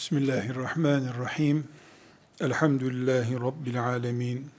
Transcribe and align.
Bismillahirrahmanirrahim. 0.00 1.68
Elhamdülillahi 2.40 3.34
Rabbil 3.34 3.84
alemin. 3.84 4.50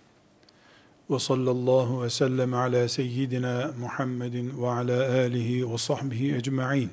Ve 1.09 1.19
sallallahu 1.19 2.03
ve 2.03 2.09
sellem 2.09 2.53
ala 2.53 2.89
seyyidina 2.89 3.73
Muhammedin 3.79 4.61
ve 4.61 4.67
ala 4.67 5.11
alihi 5.11 5.71
ve 5.71 5.77
sahbihi 5.77 6.35
ecma'in. 6.35 6.91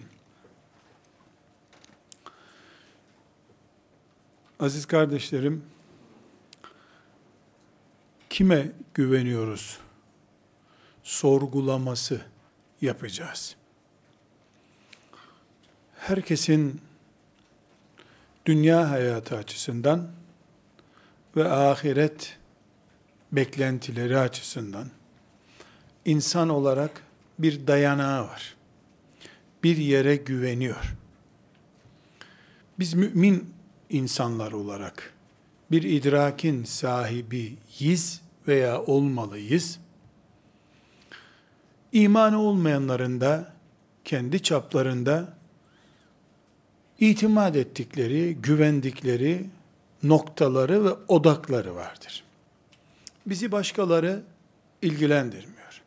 Aziz 4.60 4.86
kardeşlerim, 4.86 5.64
kime 8.30 8.72
güveniyoruz? 8.94 9.78
Sorgulaması 11.02 12.20
yapacağız. 12.80 13.56
Herkesin 15.98 16.87
dünya 18.48 18.90
hayatı 18.90 19.36
açısından 19.36 20.08
ve 21.36 21.48
ahiret 21.48 22.36
beklentileri 23.32 24.18
açısından 24.18 24.88
insan 26.04 26.48
olarak 26.48 27.02
bir 27.38 27.66
dayanağı 27.66 28.28
var. 28.28 28.56
Bir 29.62 29.76
yere 29.76 30.16
güveniyor. 30.16 30.96
Biz 32.78 32.94
mümin 32.94 33.54
insanlar 33.90 34.52
olarak 34.52 35.12
bir 35.70 35.82
idrakin 35.82 36.64
sahibiyiz 36.64 38.20
veya 38.48 38.82
olmalıyız. 38.82 39.78
İmanı 41.92 42.42
olmayanların 42.42 43.20
da 43.20 43.52
kendi 44.04 44.42
çaplarında 44.42 45.37
itimat 46.98 47.56
ettikleri, 47.56 48.34
güvendikleri 48.34 49.46
noktaları 50.02 50.84
ve 50.84 50.92
odakları 51.08 51.74
vardır. 51.74 52.24
Bizi 53.26 53.52
başkaları 53.52 54.22
ilgilendirmiyor. 54.82 55.82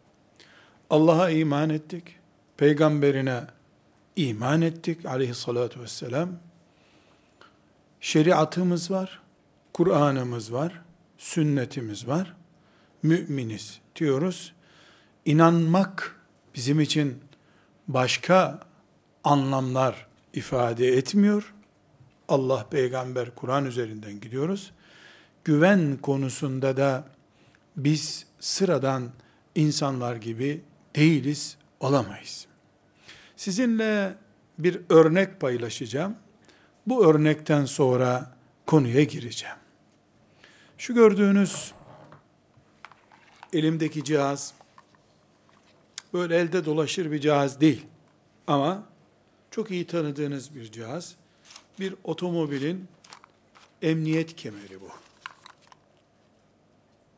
Allah'a 0.89 1.29
iman 1.29 1.69
ettik, 1.69 2.03
peygamberine 2.57 3.41
iman 4.15 4.61
ettik 4.61 5.05
aleyhissalatu 5.05 5.81
vesselam. 5.81 6.29
Şeriatımız 8.01 8.91
var, 8.91 9.21
Kur'an'ımız 9.73 10.53
var, 10.53 10.81
sünnetimiz 11.17 12.07
var. 12.07 12.33
Müminiz 13.03 13.79
diyoruz. 13.95 14.53
İnanmak 15.25 16.19
bizim 16.55 16.79
için 16.79 17.19
başka 17.87 18.59
anlamlar 19.23 20.07
ifade 20.33 20.87
etmiyor. 20.87 21.53
Allah, 22.27 22.69
peygamber, 22.69 23.35
Kur'an 23.35 23.65
üzerinden 23.65 24.19
gidiyoruz. 24.19 24.71
Güven 25.43 25.97
konusunda 25.97 26.77
da 26.77 27.07
biz 27.77 28.25
sıradan 28.39 29.09
insanlar 29.55 30.15
gibi 30.15 30.61
değiliz, 30.95 31.57
olamayız. 31.79 32.47
Sizinle 33.35 34.15
bir 34.59 34.81
örnek 34.89 35.41
paylaşacağım. 35.41 36.15
Bu 36.87 37.05
örnekten 37.05 37.65
sonra 37.65 38.31
konuya 38.65 39.03
gireceğim. 39.03 39.55
Şu 40.77 40.93
gördüğünüz 40.93 41.73
elimdeki 43.53 44.03
cihaz 44.03 44.53
böyle 46.13 46.37
elde 46.37 46.65
dolaşır 46.65 47.11
bir 47.11 47.19
cihaz 47.19 47.61
değil. 47.61 47.85
Ama 48.47 48.83
çok 49.51 49.71
iyi 49.71 49.87
tanıdığınız 49.87 50.55
bir 50.55 50.71
cihaz. 50.71 51.15
Bir 51.79 51.95
otomobilin 52.03 52.87
emniyet 53.81 54.35
kemeri 54.35 54.81
bu. 54.81 54.89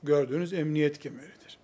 Gördüğünüz 0.03 0.53
emniyet 0.53 0.99
kemeridir. 0.99 1.57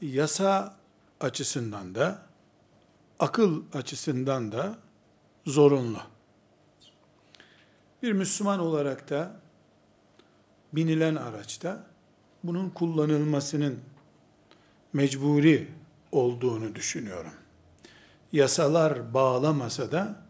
Yasa 0.00 0.76
açısından 1.20 1.94
da, 1.94 2.26
akıl 3.18 3.62
açısından 3.72 4.52
da 4.52 4.78
zorunlu. 5.46 6.00
Bir 8.02 8.12
Müslüman 8.12 8.60
olarak 8.60 9.10
da 9.10 9.40
binilen 10.72 11.16
araçta 11.16 11.86
bunun 12.44 12.70
kullanılmasının 12.70 13.80
mecburi 14.92 15.68
olduğunu 16.12 16.74
düşünüyorum 16.74 17.39
yasalar 18.32 19.14
bağlamasa 19.14 19.92
da 19.92 20.22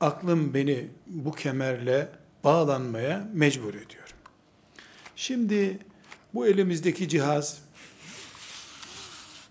aklım 0.00 0.54
beni 0.54 0.88
bu 1.06 1.32
kemerle 1.32 2.08
bağlanmaya 2.44 3.28
mecbur 3.32 3.74
ediyor. 3.74 4.14
Şimdi 5.16 5.78
bu 6.34 6.46
elimizdeki 6.46 7.08
cihaz 7.08 7.62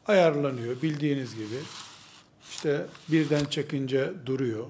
ayarlanıyor 0.07 0.81
bildiğiniz 0.81 1.35
gibi. 1.35 1.59
İşte 2.49 2.85
birden 3.11 3.45
çekince 3.45 4.13
duruyor. 4.25 4.65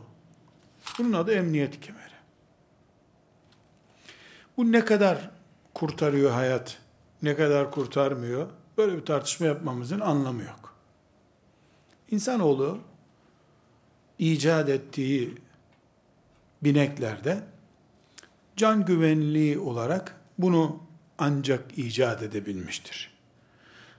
Bunun 1.00 1.14
adı 1.14 1.32
emniyet 1.32 1.82
kemeri. 1.82 2.16
Bu 4.58 4.72
ne 4.72 4.86
kadar 4.86 5.30
kurtarıyor 5.74 6.32
hayat, 6.32 6.78
ne 7.24 7.36
kadar 7.36 7.72
kurtarmıyor? 7.72 8.48
Böyle 8.78 8.98
bir 8.98 9.06
tartışma 9.06 9.46
yapmamızın 9.48 10.00
anlamı 10.00 10.44
yok. 10.44 10.65
İnsanoğlu 12.12 12.80
icat 14.20 14.70
ettiği 14.70 15.36
bineklerde 16.64 17.44
can 18.56 18.86
güvenliği 18.86 19.60
olarak 19.60 20.16
bunu 20.38 20.84
ancak 21.18 21.78
icat 21.78 22.24
edebilmiştir. 22.24 23.14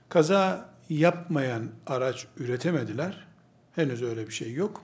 Kaza 0.09 0.69
yapmayan 0.89 1.69
araç 1.87 2.27
üretemediler. 2.37 3.27
Henüz 3.75 4.03
öyle 4.03 4.27
bir 4.27 4.33
şey 4.33 4.53
yok. 4.53 4.83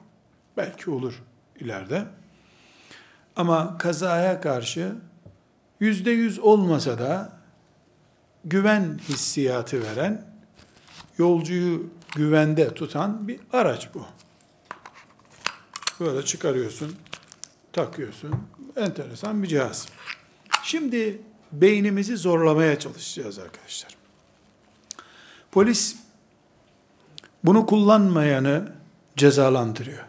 Belki 0.58 0.90
olur 0.90 1.24
ileride. 1.60 2.06
Ama 3.36 3.78
kazaya 3.78 4.42
karşı 4.42 4.96
yüzde 5.80 6.12
yüz 6.12 6.40
olmasa 6.40 7.00
da 7.00 7.38
güven 8.46 9.00
hissiyatı 9.10 9.84
veren, 9.84 10.33
yolcuyu 11.18 11.90
güvende 12.16 12.74
tutan 12.74 13.28
bir 13.28 13.40
araç 13.54 13.90
bu. 13.94 14.06
Böyle 16.00 16.26
çıkarıyorsun, 16.26 16.96
takıyorsun. 17.74 18.36
Enteresan 18.76 19.44
bir 19.44 19.48
cihaz. 19.48 19.88
Şimdi 20.64 21.22
beynimizi 21.52 22.18
zorlamaya 22.18 22.80
çalışacağız 22.80 23.40
arkadaşlar. 23.40 23.96
Polis 25.52 25.96
bunu 27.44 27.66
kullanmayanı 27.66 28.72
cezalandırıyor. 29.18 30.06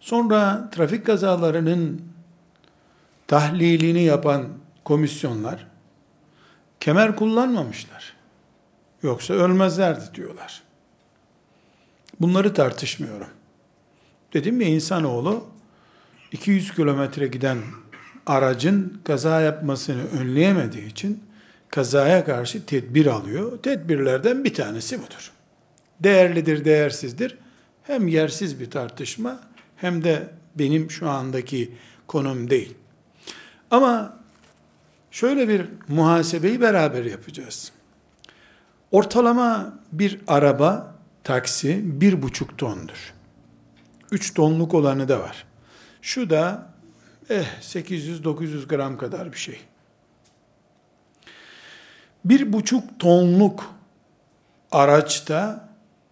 Sonra 0.00 0.70
trafik 0.70 1.06
kazalarının 1.06 2.02
tahlilini 3.26 4.02
yapan 4.02 4.48
komisyonlar 4.84 5.66
kemer 6.80 7.16
kullanmamışlar. 7.16 8.21
Yoksa 9.02 9.34
ölmezlerdi 9.34 10.04
diyorlar. 10.14 10.62
Bunları 12.20 12.54
tartışmıyorum. 12.54 13.26
Dedim 14.32 14.60
ya 14.60 14.68
insanoğlu 14.68 15.44
200 16.32 16.74
kilometre 16.74 17.26
giden 17.26 17.58
aracın 18.26 19.00
kaza 19.04 19.40
yapmasını 19.40 20.02
önleyemediği 20.20 20.86
için 20.86 21.22
kazaya 21.68 22.24
karşı 22.24 22.66
tedbir 22.66 23.06
alıyor. 23.06 23.58
Tedbirlerden 23.62 24.44
bir 24.44 24.54
tanesi 24.54 24.98
budur. 24.98 25.32
Değerlidir, 26.00 26.64
değersizdir. 26.64 27.38
Hem 27.82 28.08
yersiz 28.08 28.60
bir 28.60 28.70
tartışma 28.70 29.40
hem 29.76 30.04
de 30.04 30.28
benim 30.54 30.90
şu 30.90 31.08
andaki 31.08 31.74
konum 32.06 32.50
değil. 32.50 32.74
Ama 33.70 34.18
şöyle 35.10 35.48
bir 35.48 35.66
muhasebeyi 35.88 36.60
beraber 36.60 37.04
yapacağız. 37.04 37.72
Ortalama 38.92 39.78
bir 39.92 40.20
araba, 40.26 40.94
taksi 41.24 42.00
bir 42.00 42.22
buçuk 42.22 42.58
tondur. 42.58 43.14
Üç 44.10 44.34
tonluk 44.34 44.74
olanı 44.74 45.08
da 45.08 45.20
var. 45.20 45.44
Şu 46.02 46.30
da 46.30 46.72
eh 47.30 47.46
800-900 47.60 48.66
gram 48.66 48.98
kadar 48.98 49.32
bir 49.32 49.38
şey. 49.38 49.60
Bir 52.24 52.52
buçuk 52.52 52.98
tonluk 52.98 53.74
araçta 54.72 55.68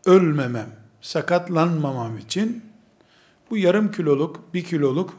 ölmemem, 0.07 0.71
sakatlanmamam 1.01 2.19
için 2.19 2.65
bu 3.51 3.57
yarım 3.57 3.91
kiloluk, 3.91 4.55
bir 4.55 4.65
kiloluk 4.65 5.17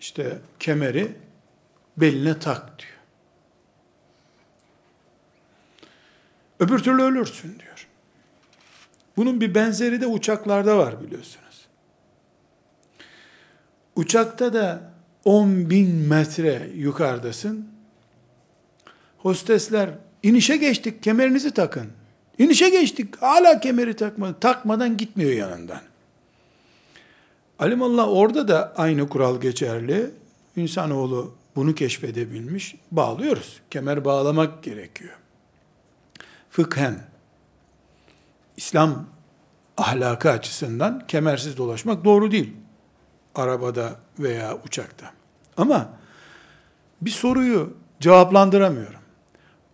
işte 0.00 0.38
kemeri 0.60 1.16
beline 1.96 2.38
tak 2.38 2.78
diyor. 2.78 2.97
Öbür 6.60 6.78
türlü 6.78 7.02
ölürsün 7.02 7.58
diyor. 7.58 7.86
Bunun 9.16 9.40
bir 9.40 9.54
benzeri 9.54 10.00
de 10.00 10.06
uçaklarda 10.06 10.78
var 10.78 11.02
biliyorsunuz. 11.02 11.66
Uçakta 13.96 14.52
da 14.52 14.92
10 15.24 15.70
bin 15.70 15.90
metre 15.90 16.70
yukarıdasın. 16.74 17.68
Hostesler 19.18 19.90
inişe 20.22 20.56
geçtik 20.56 21.02
kemerinizi 21.02 21.50
takın. 21.50 21.86
İnişe 22.38 22.68
geçtik 22.68 23.22
hala 23.22 23.60
kemeri 23.60 23.96
takma, 23.96 24.40
takmadan 24.40 24.96
gitmiyor 24.96 25.32
yanından. 25.32 25.80
Alimallah 27.58 28.08
orada 28.08 28.48
da 28.48 28.72
aynı 28.76 29.08
kural 29.08 29.40
geçerli. 29.40 30.10
İnsanoğlu 30.56 31.34
bunu 31.56 31.74
keşfedebilmiş. 31.74 32.74
Bağlıyoruz. 32.90 33.60
Kemer 33.70 34.04
bağlamak 34.04 34.62
gerekiyor. 34.62 35.17
Fıkhen, 36.50 37.00
İslam 38.56 39.06
ahlakı 39.76 40.30
açısından 40.30 41.06
kemersiz 41.08 41.56
dolaşmak 41.56 42.04
doğru 42.04 42.30
değil. 42.30 42.56
Arabada 43.34 43.96
veya 44.18 44.58
uçakta. 44.66 45.10
Ama 45.56 45.88
bir 47.00 47.10
soruyu 47.10 47.74
cevaplandıramıyorum. 48.00 49.00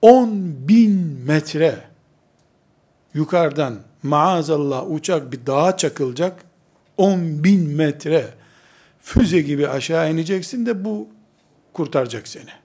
10 0.03 0.29
bin 0.69 0.93
metre 1.27 1.85
yukarıdan 3.15 3.81
maazallah 4.03 4.91
uçak 4.91 5.33
bir 5.33 5.47
dağa 5.47 5.77
çakılacak 5.77 6.45
10 6.97 7.45
bin 7.45 7.71
metre 7.71 8.35
füze 9.03 9.41
gibi 9.41 9.69
aşağı 9.69 10.13
ineceksin 10.13 10.67
de 10.67 10.85
bu 10.85 11.09
kurtaracak 11.73 12.29
seni. 12.29 12.64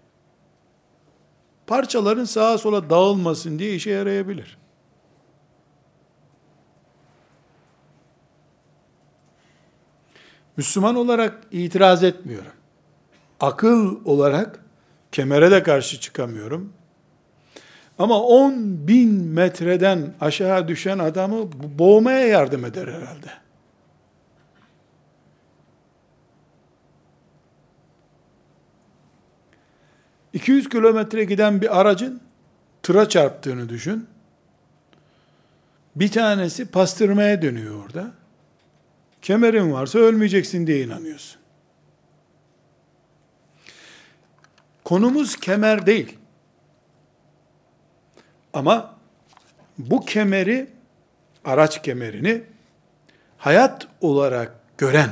Parçaların 1.69 2.25
sağa 2.25 2.57
sola 2.57 2.89
dağılmasın 2.89 3.59
diye 3.59 3.75
işe 3.75 3.89
yarayabilir. 3.89 4.57
Müslüman 10.57 10.95
olarak 10.95 11.47
itiraz 11.51 12.03
etmiyorum. 12.03 12.51
Akıl 13.39 14.05
olarak 14.05 14.59
kemere 15.11 15.51
de 15.51 15.63
karşı 15.63 15.99
çıkamıyorum. 15.99 16.73
Ama 17.99 18.21
10 18.21 18.87
bin 18.87 19.23
metreden 19.23 20.13
aşağı 20.21 20.67
düşen 20.67 20.99
adamı 20.99 21.37
boğmaya 21.79 22.27
yardım 22.27 22.65
eder 22.65 22.87
herhalde. 22.87 23.48
200 30.33 30.69
kilometre 30.69 31.23
giden 31.23 31.61
bir 31.61 31.79
aracın 31.79 32.21
tıra 32.83 33.09
çarptığını 33.09 33.69
düşün. 33.69 34.07
Bir 35.95 36.11
tanesi 36.11 36.71
pastırmaya 36.71 37.41
dönüyor 37.41 37.85
orada. 37.85 38.11
Kemerin 39.21 39.73
varsa 39.73 39.99
ölmeyeceksin 39.99 40.67
diye 40.67 40.83
inanıyorsun. 40.83 41.39
Konumuz 44.83 45.35
kemer 45.35 45.85
değil. 45.85 46.17
Ama 48.53 48.95
bu 49.77 50.05
kemeri, 50.05 50.67
araç 51.45 51.81
kemerini 51.81 52.43
hayat 53.37 53.87
olarak 54.01 54.55
gören 54.77 55.09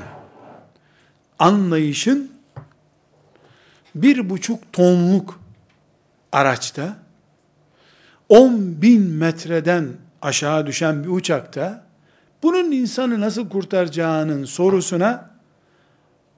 anlayışın 1.40 2.37
bir 4.02 4.30
buçuk 4.30 4.74
tonluk 4.74 5.40
araçta 6.32 6.98
10 8.30 8.82
bin 8.82 9.02
metreden 9.02 9.88
aşağı 10.22 10.68
düşen 10.68 11.04
bir 11.04 11.10
uçakta 11.10 11.84
bunun 12.44 12.72
insanı 12.72 13.22
nasıl 13.22 13.50
kurtaracağının 13.50 14.46
sorusuna 14.46 15.30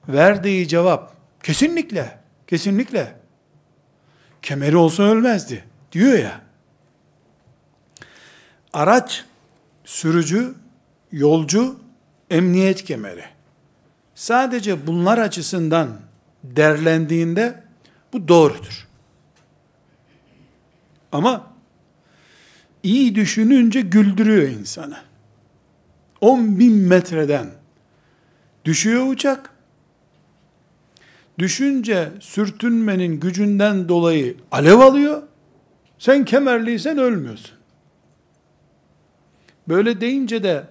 verdiği 0.08 0.68
cevap 0.68 1.14
kesinlikle, 1.42 2.18
kesinlikle 2.46 3.14
kemeri 4.42 4.76
olsa 4.76 5.02
ölmezdi 5.02 5.64
diyor 5.92 6.18
ya. 6.18 6.40
Araç, 8.72 9.24
sürücü, 9.84 10.54
yolcu, 11.12 11.80
emniyet 12.30 12.84
kemeri. 12.84 13.24
Sadece 14.14 14.86
bunlar 14.86 15.18
açısından 15.18 15.88
derlendiğinde 16.44 17.62
bu 18.12 18.28
doğrudur. 18.28 18.88
Ama 21.12 21.46
iyi 22.82 23.14
düşününce 23.14 23.80
güldürüyor 23.80 24.48
insanı. 24.48 24.96
10 26.20 26.58
bin 26.58 26.76
metreden 26.76 27.46
düşüyor 28.64 29.06
uçak. 29.06 29.50
Düşünce 31.38 32.12
sürtünmenin 32.20 33.20
gücünden 33.20 33.88
dolayı 33.88 34.36
alev 34.50 34.78
alıyor. 34.78 35.22
Sen 35.98 36.24
kemerliysen 36.24 36.98
ölmüyorsun. 36.98 37.56
Böyle 39.68 40.00
deyince 40.00 40.42
de 40.42 40.64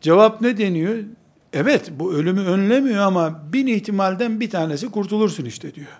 cevap 0.00 0.40
ne 0.40 0.58
deniyor? 0.58 1.04
Evet 1.52 1.90
bu 1.90 2.14
ölümü 2.14 2.44
önlemiyor 2.44 3.02
ama 3.02 3.52
bin 3.52 3.66
ihtimalden 3.66 4.40
bir 4.40 4.50
tanesi 4.50 4.90
kurtulursun 4.90 5.44
işte 5.44 5.74
diyor. 5.74 5.98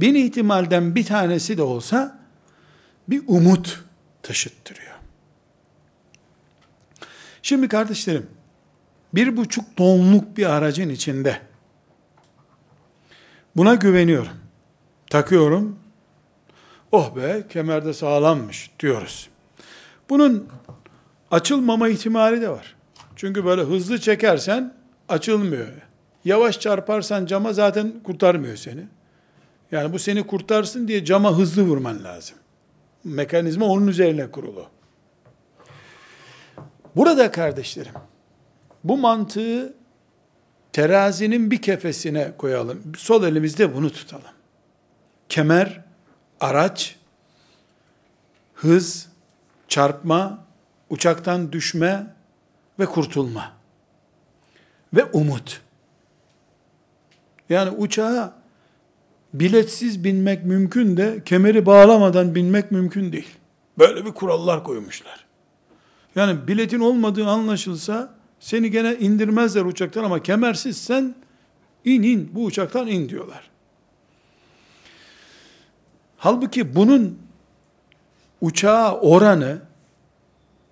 Bin 0.00 0.14
ihtimalden 0.14 0.94
bir 0.94 1.04
tanesi 1.06 1.58
de 1.58 1.62
olsa 1.62 2.20
bir 3.08 3.22
umut 3.26 3.84
taşıttırıyor. 4.22 4.94
Şimdi 7.42 7.68
kardeşlerim, 7.68 8.26
bir 9.14 9.36
buçuk 9.36 9.76
tonluk 9.76 10.36
bir 10.36 10.46
aracın 10.46 10.88
içinde 10.88 11.40
buna 13.56 13.74
güveniyorum. 13.74 14.32
Takıyorum. 15.10 15.78
Oh 16.92 17.16
be 17.16 17.44
kemerde 17.48 17.94
sağlammış 17.94 18.70
diyoruz. 18.80 19.28
Bunun 20.10 20.48
açılmama 21.30 21.88
ihtimali 21.88 22.40
de 22.40 22.48
var. 22.48 22.79
Çünkü 23.20 23.44
böyle 23.44 23.62
hızlı 23.62 24.00
çekersen 24.00 24.74
açılmıyor. 25.08 25.68
Yavaş 26.24 26.60
çarparsan 26.60 27.26
cama 27.26 27.52
zaten 27.52 27.92
kurtarmıyor 28.04 28.56
seni. 28.56 28.84
Yani 29.72 29.92
bu 29.92 29.98
seni 29.98 30.26
kurtarsın 30.26 30.88
diye 30.88 31.04
cama 31.04 31.38
hızlı 31.38 31.62
vurman 31.62 32.04
lazım. 32.04 32.36
Mekanizma 33.04 33.66
onun 33.66 33.86
üzerine 33.86 34.30
kurulu. 34.30 34.66
Burada 36.96 37.30
kardeşlerim, 37.30 37.92
bu 38.84 38.96
mantığı 38.96 39.74
terazinin 40.72 41.50
bir 41.50 41.62
kefesine 41.62 42.32
koyalım. 42.38 42.82
Sol 42.96 43.24
elimizde 43.24 43.74
bunu 43.74 43.90
tutalım. 43.90 44.24
Kemer, 45.28 45.84
araç, 46.40 46.96
hız, 48.54 49.08
çarpma, 49.68 50.44
uçaktan 50.90 51.52
düşme, 51.52 52.06
ve 52.80 52.86
kurtulma. 52.86 53.52
Ve 54.94 55.04
umut. 55.04 55.60
Yani 57.48 57.70
uçağa 57.70 58.34
biletsiz 59.34 60.04
binmek 60.04 60.44
mümkün 60.44 60.96
de 60.96 61.22
kemeri 61.24 61.66
bağlamadan 61.66 62.34
binmek 62.34 62.70
mümkün 62.70 63.12
değil. 63.12 63.28
Böyle 63.78 64.04
bir 64.04 64.12
kurallar 64.12 64.64
koymuşlar. 64.64 65.26
Yani 66.14 66.48
biletin 66.48 66.80
olmadığı 66.80 67.26
anlaşılsa 67.26 68.14
seni 68.40 68.70
gene 68.70 68.96
indirmezler 68.96 69.64
uçaktan 69.64 70.04
ama 70.04 70.22
kemersizsen 70.22 71.14
in 71.84 72.02
in 72.02 72.30
bu 72.32 72.44
uçaktan 72.44 72.86
in 72.86 73.08
diyorlar. 73.08 73.50
Halbuki 76.16 76.74
bunun 76.76 77.18
uçağa 78.40 79.00
oranı 79.00 79.58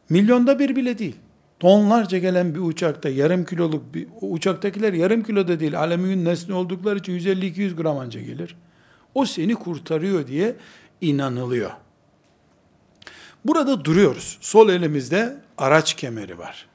milyonda 0.08 0.58
bir 0.58 0.76
bile 0.76 0.98
değil 0.98 1.16
tonlarca 1.60 2.18
gelen 2.18 2.54
bir 2.54 2.60
uçakta 2.60 3.08
yarım 3.08 3.44
kiloluk 3.44 3.94
bir 3.94 4.08
uçaktakiler 4.20 4.92
yarım 4.92 5.22
kilo 5.22 5.48
da 5.48 5.60
değil 5.60 5.78
alemin 5.78 6.24
nesli 6.24 6.52
oldukları 6.52 6.98
için 6.98 7.12
150-200 7.18 7.76
gram 7.76 7.98
anca 7.98 8.20
gelir. 8.20 8.56
O 9.14 9.24
seni 9.24 9.54
kurtarıyor 9.54 10.26
diye 10.26 10.56
inanılıyor. 11.00 11.70
Burada 13.44 13.84
duruyoruz. 13.84 14.38
Sol 14.40 14.68
elimizde 14.68 15.36
araç 15.58 15.94
kemeri 15.94 16.38
var. 16.38 16.66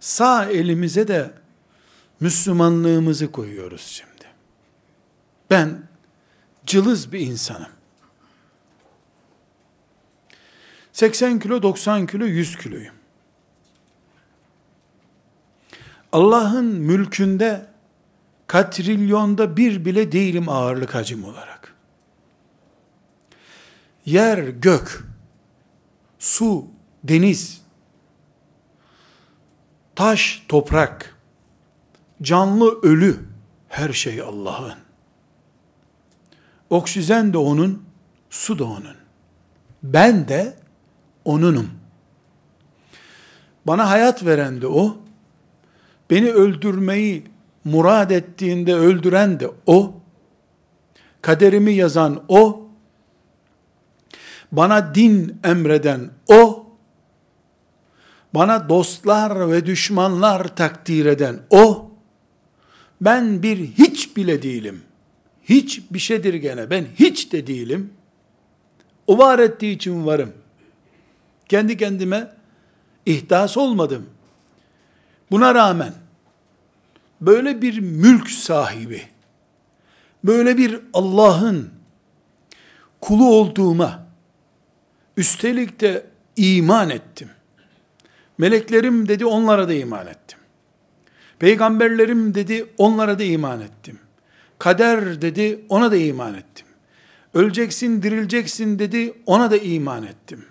Sağ 0.00 0.44
elimize 0.44 1.08
de 1.08 1.30
Müslümanlığımızı 2.20 3.32
koyuyoruz 3.32 3.80
şimdi. 3.80 4.24
Ben 5.50 5.82
cılız 6.66 7.12
bir 7.12 7.20
insanım. 7.20 7.70
80 10.92 11.38
kilo, 11.38 11.62
90 11.62 12.06
kilo, 12.06 12.24
100 12.24 12.56
kiloyum. 12.56 12.94
Allah'ın 16.12 16.64
mülkünde 16.64 17.66
katrilyonda 18.46 19.56
bir 19.56 19.84
bile 19.84 20.12
değilim 20.12 20.48
ağırlık 20.48 20.94
hacim 20.94 21.24
olarak. 21.24 21.74
Yer, 24.04 24.38
gök, 24.38 25.04
su, 26.18 26.66
deniz, 27.04 27.60
taş, 29.94 30.44
toprak, 30.48 31.16
canlı 32.22 32.80
ölü 32.82 33.16
her 33.68 33.92
şey 33.92 34.20
Allah'ın. 34.20 34.78
Oksijen 36.70 37.32
de 37.32 37.38
onun, 37.38 37.82
su 38.30 38.58
da 38.58 38.64
onun. 38.64 38.96
Ben 39.82 40.28
de 40.28 40.56
onunum. 41.24 41.70
Bana 43.66 43.90
hayat 43.90 44.24
veren 44.24 44.60
de 44.62 44.66
o. 44.66 45.07
Beni 46.10 46.30
öldürmeyi 46.30 47.24
murad 47.64 48.10
ettiğinde 48.10 48.74
öldüren 48.74 49.40
de 49.40 49.50
o. 49.66 49.94
Kaderimi 51.22 51.72
yazan 51.72 52.22
o. 52.28 52.68
Bana 54.52 54.94
din 54.94 55.40
emreden 55.44 56.10
o. 56.28 56.66
Bana 58.34 58.68
dostlar 58.68 59.50
ve 59.50 59.66
düşmanlar 59.66 60.56
takdir 60.56 61.06
eden 61.06 61.40
o. 61.50 61.90
Ben 63.00 63.42
bir 63.42 63.58
hiç 63.58 64.16
bile 64.16 64.42
değilim. 64.42 64.82
Hiç 65.44 65.82
bir 65.90 65.98
şeydir 65.98 66.34
gene. 66.34 66.70
Ben 66.70 66.86
hiç 66.98 67.32
de 67.32 67.46
değilim. 67.46 67.92
O 69.06 69.18
var 69.18 69.38
ettiği 69.38 69.76
için 69.76 70.06
varım. 70.06 70.32
Kendi 71.48 71.76
kendime 71.76 72.32
ihdas 73.06 73.56
olmadım. 73.56 74.06
Buna 75.30 75.54
rağmen 75.54 75.92
böyle 77.20 77.62
bir 77.62 77.78
mülk 77.78 78.30
sahibi, 78.30 79.02
böyle 80.24 80.56
bir 80.56 80.80
Allah'ın 80.92 81.70
kulu 83.00 83.30
olduğuma, 83.30 84.06
üstelik 85.16 85.80
de 85.80 86.06
iman 86.36 86.90
ettim. 86.90 87.30
Meleklerim 88.38 89.08
dedi 89.08 89.26
onlara 89.26 89.68
da 89.68 89.74
iman 89.74 90.06
ettim. 90.06 90.38
Peygamberlerim 91.38 92.34
dedi 92.34 92.66
onlara 92.78 93.18
da 93.18 93.22
iman 93.22 93.60
ettim. 93.60 93.98
Kader 94.58 95.22
dedi 95.22 95.64
ona 95.68 95.90
da 95.90 95.96
iman 95.96 96.34
ettim. 96.34 96.66
Öleceksin 97.34 98.02
dirileceksin 98.02 98.78
dedi 98.78 99.14
ona 99.26 99.50
da 99.50 99.56
iman 99.56 100.02
ettim. 100.02 100.44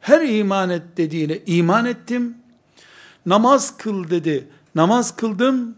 Her 0.00 0.28
iman 0.28 0.70
et 0.70 0.82
dediğine 0.96 1.38
iman 1.46 1.86
ettim. 1.86 2.36
Namaz 3.26 3.76
kıl 3.76 4.10
dedi 4.10 4.48
namaz 4.74 5.16
kıldım. 5.16 5.76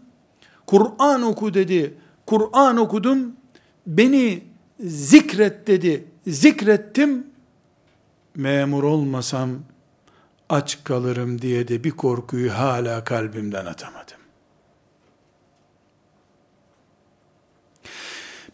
Kur'an 0.67 1.21
oku 1.21 1.53
dedi 1.53 1.97
Kur'an 2.25 2.77
okudum. 2.77 3.35
Beni 3.87 4.43
zikret 4.79 5.67
dedi 5.67 6.07
zikrettim. 6.27 7.27
Memur 8.35 8.83
olmasam 8.83 9.49
aç 10.49 10.83
kalırım 10.83 11.41
diye 11.41 11.67
de 11.67 11.83
bir 11.83 11.91
korkuyu 11.91 12.53
hala 12.53 13.03
kalbimden 13.03 13.65
atamadım. 13.65 14.17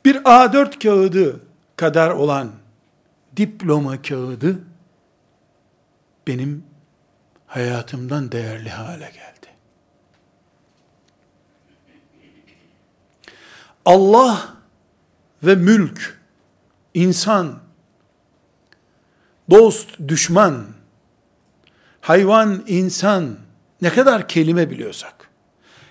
Bir 0.06 0.16
A4 0.16 0.80
kağıdı 0.80 1.40
kadar 1.76 2.10
olan 2.10 2.52
diploma 3.38 4.02
kağıdı 4.02 4.60
benim 6.28 6.71
hayatımdan 7.51 8.31
değerli 8.31 8.70
hale 8.70 9.05
geldi. 9.05 9.48
Allah 13.86 14.58
ve 15.43 15.55
mülk, 15.55 16.20
insan, 16.93 17.60
dost, 19.50 19.89
düşman, 20.08 20.67
hayvan, 22.01 22.63
insan, 22.67 23.38
ne 23.81 23.89
kadar 23.89 24.27
kelime 24.27 24.70
biliyorsak, 24.70 25.29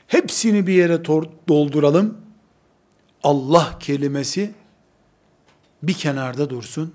hepsini 0.07 0.67
bir 0.67 0.75
yere 0.75 1.05
dolduralım, 1.49 2.19
Allah 3.23 3.79
kelimesi 3.81 4.55
bir 5.83 5.95
kenarda 5.95 6.51
dursun 6.51 6.95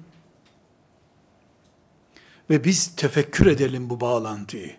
ve 2.49 2.63
biz 2.63 2.95
tefekkür 2.95 3.45
edelim 3.45 3.89
bu 3.89 4.01
bağlantıyı. 4.01 4.75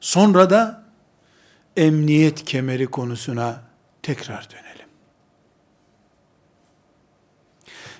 Sonra 0.00 0.50
da 0.50 0.84
emniyet 1.76 2.44
kemeri 2.44 2.86
konusuna 2.86 3.62
tekrar 4.02 4.48
dönelim. 4.50 4.86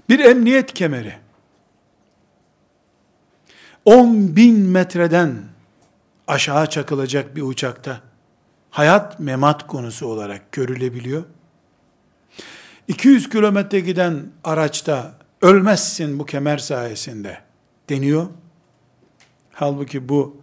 Bir 0.08 0.18
emniyet 0.18 0.74
kemeri 0.74 1.14
10 3.84 4.36
bin 4.36 4.58
metreden 4.58 5.42
aşağı 6.26 6.70
çakılacak 6.70 7.36
bir 7.36 7.42
uçakta 7.42 8.00
hayat 8.70 9.20
memat 9.20 9.66
konusu 9.66 10.06
olarak 10.06 10.52
görülebiliyor. 10.52 11.24
200 12.88 13.28
kilometre 13.28 13.80
giden 13.80 14.26
araçta 14.44 15.14
ölmezsin 15.46 16.18
bu 16.18 16.26
kemer 16.26 16.58
sayesinde 16.58 17.38
deniyor. 17.88 18.26
Halbuki 19.52 20.08
bu 20.08 20.36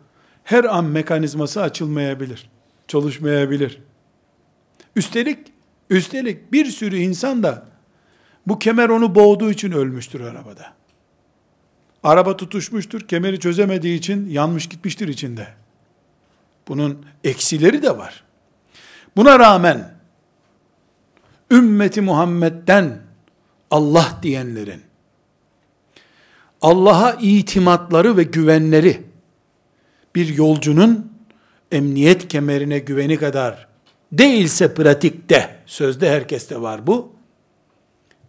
her 0.44 0.64
an 0.64 0.86
mekanizması 0.86 1.62
açılmayabilir, 1.62 2.50
çalışmayabilir. 2.88 3.82
Üstelik, 4.96 5.38
üstelik 5.90 6.52
bir 6.52 6.66
sürü 6.66 6.98
insan 6.98 7.44
da 7.44 7.66
bu 8.48 8.60
kemer 8.60 8.90
onu 8.90 9.16
boğduğu 9.16 9.52
için 9.52 9.72
ölmüştür 9.72 10.22
arabada. 10.22 10.74
Araba 12.04 12.38
tutuşmuştur, 12.38 13.02
kemeri 13.02 13.40
çözemediği 13.40 13.98
için 13.98 14.30
yanmış 14.30 14.70
gitmiştir 14.70 15.08
içinde. 15.08 15.48
Bunun 16.68 17.06
eksileri 17.24 17.84
de 17.84 17.98
var. 17.98 18.24
Buna 19.16 19.40
rağmen 19.40 19.94
ümmeti 21.52 22.02
Muhammed'den 22.02 23.02
Allah 23.72 24.20
diyenlerin 24.24 24.93
Allah'a 26.64 27.18
itimatları 27.22 28.18
ve 28.18 28.24
güvenleri 28.24 29.04
bir 30.16 30.36
yolcunun 30.36 31.14
emniyet 31.72 32.28
kemerine 32.28 32.80
güveni 32.80 33.18
kadar 33.18 33.68
değilse 34.12 34.74
pratikte, 34.74 35.60
sözde 35.66 36.10
herkeste 36.10 36.62
var 36.62 36.88
bu, 36.88 37.14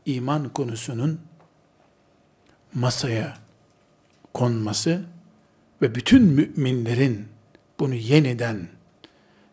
iman 0.06 0.48
konusunun 0.48 1.20
masaya 2.74 3.36
konması 4.34 5.02
ve 5.82 5.94
bütün 5.94 6.22
müminlerin 6.22 7.28
bunu 7.78 7.94
yeniden 7.94 8.68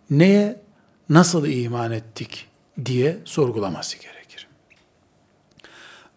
neye 0.09 0.61
nasıl 1.09 1.47
iman 1.47 1.91
ettik 1.91 2.47
diye 2.85 3.17
sorgulaması 3.25 3.97
gerekir. 3.97 4.47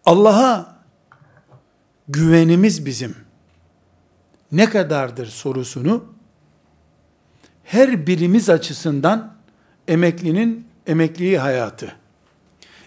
Allah'a 0.05 0.74
güvenimiz 2.07 2.85
bizim 2.85 3.15
ne 4.51 4.69
kadardır 4.69 5.27
sorusunu 5.27 6.05
her 7.63 8.07
birimiz 8.07 8.49
açısından 8.49 9.35
emeklinin 9.87 10.67
emekliği 10.87 11.39
hayatı, 11.39 11.95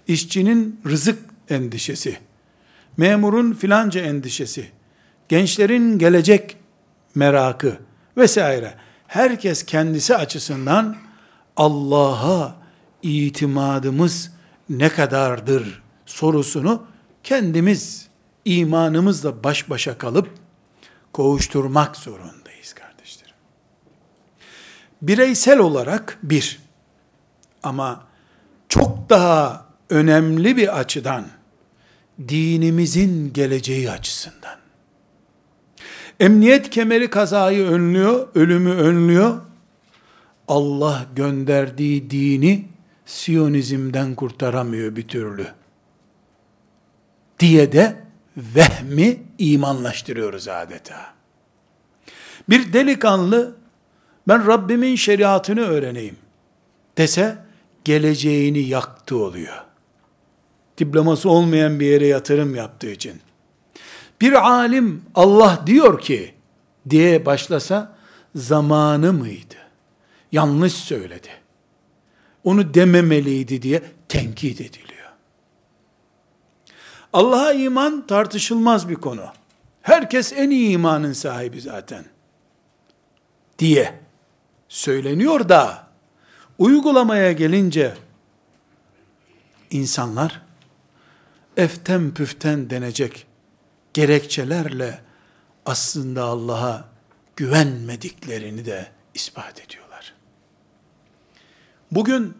işçinin 0.09 0.81
rızık 0.87 1.19
endişesi, 1.49 2.19
memurun 2.97 3.53
filanca 3.53 4.01
endişesi, 4.01 4.71
gençlerin 5.29 5.99
gelecek 5.99 6.57
merakı 7.15 7.79
vesaire. 8.17 8.75
Herkes 9.07 9.63
kendisi 9.63 10.17
açısından 10.17 10.97
Allah'a 11.57 12.57
itimadımız 13.03 14.33
ne 14.69 14.89
kadardır 14.89 15.83
sorusunu 16.07 16.87
kendimiz 17.25 18.08
imanımızla 18.49 19.45
baş 19.45 19.71
başa 19.71 19.99
kalıp 19.99 20.29
kovuşturmak 21.13 21.97
zorundayız 21.97 22.73
kardeşlerim. 22.73 23.35
Bireysel 25.03 25.59
olarak 25.59 26.19
bir 26.23 26.61
ama 27.63 28.07
çok 28.69 29.11
daha 29.11 29.67
önemli 29.91 30.57
bir 30.57 30.79
açıdan 30.79 31.27
dinimizin 32.29 33.33
geleceği 33.33 33.91
açısından. 33.91 34.59
Emniyet 36.21 36.71
kemeri 36.71 37.11
kazayı 37.11 37.67
önlüyor, 37.67 38.29
ölümü 38.35 38.71
önlüyor. 38.71 39.41
Allah 40.49 41.07
gönderdiği 41.17 42.11
dini 42.11 42.69
Siyonizmden 43.07 44.15
kurtaramıyor 44.15 44.97
bir 44.97 45.09
türlü. 45.09 45.47
Diye 47.41 47.73
de 47.73 48.08
vehmi 48.39 49.23
imanlaştırıyoruz 49.39 50.49
adeta. 50.49 51.15
Bir 52.49 52.73
delikanlı 52.73 53.57
ben 54.29 54.47
Rabbimin 54.47 54.97
şeriatını 54.97 55.61
öğreneyim 55.61 56.17
dese 56.99 57.39
geleceğini 57.85 58.59
yaktı 58.59 59.17
oluyor. 59.17 59.65
Diploması 60.79 61.31
olmayan 61.31 61.81
bir 61.81 61.87
yere 61.87 62.07
yatırım 62.07 62.55
yaptığı 62.55 62.91
için. 62.91 63.21
Bir 64.21 64.33
alim 64.33 65.03
Allah 65.15 65.63
diyor 65.67 66.01
ki 66.01 66.35
diye 66.91 67.27
başlasa 67.27 67.97
zamanı 68.35 69.13
mıydı? 69.13 69.55
Yanlış 70.33 70.73
söyledi. 70.73 71.29
onu 72.45 72.75
dememeliydi 72.75 73.63
diye 73.63 73.83
tenkit 74.09 74.61
ediliyor. 74.61 74.88
Allah'a 77.13 77.53
iman 77.53 78.07
tartışılmaz 78.07 78.89
bir 78.89 78.95
konu. 78.95 79.25
Herkes 79.83 80.33
en 80.33 80.51
iyi 80.51 80.71
imanın 80.71 81.13
sahibi 81.13 81.61
zaten. 81.61 82.05
Diye 83.59 84.01
söyleniyor 84.69 85.49
da 85.49 85.89
uygulamaya 86.59 87.33
gelince 87.33 87.95
insanlar 89.71 90.43
eften 91.57 92.15
püften 92.15 92.71
denecek 92.71 93.27
gerekçelerle 93.95 95.01
aslında 95.67 96.25
Allah'a 96.25 96.89
güvenmediklerini 97.37 98.67
de 98.67 98.87
ispat 99.15 99.61
ediyorlar. 99.61 100.15
Bugün 101.91 102.37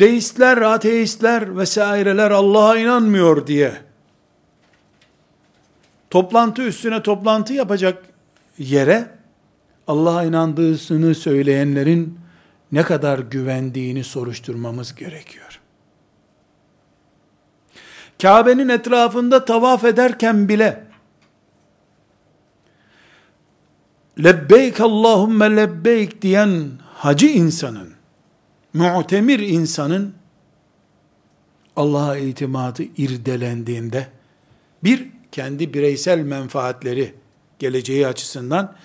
deistler, 0.00 0.56
ateistler 0.56 1.56
vesaireler 1.56 2.30
Allah'a 2.30 2.78
inanmıyor 2.78 3.46
diye 3.46 3.72
toplantı 6.10 6.62
üstüne 6.62 7.02
toplantı 7.02 7.52
yapacak 7.52 8.04
yere 8.58 9.10
Allah'a 9.86 10.24
inandığını 10.24 11.14
söyleyenlerin 11.14 12.18
ne 12.72 12.82
kadar 12.82 13.18
güvendiğini 13.18 14.04
soruşturmamız 14.04 14.94
gerekiyor. 14.94 15.60
Kabe'nin 18.22 18.68
etrafında 18.68 19.44
tavaf 19.44 19.84
ederken 19.84 20.48
bile 20.48 20.84
lebbeyk 24.24 24.80
Allahümme 24.80 25.56
lebbeyk 25.56 26.22
diyen 26.22 26.70
hacı 26.94 27.26
insanın, 27.26 27.97
mu'temir 28.78 29.38
insanın 29.38 30.14
Allah'a 31.76 32.16
itimadı 32.16 32.82
irdelendiğinde 32.82 34.08
bir 34.84 35.08
kendi 35.32 35.74
bireysel 35.74 36.18
menfaatleri 36.18 37.14
geleceği 37.58 38.06
açısından 38.06 38.76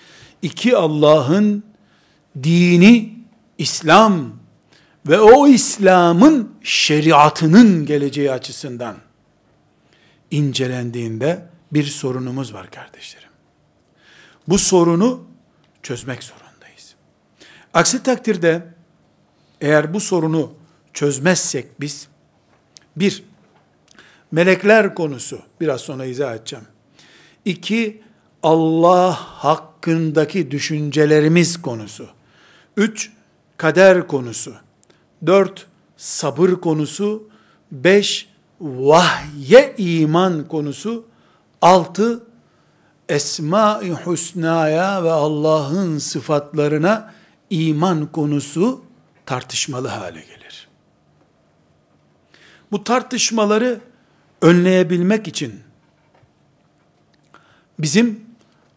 iki 0.42 0.78
Allah'ın 0.78 1.64
dini 2.44 3.14
İslam 3.58 4.34
ve 5.08 5.20
o 5.20 5.48
İslam'ın 5.48 6.52
şeriatının 6.64 7.86
geleceği 7.86 8.32
açısından 8.32 8.96
incelendiğinde 10.32 11.48
bir 11.72 11.84
sorunumuz 11.84 12.54
var 12.54 12.72
kardeşlerim. 12.72 13.30
Bu 14.48 14.58
sorunu 14.58 15.24
çözmek 15.84 16.24
zorundayız. 16.24 16.96
Aksi 17.74 18.04
takdirde 18.04 18.73
eğer 19.64 19.94
bu 19.94 20.00
sorunu 20.00 20.54
çözmezsek 20.94 21.82
biz 21.82 22.08
bir 22.96 23.24
melekler 24.32 24.96
konusu 24.96 25.40
biraz 25.62 25.82
sonra 25.82 26.06
izah 26.06 26.36
edeceğim. 26.36 26.66
İki 27.46 28.02
Allah 28.44 29.14
hakkındaki 29.14 30.52
düşüncelerimiz 30.52 31.62
konusu. 31.62 32.08
Üç 32.78 33.12
kader 33.58 34.08
konusu. 34.08 34.54
Dört 35.26 35.68
sabır 35.98 36.50
konusu. 36.50 37.24
Beş 37.72 38.30
vahye 38.62 39.76
iman 39.78 40.48
konusu, 40.48 41.06
altı 41.62 42.24
Esma-i 43.10 43.94
Hüsna'ya 44.06 45.04
ve 45.04 45.12
Allah'ın 45.12 45.98
sıfatlarına 45.98 47.14
iman 47.50 48.12
konusu 48.12 48.82
tartışmalı 49.26 49.88
hale 49.88 50.22
gelir. 50.22 50.68
Bu 52.72 52.84
tartışmaları 52.84 53.82
önleyebilmek 54.42 55.28
için 55.28 55.64
bizim 57.80 58.26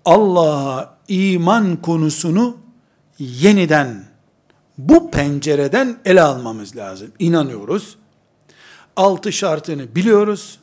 Allah'a 0.04 0.96
iman 1.08 1.76
konusunu 1.76 2.58
yeniden 3.18 4.04
bu 4.78 5.10
pencereden 5.10 5.98
ele 6.04 6.22
almamız 6.22 6.76
lazım. 6.76 7.12
İnanıyoruz 7.18 7.96
altı 8.96 9.32
şartını 9.32 9.94
biliyoruz. 9.94 10.58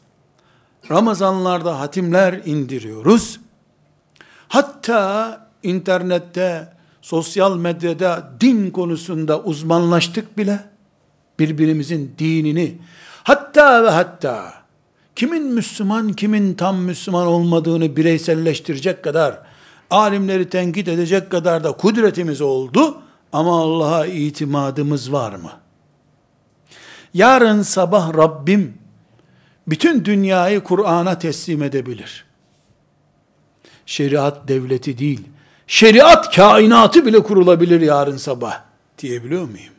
Ramazanlarda 0.91 1.79
hatimler 1.79 2.41
indiriyoruz. 2.45 3.39
Hatta 4.47 5.47
internette, 5.63 6.73
sosyal 7.03 7.57
medyada 7.57 8.33
din 8.41 8.71
konusunda 8.71 9.41
uzmanlaştık 9.41 10.37
bile. 10.37 10.59
Birbirimizin 11.39 12.15
dinini, 12.19 12.77
hatta 13.23 13.83
ve 13.83 13.89
hatta 13.89 14.53
kimin 15.15 15.43
Müslüman, 15.43 16.13
kimin 16.13 16.53
tam 16.53 16.77
Müslüman 16.77 17.27
olmadığını 17.27 17.95
bireyselleştirecek 17.95 19.03
kadar, 19.03 19.39
alimleri 19.89 20.49
tenkit 20.49 20.87
edecek 20.87 21.29
kadar 21.29 21.63
da 21.63 21.71
kudretimiz 21.71 22.41
oldu. 22.41 23.01
Ama 23.33 23.61
Allah'a 23.61 24.05
itimadımız 24.05 25.13
var 25.13 25.33
mı? 25.33 25.51
Yarın 27.13 27.61
sabah 27.61 28.17
Rabbim 28.17 28.73
bütün 29.67 30.05
dünyayı 30.05 30.63
Kur'an'a 30.63 31.19
teslim 31.19 31.63
edebilir. 31.63 32.25
Şeriat 33.85 34.47
devleti 34.47 34.97
değil, 34.97 35.21
şeriat 35.73 36.35
kainatı 36.35 37.05
bile 37.05 37.23
kurulabilir 37.23 37.81
yarın 37.81 38.17
sabah 38.17 38.61
diyebiliyor 38.99 39.41
muyum? 39.41 39.73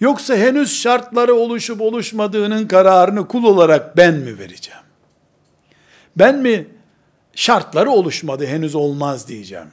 Yoksa 0.00 0.36
henüz 0.36 0.80
şartları 0.80 1.34
oluşup 1.34 1.80
oluşmadığının 1.80 2.68
kararını 2.68 3.28
kul 3.28 3.44
olarak 3.44 3.96
ben 3.96 4.14
mi 4.14 4.38
vereceğim? 4.38 4.80
Ben 6.16 6.38
mi 6.38 6.66
şartları 7.34 7.90
oluşmadı 7.90 8.46
henüz 8.46 8.74
olmaz 8.74 9.28
diyeceğim. 9.28 9.68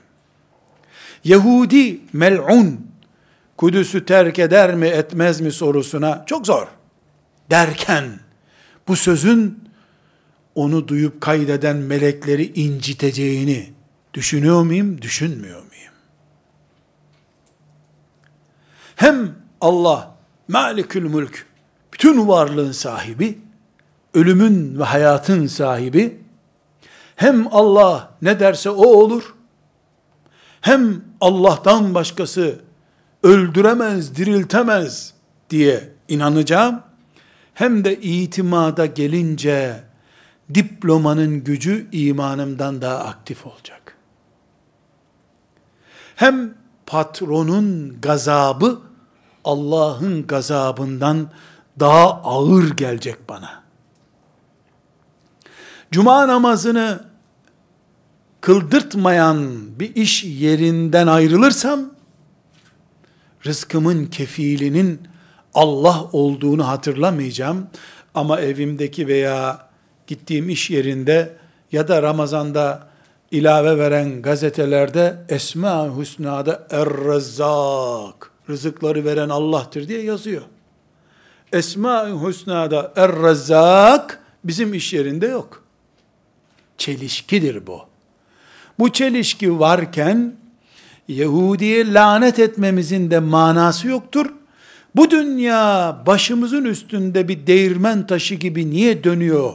Yahudi 1.24 2.00
mel'un 2.14 2.88
Kudüs'ü 3.58 4.06
terk 4.06 4.40
eder 4.40 4.76
mi 4.76 4.88
etmez 4.88 5.42
mi 5.42 5.52
sorusuna 5.52 6.24
çok 6.26 6.46
zor 6.46 6.68
derken 7.50 8.06
bu 8.88 8.96
sözün 8.96 9.64
onu 10.56 10.88
duyup 10.88 11.22
kaydeden 11.22 11.78
melekleri 11.78 12.62
inciteceğini 12.62 13.79
düşünüyor 14.14 14.64
muyum, 14.64 15.02
düşünmüyor 15.02 15.58
muyum? 15.58 15.94
Hem 18.96 19.36
Allah 19.62 20.16
Malikül 20.48 21.04
Mülk 21.04 21.46
bütün 21.94 22.28
varlığın 22.28 22.72
sahibi, 22.72 23.40
ölümün 24.14 24.80
ve 24.80 24.84
hayatın 24.84 25.48
sahibi, 25.48 26.20
hem 27.16 27.48
Allah 27.52 28.12
ne 28.22 28.40
derse 28.40 28.70
o 28.70 28.86
olur, 28.86 29.36
hem 30.62 31.02
Allah'tan 31.22 31.96
başkası 31.96 32.60
öldüremez, 33.24 34.16
diriltemez 34.16 35.14
diye 35.50 35.90
inanacağım. 36.08 36.82
Hem 37.54 37.86
de 37.86 38.00
itimada 38.02 38.86
gelince 38.86 39.84
diplomanın 40.54 41.44
gücü 41.44 41.88
imanımdan 41.92 42.82
daha 42.82 43.00
aktif 43.00 43.46
olacak. 43.46 43.79
Hem 46.20 46.54
patronun 46.86 47.98
gazabı 48.02 48.80
Allah'ın 49.44 50.28
gazabından 50.28 51.32
daha 51.80 52.22
ağır 52.24 52.70
gelecek 52.70 53.30
bana. 53.30 53.64
Cuma 55.92 56.28
namazını 56.28 57.06
kıldırtmayan 58.42 59.60
bir 59.80 59.96
iş 59.96 60.24
yerinden 60.24 61.08
ayrılırsam 61.08 61.80
rızkımın 63.46 64.06
kefilinin 64.06 65.02
Allah 65.54 66.04
olduğunu 66.12 66.68
hatırlamayacağım. 66.68 67.68
Ama 68.16 68.42
evimdeki 68.42 69.08
veya 69.08 69.70
gittiğim 70.08 70.50
iş 70.50 70.70
yerinde 70.70 71.38
ya 71.72 71.88
da 71.88 72.04
Ramazan'da 72.04 72.89
ilave 73.32 73.78
veren 73.78 74.22
gazetelerde 74.22 75.18
Esma 75.30 75.98
Hüsna'da 75.98 76.68
Er-Rezzak 76.70 78.32
rızıkları 78.50 79.06
veren 79.06 79.30
Allah'tır 79.30 79.88
diye 79.88 80.04
yazıyor. 80.04 80.42
Esma 81.54 82.24
Hüsna'da 82.28 82.94
Er-Rezzak 82.96 84.20
bizim 84.44 84.74
iş 84.74 84.94
yerinde 84.94 85.28
yok. 85.28 85.64
Çelişkidir 86.78 87.68
bu. 87.68 87.82
Bu 88.80 88.92
çelişki 88.92 89.60
varken 89.60 90.36
Yahudi'ye 91.08 91.94
lanet 91.94 92.40
etmemizin 92.40 93.12
de 93.12 93.20
manası 93.20 93.88
yoktur. 93.88 94.26
Bu 94.96 95.12
dünya 95.12 95.98
başımızın 96.06 96.66
üstünde 96.66 97.28
bir 97.28 97.48
değirmen 97.48 98.08
taşı 98.08 98.36
gibi 98.36 98.70
niye 98.70 99.04
dönüyor? 99.04 99.54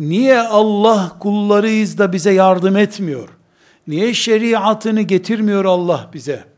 Niye 0.00 0.40
Allah 0.40 1.16
kullarıyız 1.18 1.98
da 1.98 2.12
bize 2.12 2.32
yardım 2.32 2.76
etmiyor? 2.76 3.28
Niye 3.86 4.14
şeriatını 4.14 5.02
getirmiyor 5.02 5.64
Allah 5.64 6.10
bize? 6.14 6.50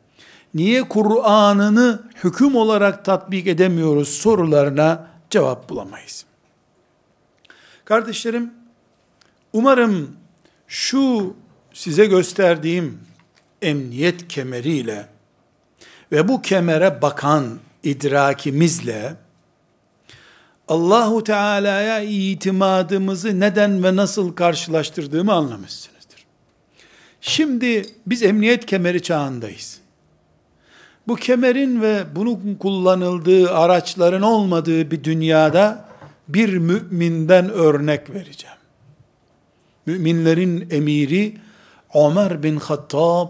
niye 0.54 0.88
Kur'an'ını 0.88 2.02
hüküm 2.24 2.56
olarak 2.56 3.04
tatbik 3.04 3.46
edemiyoruz 3.46 4.08
sorularına 4.08 5.06
cevap 5.30 5.68
bulamayız. 5.68 6.24
Kardeşlerim, 7.84 8.50
umarım 9.52 10.16
şu 10.68 11.34
size 11.72 12.06
gösterdiğim 12.06 12.98
emniyet 13.62 14.28
kemeriyle 14.28 15.06
ve 16.12 16.28
bu 16.28 16.42
kemere 16.42 17.02
bakan 17.02 17.58
idrakimizle 17.82 19.16
Allahu 20.68 21.24
Teala'ya 21.24 22.00
itimadımızı 22.00 23.40
neden 23.40 23.84
ve 23.84 23.96
nasıl 23.96 24.32
karşılaştırdığımı 24.32 25.32
anlamışsınızdır. 25.32 26.26
Şimdi 27.20 27.86
biz 28.06 28.22
emniyet 28.22 28.66
kemeri 28.66 29.02
çağındayız. 29.02 29.80
Bu 31.08 31.16
kemerin 31.16 31.82
ve 31.82 32.04
bunun 32.16 32.54
kullanıldığı 32.54 33.50
araçların 33.50 34.22
olmadığı 34.22 34.90
bir 34.90 35.04
dünyada 35.04 35.88
bir 36.28 36.56
müminden 36.56 37.50
örnek 37.50 38.10
vereceğim. 38.10 38.56
Müminlerin 39.86 40.68
emiri 40.70 41.36
Ömer 41.94 42.42
bin 42.42 42.56
Hattab 42.56 43.28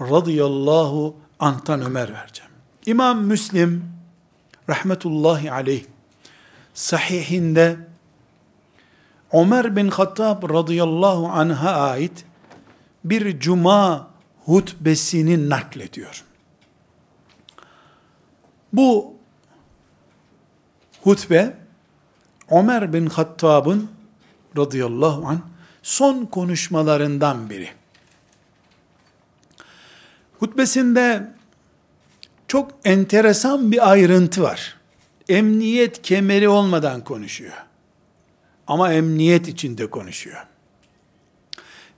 radıyallahu 0.00 1.16
anh'tan 1.38 1.82
Ömer 1.82 2.12
vereceğim. 2.12 2.52
İmam 2.86 3.24
Müslim 3.24 3.84
rahmetullahi 4.68 5.52
aleyh 5.52 5.84
sahihinde 6.74 7.76
Ömer 9.32 9.76
bin 9.76 9.88
Hattab 9.88 10.50
radıyallahu 10.50 11.28
anh'a 11.28 11.70
ait 11.70 12.24
bir 13.04 13.40
cuma 13.40 14.10
hutbesini 14.44 15.50
naklediyor. 15.50 16.24
Bu 18.72 19.14
hutbe 21.02 21.56
Ömer 22.50 22.92
bin 22.92 23.06
Hattab'ın 23.06 23.90
radıyallahu 24.56 25.26
anh 25.28 25.38
son 25.82 26.24
konuşmalarından 26.24 27.50
biri. 27.50 27.68
Hutbesinde 30.38 31.32
çok 32.48 32.70
enteresan 32.84 33.72
bir 33.72 33.90
ayrıntı 33.90 34.42
var. 34.42 34.81
Emniyet 35.28 36.02
kemeri 36.02 36.48
olmadan 36.48 37.04
konuşuyor. 37.04 37.52
Ama 38.66 38.92
emniyet 38.92 39.48
içinde 39.48 39.90
konuşuyor. 39.90 40.46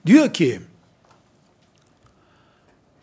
Diyor 0.05 0.33
ki, 0.33 0.61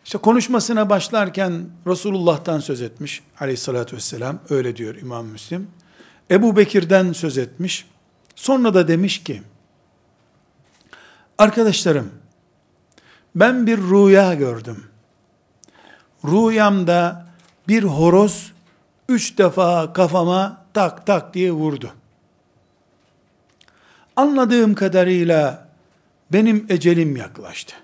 işte 0.05 0.17
konuşmasına 0.17 0.89
başlarken 0.89 1.69
Resulullah'tan 1.87 2.59
söz 2.59 2.81
etmiş 2.81 3.23
aleyhissalatü 3.39 3.95
vesselam, 3.95 4.39
öyle 4.49 4.75
diyor 4.75 4.95
İmam 4.95 5.25
Müslim. 5.25 5.67
Ebu 6.31 6.57
Bekir'den 6.57 7.13
söz 7.13 7.37
etmiş. 7.37 7.85
Sonra 8.35 8.73
da 8.73 8.87
demiş 8.87 9.23
ki, 9.23 9.41
arkadaşlarım, 11.37 12.11
ben 13.35 13.67
bir 13.67 13.77
rüya 13.77 14.33
gördüm. 14.33 14.83
Rüyamda 16.25 17.25
bir 17.67 17.83
horoz 17.83 18.53
üç 19.09 19.37
defa 19.37 19.93
kafama 19.93 20.65
tak 20.73 21.05
tak 21.05 21.33
diye 21.33 21.51
vurdu. 21.51 21.93
Anladığım 24.15 24.75
kadarıyla 24.75 25.67
benim 26.31 26.65
ecelim 26.69 27.15
yaklaştı. 27.15 27.75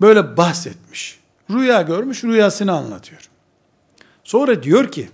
Böyle 0.00 0.36
bahsetmiş. 0.36 1.20
Rüya 1.50 1.82
görmüş, 1.82 2.24
rüyasını 2.24 2.72
anlatıyor. 2.72 3.30
Sonra 4.24 4.62
diyor 4.62 4.92
ki, 4.92 5.10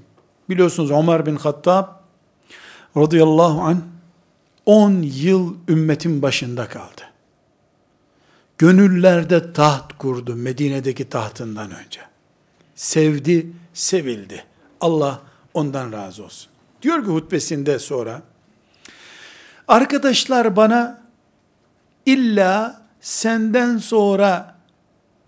biliyorsunuz 0.49 0.91
Ömer 0.91 1.27
bin 1.27 1.37
Hattab 1.37 1.89
radıyallahu 2.97 3.61
an 3.61 3.83
10 4.67 5.03
yıl 5.03 5.55
ümmetin 5.69 6.23
başında 6.23 6.69
kaldı. 6.69 7.03
Gönüllerde 8.59 9.53
taht 9.53 9.99
kurdu 9.99 10.37
Medine'deki 10.37 11.09
tahtından 11.09 11.71
önce. 11.71 12.01
Sevdi, 12.77 13.47
sevildi. 13.75 14.45
Allah 14.81 15.21
ondan 15.55 15.93
razı 15.93 16.25
olsun. 16.25 16.51
Diyor 16.83 17.05
ki 17.05 17.11
hutbesinde 17.11 17.79
sonra, 17.79 18.23
arkadaşlar 19.69 20.57
bana 20.57 21.03
illa 22.07 22.83
senden 23.01 23.79
sonra 23.79 24.57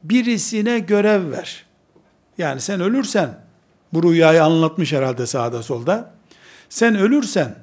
birisine 0.03 0.79
görev 0.79 1.31
ver. 1.31 1.67
Yani 2.39 2.61
sen 2.61 2.81
ölürsen, 2.81 3.41
bu 3.93 4.03
rüyayı 4.03 4.45
anlatmış 4.45 4.93
herhalde 4.93 5.27
sağda 5.27 5.63
solda. 5.63 6.11
Sen 6.69 6.97
ölürsen, 6.97 7.55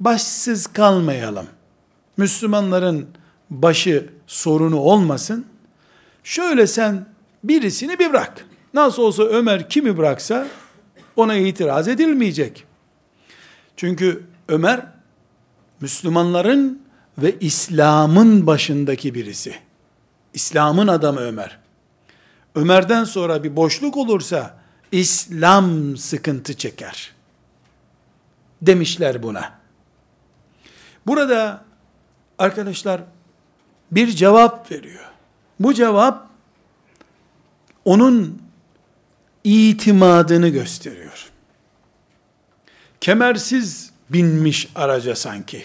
başsız 0.00 0.66
kalmayalım. 0.66 1.46
Müslümanların 2.16 3.08
başı 3.50 4.10
sorunu 4.26 4.76
olmasın. 4.76 5.46
Şöyle 6.24 6.66
sen 6.66 7.06
birisini 7.44 7.98
bir 7.98 8.10
bırak. 8.10 8.47
Nasıl 8.74 9.02
olsa 9.02 9.22
Ömer 9.22 9.68
kimi 9.68 9.96
bıraksa 9.96 10.46
ona 11.16 11.34
itiraz 11.34 11.88
edilmeyecek. 11.88 12.64
Çünkü 13.76 14.24
Ömer 14.48 14.86
Müslümanların 15.80 16.82
ve 17.18 17.38
İslam'ın 17.40 18.46
başındaki 18.46 19.14
birisi. 19.14 19.54
İslam'ın 20.34 20.88
adamı 20.88 21.20
Ömer. 21.20 21.58
Ömer'den 22.54 23.04
sonra 23.04 23.44
bir 23.44 23.56
boşluk 23.56 23.96
olursa 23.96 24.58
İslam 24.92 25.96
sıkıntı 25.96 26.54
çeker. 26.54 27.12
Demişler 28.62 29.22
buna. 29.22 29.58
Burada 31.06 31.64
arkadaşlar 32.38 33.00
bir 33.90 34.08
cevap 34.08 34.72
veriyor. 34.72 35.04
Bu 35.60 35.74
cevap 35.74 36.28
onun 37.84 38.42
itimadını 39.48 40.48
gösteriyor. 40.48 41.30
Kemersiz 43.00 43.90
binmiş 44.10 44.68
araca 44.74 45.16
sanki. 45.16 45.64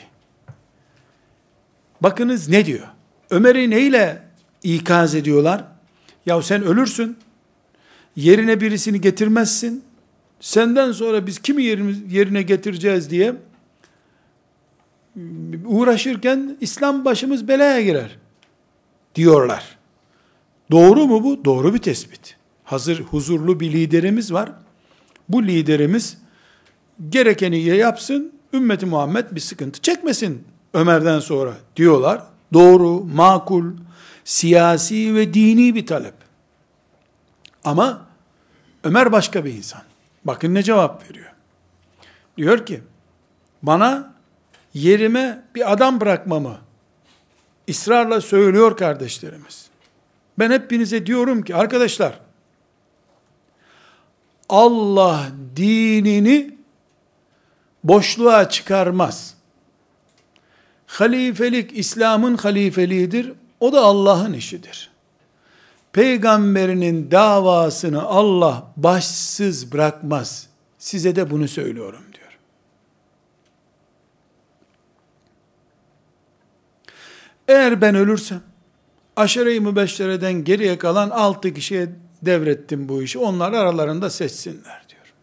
Bakınız 2.02 2.50
ne 2.50 2.66
diyor? 2.66 2.88
Ömer'i 3.30 3.70
neyle 3.70 4.24
ikaz 4.64 5.16
ediyorlar? 5.16 5.64
Ya 6.26 6.42
sen 6.42 6.64
ölürsün, 6.64 7.18
yerine 8.16 8.62
birisini 8.62 9.02
getirmezsin, 9.02 9.84
senden 10.40 10.92
sonra 10.92 11.28
biz 11.28 11.40
kimi 11.40 11.64
yerine 11.64 12.42
getireceğiz 12.42 13.10
diye 13.10 13.36
uğraşırken 15.66 16.58
İslam 16.62 17.06
başımız 17.06 17.48
belaya 17.48 17.82
girer 17.82 18.18
diyorlar. 19.16 19.78
Doğru 20.72 21.08
mu 21.08 21.24
bu? 21.24 21.46
Doğru 21.46 21.74
bir 21.74 21.80
tespit. 21.80 22.43
Hazır 22.74 23.00
huzurlu 23.02 23.60
bir 23.60 23.74
liderimiz 23.74 24.34
var. 24.34 24.52
Bu 25.30 25.44
liderimiz 25.44 26.18
gerekeni 27.10 27.60
yapsın, 27.60 28.34
ümmeti 28.54 28.86
Muhammed 28.86 29.26
bir 29.32 29.40
sıkıntı 29.40 29.82
çekmesin 29.82 30.48
Ömer'den 30.74 31.20
sonra 31.20 31.54
diyorlar. 31.76 32.24
Doğru, 32.54 33.04
makul, 33.04 33.66
siyasi 34.24 35.16
ve 35.16 35.34
dini 35.34 35.76
bir 35.76 35.86
talep. 35.86 36.14
Ama 37.64 38.06
Ömer 38.84 39.12
başka 39.12 39.46
bir 39.46 39.54
insan. 39.54 39.82
Bakın 40.26 40.54
ne 40.54 40.64
cevap 40.64 41.10
veriyor. 41.10 41.32
Diyor 42.38 42.66
ki, 42.66 42.82
bana 43.64 44.14
yerime 44.74 45.44
bir 45.56 45.74
adam 45.74 46.02
bırakmamı 46.02 46.58
ısrarla 47.70 48.22
söylüyor 48.22 48.78
kardeşlerimiz. 48.78 49.68
Ben 50.40 50.52
hepinize 50.52 51.06
diyorum 51.06 51.44
ki 51.44 51.56
arkadaşlar, 51.56 52.24
Allah 54.54 55.32
dinini 55.56 56.58
boşluğa 57.84 58.50
çıkarmaz. 58.50 59.34
Halifelik 60.88 61.78
İslam'ın 61.78 62.38
halifeliğidir. 62.38 63.34
O 63.60 63.74
da 63.74 63.82
Allah'ın 63.82 64.34
işidir. 64.34 64.92
Peygamberinin 65.94 67.12
davasını 67.12 68.04
Allah 68.04 68.72
başsız 68.78 69.72
bırakmaz. 69.72 70.48
Size 70.78 71.16
de 71.16 71.32
bunu 71.32 71.48
söylüyorum 71.48 72.04
diyor. 72.14 72.38
Eğer 77.48 77.82
ben 77.82 77.96
ölürsem, 77.96 78.42
aşere-i 79.16 79.60
mübeşşereden 79.60 80.44
geriye 80.44 80.78
kalan 80.78 81.10
altı 81.10 81.54
kişiye 81.54 81.90
devrettim 82.26 82.90
bu 82.90 83.04
işi. 83.04 83.20
Onlar 83.20 83.54
aralarında 83.54 84.10
seçsinler 84.10 84.86
diyor. 84.90 85.14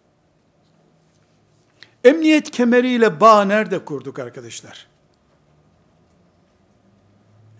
Emniyet 2.04 2.50
kemeriyle 2.50 3.20
bağ 3.20 3.44
nerede 3.44 3.84
kurduk 3.84 4.18
arkadaşlar? 4.18 4.86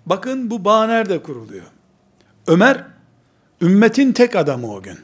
Bakın 0.07 0.51
bu 0.51 0.65
bağ 0.65 0.87
nerede 0.87 1.23
kuruluyor? 1.23 1.67
Ömer, 2.47 2.85
ümmetin 3.61 4.13
tek 4.13 4.37
adamı 4.37 4.73
o 4.73 4.83
gün. 4.83 4.99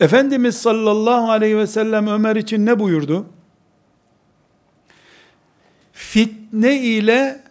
Efendimiz 0.00 0.58
sallallahu 0.58 1.30
aleyhi 1.30 1.58
ve 1.58 1.66
sellem 1.66 2.06
Ömer 2.06 2.36
için 2.36 2.66
ne 2.66 2.78
buyurdu? 2.78 3.26
Fitne 5.92 6.80
ile 6.80 7.44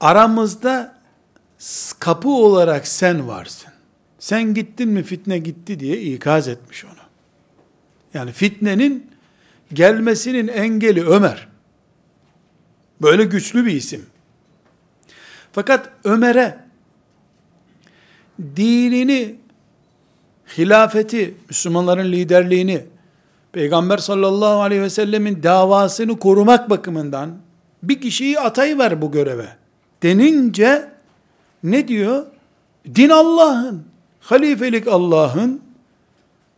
aramızda 0.00 0.95
kapı 1.98 2.28
olarak 2.28 2.86
sen 2.86 3.28
varsın. 3.28 3.72
Sen 4.18 4.54
gittin 4.54 4.88
mi 4.88 5.02
fitne 5.02 5.38
gitti 5.38 5.80
diye 5.80 6.00
ikaz 6.00 6.48
etmiş 6.48 6.84
onu. 6.84 6.92
Yani 8.14 8.32
fitnenin 8.32 9.10
gelmesinin 9.72 10.48
engeli 10.48 11.06
Ömer. 11.06 11.48
Böyle 13.02 13.24
güçlü 13.24 13.66
bir 13.66 13.72
isim. 13.72 14.06
Fakat 15.52 15.90
Ömer'e 16.04 16.58
dinini, 18.56 19.36
hilafeti, 20.58 21.34
Müslümanların 21.48 22.12
liderliğini, 22.12 22.84
Peygamber 23.52 23.98
sallallahu 23.98 24.60
aleyhi 24.60 24.82
ve 24.82 24.90
sellemin 24.90 25.42
davasını 25.42 26.18
korumak 26.18 26.70
bakımından 26.70 27.38
bir 27.82 28.00
kişiyi 28.00 28.40
atayıver 28.40 29.02
bu 29.02 29.12
göreve 29.12 29.48
denince 30.02 30.95
ne 31.62 31.88
diyor? 31.88 32.26
Din 32.94 33.08
Allah'ın, 33.08 33.84
halifelik 34.20 34.88
Allah'ın, 34.88 35.62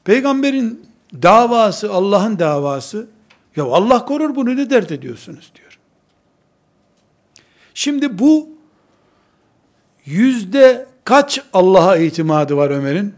peygamberin 0.04 0.88
davası 1.22 1.92
Allah'ın 1.92 2.38
davası. 2.38 3.08
Ya 3.56 3.64
Allah 3.64 4.04
korur 4.04 4.36
bunu 4.36 4.56
ne 4.56 4.70
dert 4.70 4.92
ediyorsunuz 4.92 5.52
diyor. 5.54 5.78
Şimdi 7.74 8.18
bu 8.18 8.48
yüzde 10.04 10.86
kaç 11.04 11.42
Allah'a 11.52 11.96
itimadı 11.96 12.56
var 12.56 12.70
Ömer'in? 12.70 13.14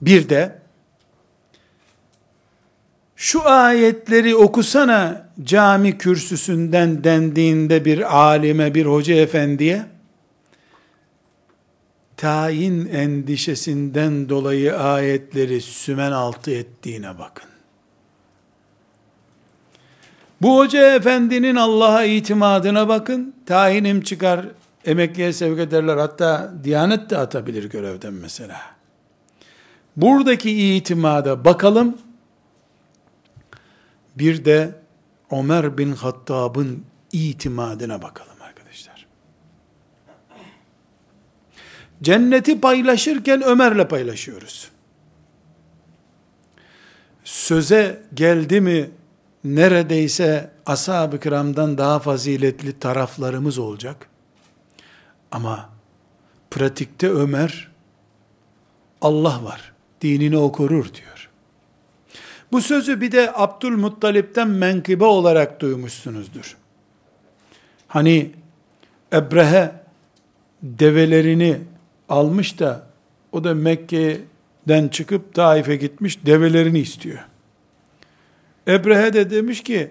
Bir 0.00 0.28
de 0.28 0.58
şu 3.16 3.48
ayetleri 3.48 4.36
okusana 4.36 5.29
cami 5.44 5.98
kürsüsünden 5.98 7.04
dendiğinde 7.04 7.84
bir 7.84 8.16
alime, 8.16 8.74
bir 8.74 8.86
hoca 8.86 9.14
efendiye, 9.14 9.86
tayin 12.16 12.86
endişesinden 12.86 14.28
dolayı 14.28 14.78
ayetleri 14.78 15.60
sümen 15.60 16.12
altı 16.12 16.50
ettiğine 16.50 17.18
bakın. 17.18 17.50
Bu 20.42 20.58
hoca 20.58 20.94
efendinin 20.94 21.56
Allah'a 21.56 22.04
itimadına 22.04 22.88
bakın, 22.88 23.34
tayinim 23.46 24.00
çıkar, 24.00 24.46
emekliye 24.84 25.32
sevk 25.32 25.58
ederler, 25.58 25.96
hatta 25.96 26.52
Diyanet 26.64 27.10
de 27.10 27.18
atabilir 27.18 27.70
görevden 27.70 28.12
mesela. 28.12 28.60
Buradaki 29.96 30.76
itimada 30.76 31.44
bakalım, 31.44 31.98
bir 34.16 34.44
de 34.44 34.79
Ömer 35.30 35.78
bin 35.78 35.92
Hattab'ın 35.92 36.84
itimadına 37.12 38.02
bakalım 38.02 38.42
arkadaşlar. 38.42 39.06
Cenneti 42.02 42.60
paylaşırken 42.60 43.42
Ömer'le 43.42 43.88
paylaşıyoruz. 43.88 44.70
Söze 47.24 48.02
geldi 48.14 48.60
mi 48.60 48.90
neredeyse 49.44 50.50
ashab-ı 50.66 51.20
kiramdan 51.20 51.78
daha 51.78 51.98
faziletli 51.98 52.78
taraflarımız 52.78 53.58
olacak. 53.58 54.06
Ama 55.32 55.70
pratikte 56.50 57.10
Ömer 57.10 57.70
Allah 59.02 59.44
var, 59.44 59.72
dinini 60.00 60.38
o 60.38 60.52
korur 60.52 60.94
diyor. 60.94 61.19
Bu 62.52 62.60
sözü 62.60 63.00
bir 63.00 63.12
de 63.12 63.32
Abdülmuttalip'ten 63.34 64.48
menkıbe 64.48 65.04
olarak 65.04 65.60
duymuşsunuzdur. 65.60 66.56
Hani 67.88 68.30
Ebrehe 69.12 69.72
develerini 70.62 71.60
almış 72.08 72.58
da 72.58 72.86
o 73.32 73.44
da 73.44 73.54
Mekke'den 73.54 74.88
çıkıp 74.88 75.34
Taif'e 75.34 75.76
gitmiş 75.76 76.26
develerini 76.26 76.78
istiyor. 76.78 77.18
Ebrehe 78.68 79.12
de 79.12 79.30
demiş 79.30 79.62
ki 79.62 79.90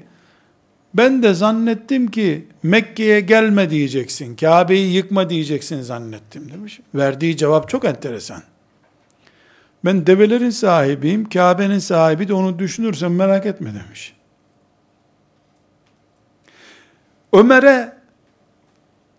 ben 0.93 1.24
de 1.24 1.34
zannettim 1.34 2.12
ki 2.12 2.48
Mekke'ye 2.63 3.19
gelme 3.19 3.69
diyeceksin. 3.69 4.36
Kabe'yi 4.36 4.93
yıkma 4.93 5.30
diyeceksin 5.30 5.82
zannettim 5.82 6.52
demiş. 6.52 6.80
Verdiği 6.95 7.38
cevap 7.38 7.69
çok 7.69 7.86
enteresan. 7.86 8.43
Ben 9.86 10.08
develerin 10.08 10.50
sahibiyim, 10.50 11.30
Kabe'nin 11.30 11.80
sahibi 11.80 12.28
de 12.28 12.34
onu 12.34 12.60
düşünürsen 12.60 13.12
merak 13.12 13.46
etme 13.46 13.74
demiş. 13.74 14.15
Ömer'e 17.34 17.94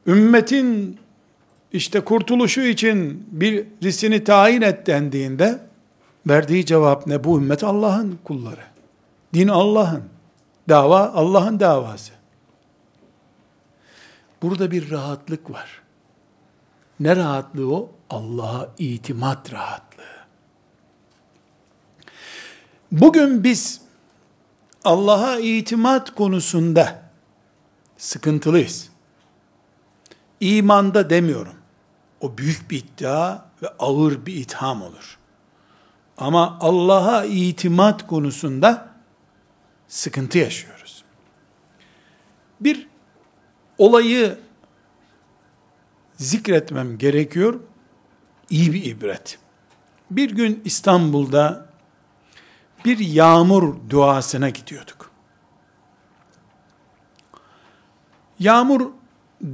ümmetin 0.07 0.99
işte 1.73 2.01
kurtuluşu 2.01 2.61
için 2.61 3.27
birisini 3.31 4.25
tayin 4.25 4.63
et 4.63 4.87
dendiğinde 4.87 5.61
verdiği 6.27 6.67
cevap 6.67 7.07
ne? 7.07 7.25
Bu 7.25 7.39
ümmet 7.39 7.65
Allah'ın 7.65 8.19
kulları. 8.25 8.65
Din 9.35 9.49
Allah'ın. 9.49 10.03
Dava 10.69 11.13
Allah'ın 11.15 11.61
davası. 11.61 12.13
Burada 14.43 14.71
bir 14.71 14.91
rahatlık 14.91 15.51
var. 15.51 15.83
Ne 17.01 17.17
rahatlığı 17.17 17.75
o? 17.75 17.91
Allah'a 18.11 18.69
itimat 18.79 19.53
rahatlığı. 19.53 19.90
Bugün 22.93 23.45
biz 23.45 23.81
Allah'a 24.85 25.39
itimat 25.39 26.15
konusunda 26.15 27.03
sıkıntılıyız. 27.97 28.91
İmanda 30.41 31.11
demiyorum. 31.11 31.55
O 32.21 32.39
büyük 32.39 32.71
bir 32.71 32.79
iddia 32.79 33.39
ve 33.63 33.69
ağır 33.79 34.27
bir 34.27 34.35
itham 34.35 34.83
olur. 34.83 35.19
Ama 36.19 36.59
Allah'a 36.61 37.25
itimat 37.25 38.07
konusunda 38.07 38.89
sıkıntı 39.89 40.39
yaşıyoruz. 40.39 41.05
Bir 42.61 42.89
olayı 43.79 44.39
zikretmem 46.17 46.99
gerekiyor. 46.99 47.61
İyi 48.51 48.73
bir 48.73 48.85
ibret. 48.85 49.39
Bir 50.11 50.31
gün 50.31 50.63
İstanbul'da 50.65 51.70
bir 52.85 52.99
yağmur 52.99 53.77
duasına 53.91 54.51
gidiyorduk. 54.51 55.11
Yağmur 58.39 58.91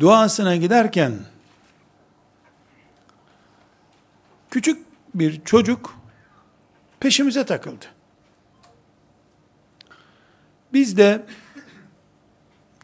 duasına 0.00 0.56
giderken 0.56 1.14
küçük 4.50 4.86
bir 5.14 5.44
çocuk 5.44 5.98
peşimize 7.00 7.46
takıldı. 7.46 7.84
Biz 10.72 10.96
de 10.96 11.26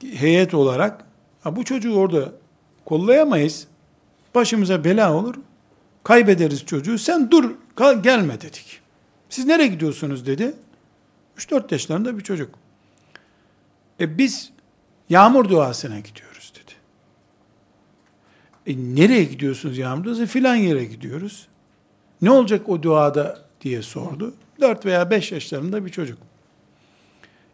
heyet 0.01 0.55
olarak 0.55 1.05
bu 1.45 1.65
çocuğu 1.65 1.95
orada 1.95 2.33
kollayamayız. 2.85 3.67
Başımıza 4.35 4.85
bela 4.85 5.15
olur. 5.15 5.35
Kaybederiz 6.05 6.67
çocuğu. 6.67 6.99
Sen 6.99 7.31
dur 7.31 7.55
gelme 8.03 8.41
dedik. 8.41 8.82
Siz 9.33 9.47
nereye 9.47 9.67
gidiyorsunuz 9.67 10.27
dedi. 10.27 10.55
3-4 11.39 11.73
yaşlarında 11.73 12.19
bir 12.19 12.23
çocuk. 12.23 12.55
E 14.01 14.19
biz 14.19 14.51
yağmur 15.09 15.49
duasına 15.49 16.01
gidiyoruz 16.01 16.53
dedi. 16.55 16.73
E 18.67 18.97
nereye 18.97 19.25
gidiyorsunuz 19.25 19.79
yağmur 19.79 20.05
duası? 20.05 20.27
Filan 20.27 20.55
yere 20.55 20.85
gidiyoruz. 20.85 21.49
Ne 22.23 22.31
olacak 22.31 22.69
o 22.69 22.83
duada 22.83 23.45
diye 23.61 23.83
sordu. 23.83 24.35
4 24.61 24.87
veya 24.87 25.11
5 25.11 25.33
yaşlarında 25.33 25.87
bir 25.87 25.91
çocuk. 25.91 26.19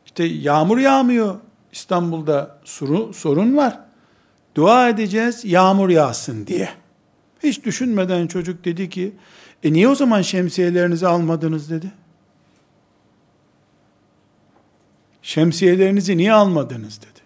İşte 0.06 0.24
yağmur 0.24 0.78
yağmıyor. 0.78 1.36
İstanbul'da 1.72 2.58
sorun, 2.64 3.12
sorun 3.12 3.56
var. 3.56 3.80
Dua 4.54 4.88
edeceğiz 4.88 5.44
yağmur 5.44 5.88
yağsın 5.88 6.46
diye. 6.46 6.68
Hiç 7.42 7.64
düşünmeden 7.64 8.26
çocuk 8.26 8.64
dedi 8.64 8.90
ki 8.90 9.12
e 9.62 9.72
niye 9.72 9.88
o 9.88 9.94
zaman 9.94 10.22
şemsiyelerinizi 10.22 11.06
almadınız 11.06 11.70
dedi. 11.70 11.92
Şemsiyelerinizi 15.22 16.16
niye 16.16 16.32
almadınız 16.32 17.00
dedi. 17.02 17.20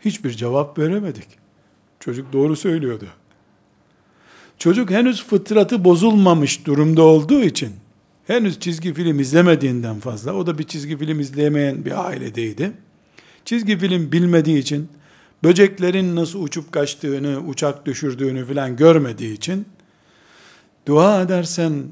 Hiçbir 0.00 0.30
cevap 0.30 0.78
veremedik. 0.78 1.28
Çocuk 2.00 2.32
doğru 2.32 2.56
söylüyordu. 2.56 3.06
Çocuk 4.58 4.90
henüz 4.90 5.24
fıtratı 5.24 5.84
bozulmamış 5.84 6.66
durumda 6.66 7.02
olduğu 7.02 7.40
için, 7.40 7.72
henüz 8.26 8.60
çizgi 8.60 8.94
film 8.94 9.20
izlemediğinden 9.20 10.00
fazla, 10.00 10.32
o 10.32 10.46
da 10.46 10.58
bir 10.58 10.64
çizgi 10.64 10.98
film 10.98 11.20
izleyemeyen 11.20 11.84
bir 11.84 12.06
ailedeydi. 12.06 12.72
Çizgi 13.44 13.78
film 13.78 14.12
bilmediği 14.12 14.58
için, 14.58 14.88
böceklerin 15.44 16.16
nasıl 16.16 16.42
uçup 16.42 16.72
kaçtığını, 16.72 17.38
uçak 17.38 17.86
düşürdüğünü 17.86 18.46
filan 18.46 18.76
görmediği 18.76 19.32
için 19.32 19.66
dua 20.86 21.22
edersen 21.22 21.84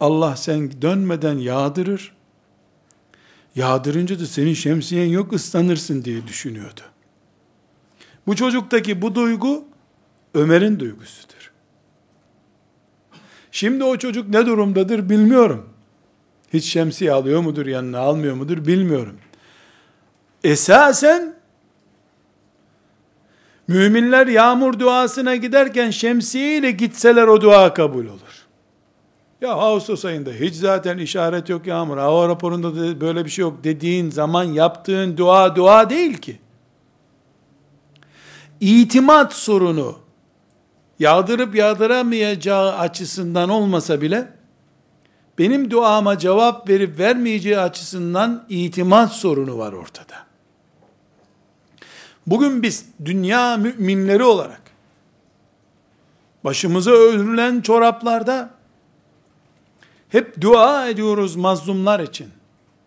Allah 0.00 0.36
sen 0.36 0.82
dönmeden 0.82 1.38
yağdırır. 1.38 2.12
Yağdırınca 3.54 4.20
da 4.20 4.26
senin 4.26 4.54
şemsiyen 4.54 5.06
yok 5.06 5.32
ıslanırsın 5.32 6.04
diye 6.04 6.26
düşünüyordu. 6.26 6.80
Bu 8.26 8.36
çocuktaki 8.36 9.02
bu 9.02 9.14
duygu 9.14 9.64
Ömer'in 10.34 10.80
duygusudur. 10.80 11.52
Şimdi 13.50 13.84
o 13.84 13.96
çocuk 13.96 14.28
ne 14.28 14.46
durumdadır 14.46 15.08
bilmiyorum. 15.08 15.68
Hiç 16.52 16.64
şemsiye 16.64 17.12
alıyor 17.12 17.40
mudur 17.40 17.66
yanına 17.66 17.98
almıyor 17.98 18.34
mudur 18.34 18.66
bilmiyorum. 18.66 19.16
Esasen 20.44 21.34
müminler 23.68 24.26
yağmur 24.26 24.78
duasına 24.78 25.36
giderken 25.36 25.90
şemsiye 25.90 26.56
ile 26.56 26.70
gitseler 26.70 27.26
o 27.26 27.40
dua 27.40 27.74
kabul 27.74 28.06
olur. 28.06 28.46
Ya 29.40 29.52
Ağustos 29.52 30.04
ayında 30.04 30.30
hiç 30.30 30.54
zaten 30.54 30.98
işaret 30.98 31.48
yok 31.48 31.66
yağmur. 31.66 31.98
Hava 31.98 32.28
raporunda 32.28 32.76
da 32.76 33.00
böyle 33.00 33.24
bir 33.24 33.30
şey 33.30 33.42
yok 33.42 33.64
dediğin 33.64 34.10
zaman 34.10 34.44
yaptığın 34.44 35.16
dua 35.16 35.56
dua 35.56 35.90
değil 35.90 36.16
ki. 36.16 36.38
İtimat 38.60 39.32
sorunu 39.32 39.98
yağdırıp 40.98 41.54
yağdıramayacağı 41.54 42.76
açısından 42.76 43.48
olmasa 43.48 44.00
bile 44.00 44.28
benim 45.38 45.70
duama 45.70 46.18
cevap 46.18 46.68
verip 46.68 46.98
vermeyeceği 46.98 47.58
açısından 47.58 48.44
itimat 48.48 49.12
sorunu 49.12 49.58
var 49.58 49.72
ortada. 49.72 50.27
Bugün 52.30 52.62
biz 52.62 52.84
dünya 53.04 53.56
müminleri 53.56 54.24
olarak 54.24 54.60
başımıza 56.44 56.90
örülen 56.90 57.60
çoraplarda 57.60 58.50
hep 60.08 60.40
dua 60.40 60.88
ediyoruz 60.88 61.36
mazlumlar 61.36 62.00
için. 62.00 62.28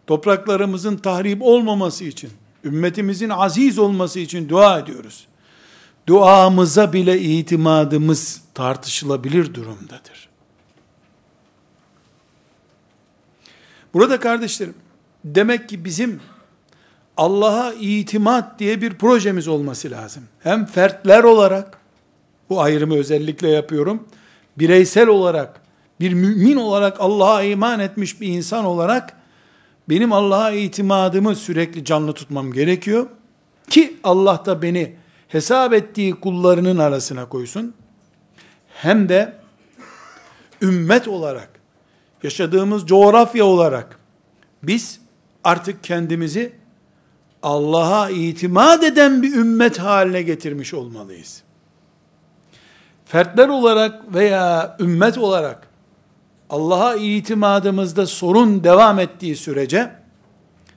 Topraklarımızın 0.07 0.97
tahrip 0.97 1.41
olmaması 1.41 2.03
için, 2.03 2.29
ümmetimizin 2.63 3.29
aziz 3.29 3.79
olması 3.79 4.19
için 4.19 4.49
dua 4.49 4.79
ediyoruz. 4.79 5.27
Duamıza 6.07 6.93
bile 6.93 7.21
itimadımız 7.21 8.41
tartışılabilir 8.53 9.53
durumdadır. 9.53 10.29
Burada 13.93 14.19
kardeşlerim, 14.19 14.75
demek 15.25 15.69
ki 15.69 15.85
bizim 15.85 16.19
Allah'a 17.21 17.73
itimat 17.73 18.59
diye 18.59 18.81
bir 18.81 18.93
projemiz 18.93 19.47
olması 19.47 19.91
lazım. 19.91 20.23
Hem 20.39 20.65
fertler 20.65 21.23
olarak, 21.23 21.77
bu 22.49 22.61
ayrımı 22.61 22.95
özellikle 22.95 23.49
yapıyorum, 23.49 24.07
bireysel 24.57 25.07
olarak, 25.07 25.61
bir 25.99 26.13
mümin 26.13 26.55
olarak 26.55 26.97
Allah'a 26.99 27.43
iman 27.43 27.79
etmiş 27.79 28.21
bir 28.21 28.27
insan 28.27 28.65
olarak, 28.65 29.13
benim 29.89 30.13
Allah'a 30.13 30.51
itimadımı 30.51 31.35
sürekli 31.35 31.85
canlı 31.85 32.13
tutmam 32.13 32.53
gerekiyor. 32.53 33.07
Ki 33.69 33.97
Allah 34.03 34.43
da 34.45 34.61
beni 34.61 34.95
hesap 35.27 35.73
ettiği 35.73 36.15
kullarının 36.15 36.77
arasına 36.77 37.29
koysun. 37.29 37.73
Hem 38.73 39.09
de 39.09 39.33
ümmet 40.61 41.07
olarak, 41.07 41.49
yaşadığımız 42.23 42.85
coğrafya 42.85 43.45
olarak, 43.45 43.99
biz 44.63 44.99
artık 45.43 45.83
kendimizi 45.83 46.60
Allah'a 47.43 48.09
itimat 48.09 48.83
eden 48.83 49.21
bir 49.21 49.35
ümmet 49.35 49.79
haline 49.79 50.21
getirmiş 50.21 50.73
olmalıyız. 50.73 51.43
Fertler 53.05 53.47
olarak 53.47 54.13
veya 54.13 54.77
ümmet 54.79 55.17
olarak 55.17 55.67
Allah'a 56.49 56.95
itimadımızda 56.95 58.07
sorun 58.07 58.63
devam 58.63 58.99
ettiği 58.99 59.35
sürece 59.35 59.91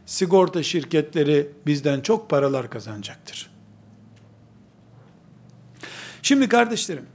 sigorta 0.06 0.62
şirketleri 0.62 1.50
bizden 1.66 2.00
çok 2.00 2.30
paralar 2.30 2.70
kazanacaktır. 2.70 3.50
Şimdi 6.22 6.48
kardeşlerim, 6.48 7.06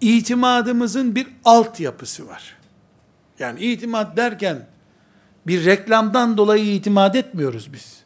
itimadımızın 0.00 1.14
bir 1.14 1.26
altyapısı 1.44 2.28
var. 2.28 2.56
Yani 3.38 3.60
itimat 3.60 4.16
derken 4.16 4.66
bir 5.46 5.64
reklamdan 5.64 6.36
dolayı 6.36 6.74
itimat 6.74 7.16
etmiyoruz 7.16 7.72
biz. 7.72 8.01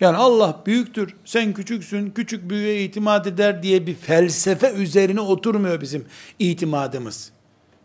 Yani 0.00 0.16
Allah 0.16 0.62
büyüktür, 0.66 1.14
sen 1.24 1.52
küçüksün, 1.52 2.10
küçük 2.10 2.50
büyüğe 2.50 2.84
itimat 2.84 3.26
eder 3.26 3.62
diye 3.62 3.86
bir 3.86 3.94
felsefe 3.94 4.72
üzerine 4.72 5.20
oturmuyor 5.20 5.80
bizim 5.80 6.06
itimadımız. 6.38 7.32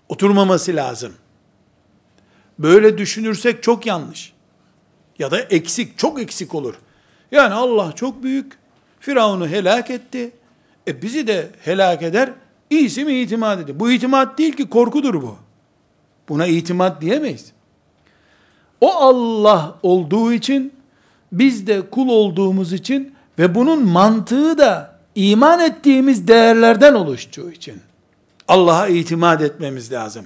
Oturmaması 0.10 0.76
lazım. 0.76 1.14
Böyle 2.60 2.98
düşünürsek 2.98 3.64
çok 3.64 3.86
yanlış. 3.86 4.34
Ya 5.20 5.32
da 5.32 5.40
eksik, 5.40 5.98
çok 5.98 6.22
eksik 6.22 6.56
olur. 6.56 6.76
Yani 7.32 7.54
Allah 7.54 7.92
çok 7.92 8.24
büyük, 8.24 8.58
Firavun'u 9.00 9.48
helak 9.48 9.90
etti. 9.90 10.32
E 10.88 11.02
bizi 11.02 11.28
de 11.28 11.50
helak 11.62 12.04
eder, 12.04 12.32
iyisi 12.70 13.06
mi 13.06 13.20
itimat 13.20 13.60
ediyor? 13.60 13.80
Bu 13.80 13.92
itimat 13.92 14.38
değil 14.38 14.54
ki 14.54 14.70
korkudur 14.70 15.14
bu. 15.14 15.38
Buna 16.30 16.48
itimat 16.48 17.02
diyemeyiz. 17.02 17.52
O 18.82 18.94
Allah 18.94 19.80
olduğu 19.84 20.34
için 20.34 20.74
biz 21.32 21.68
de 21.68 21.90
kul 21.90 22.10
olduğumuz 22.10 22.74
için 22.74 23.16
ve 23.40 23.56
bunun 23.56 23.88
mantığı 23.88 24.58
da 24.58 25.00
iman 25.16 25.60
ettiğimiz 25.60 26.28
değerlerden 26.28 26.94
oluştuğu 26.94 27.52
için 27.52 27.82
Allah'a 28.48 28.88
itimat 28.88 29.42
etmemiz 29.42 29.92
lazım. 29.92 30.26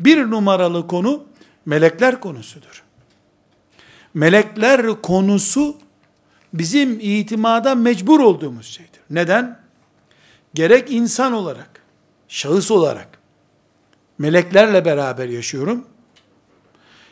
Bir 0.00 0.30
numaralı 0.30 0.86
konu 0.86 1.24
melekler 1.66 2.20
konusudur. 2.20 2.82
Melekler 4.14 5.02
konusu 5.02 5.76
bizim 6.54 6.98
itimada 7.00 7.74
mecbur 7.74 8.20
olduğumuz 8.20 8.66
şeydir. 8.66 9.00
Neden? 9.10 9.58
Gerek 10.54 10.90
insan 10.90 11.32
olarak, 11.32 11.70
şahıs 12.28 12.70
olarak 12.70 13.08
meleklerle 14.18 14.84
beraber 14.84 15.28
yaşıyorum. 15.28 15.84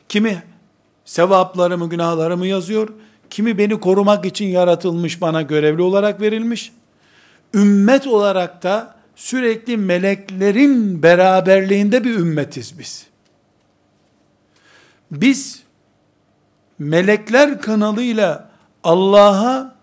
Kimi 0.09 0.43
sevaplarımı, 1.05 1.89
günahlarımı 1.89 2.47
yazıyor. 2.47 2.89
Kimi 3.35 3.59
beni 3.59 3.81
korumak 3.81 4.25
için 4.25 4.45
yaratılmış, 4.45 5.21
bana 5.21 5.43
görevli 5.43 5.83
olarak 5.83 6.21
verilmiş. 6.21 6.73
Ümmet 7.55 8.07
olarak 8.07 8.63
da 8.63 8.95
sürekli 9.17 9.77
meleklerin 9.77 11.03
beraberliğinde 11.03 12.05
bir 12.05 12.15
ümmetiz 12.15 12.79
biz. 12.79 13.07
Biz 15.11 15.63
melekler 16.79 17.61
kanalıyla 17.61 18.51
Allah'a 18.85 19.77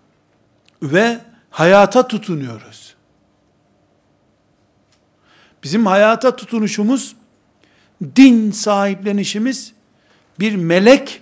ve 0.84 1.20
hayata 1.50 2.08
tutunuyoruz. 2.08 2.96
Bizim 5.64 5.86
hayata 5.86 6.36
tutunuşumuz, 6.36 7.16
din 8.16 8.52
sahiplenişimiz 8.52 9.74
bir 10.40 10.56
melek 10.56 11.22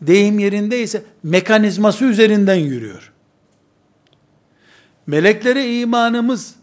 deyim 0.00 0.38
yerindeyse 0.38 1.02
mekanizması 1.22 2.04
üzerinden 2.04 2.54
yürüyor. 2.54 3.12
Meleklere 5.06 5.80
imanımız 5.80 6.54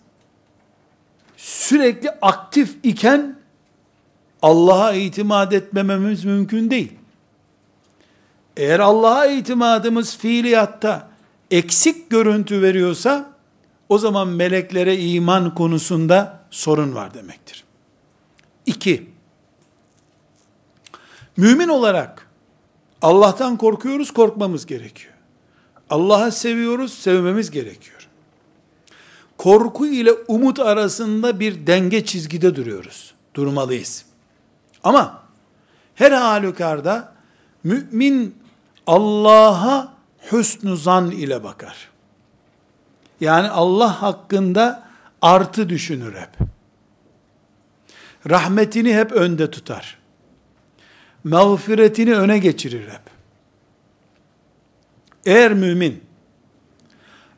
sürekli 1.37 2.09
aktif 2.21 2.75
iken 2.83 3.35
Allah'a 4.41 4.93
itimat 4.93 5.53
etmememiz 5.53 6.25
mümkün 6.25 6.69
değil. 6.69 6.91
Eğer 8.57 8.79
Allah'a 8.79 9.25
itimadımız 9.25 10.17
fiiliyatta 10.17 11.09
eksik 11.51 12.09
görüntü 12.09 12.61
veriyorsa 12.61 13.35
o 13.89 13.97
zaman 13.97 14.27
meleklere 14.27 14.97
iman 14.97 15.55
konusunda 15.55 16.39
sorun 16.51 16.95
var 16.95 17.13
demektir. 17.13 17.63
İki, 18.65 19.09
mümin 21.37 21.67
olarak 21.67 22.24
Allah'tan 23.01 23.57
korkuyoruz, 23.57 24.11
korkmamız 24.11 24.65
gerekiyor. 24.65 25.13
Allah'ı 25.89 26.31
seviyoruz, 26.31 26.93
sevmemiz 26.93 27.51
gerekiyor. 27.51 28.07
Korku 29.37 29.87
ile 29.87 30.11
umut 30.27 30.59
arasında 30.59 31.39
bir 31.39 31.67
denge 31.67 32.05
çizgide 32.05 32.55
duruyoruz. 32.55 33.13
Durmalıyız. 33.33 34.05
Ama 34.83 35.23
her 35.95 36.11
halükarda 36.11 37.13
mümin 37.63 38.35
Allah'a 38.87 39.93
hüsnü 40.31 40.77
zan 40.77 41.11
ile 41.11 41.43
bakar. 41.43 41.89
Yani 43.19 43.49
Allah 43.49 44.01
hakkında 44.01 44.87
artı 45.21 45.69
düşünür 45.69 46.15
hep. 46.15 46.29
Rahmetini 48.29 48.95
hep 48.95 49.11
önde 49.11 49.51
tutar 49.51 49.97
mağfiretini 51.25 52.15
öne 52.15 52.39
geçirir 52.39 52.87
hep. 52.87 53.01
Eğer 55.25 55.53
mümin 55.53 56.03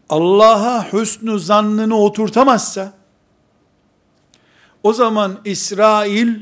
Allah'a 0.09 0.93
hüsnü 0.93 1.39
zannını 1.39 1.97
oturtamazsa, 1.97 2.93
o 4.83 4.93
zaman 4.93 5.39
İsrail 5.45 6.35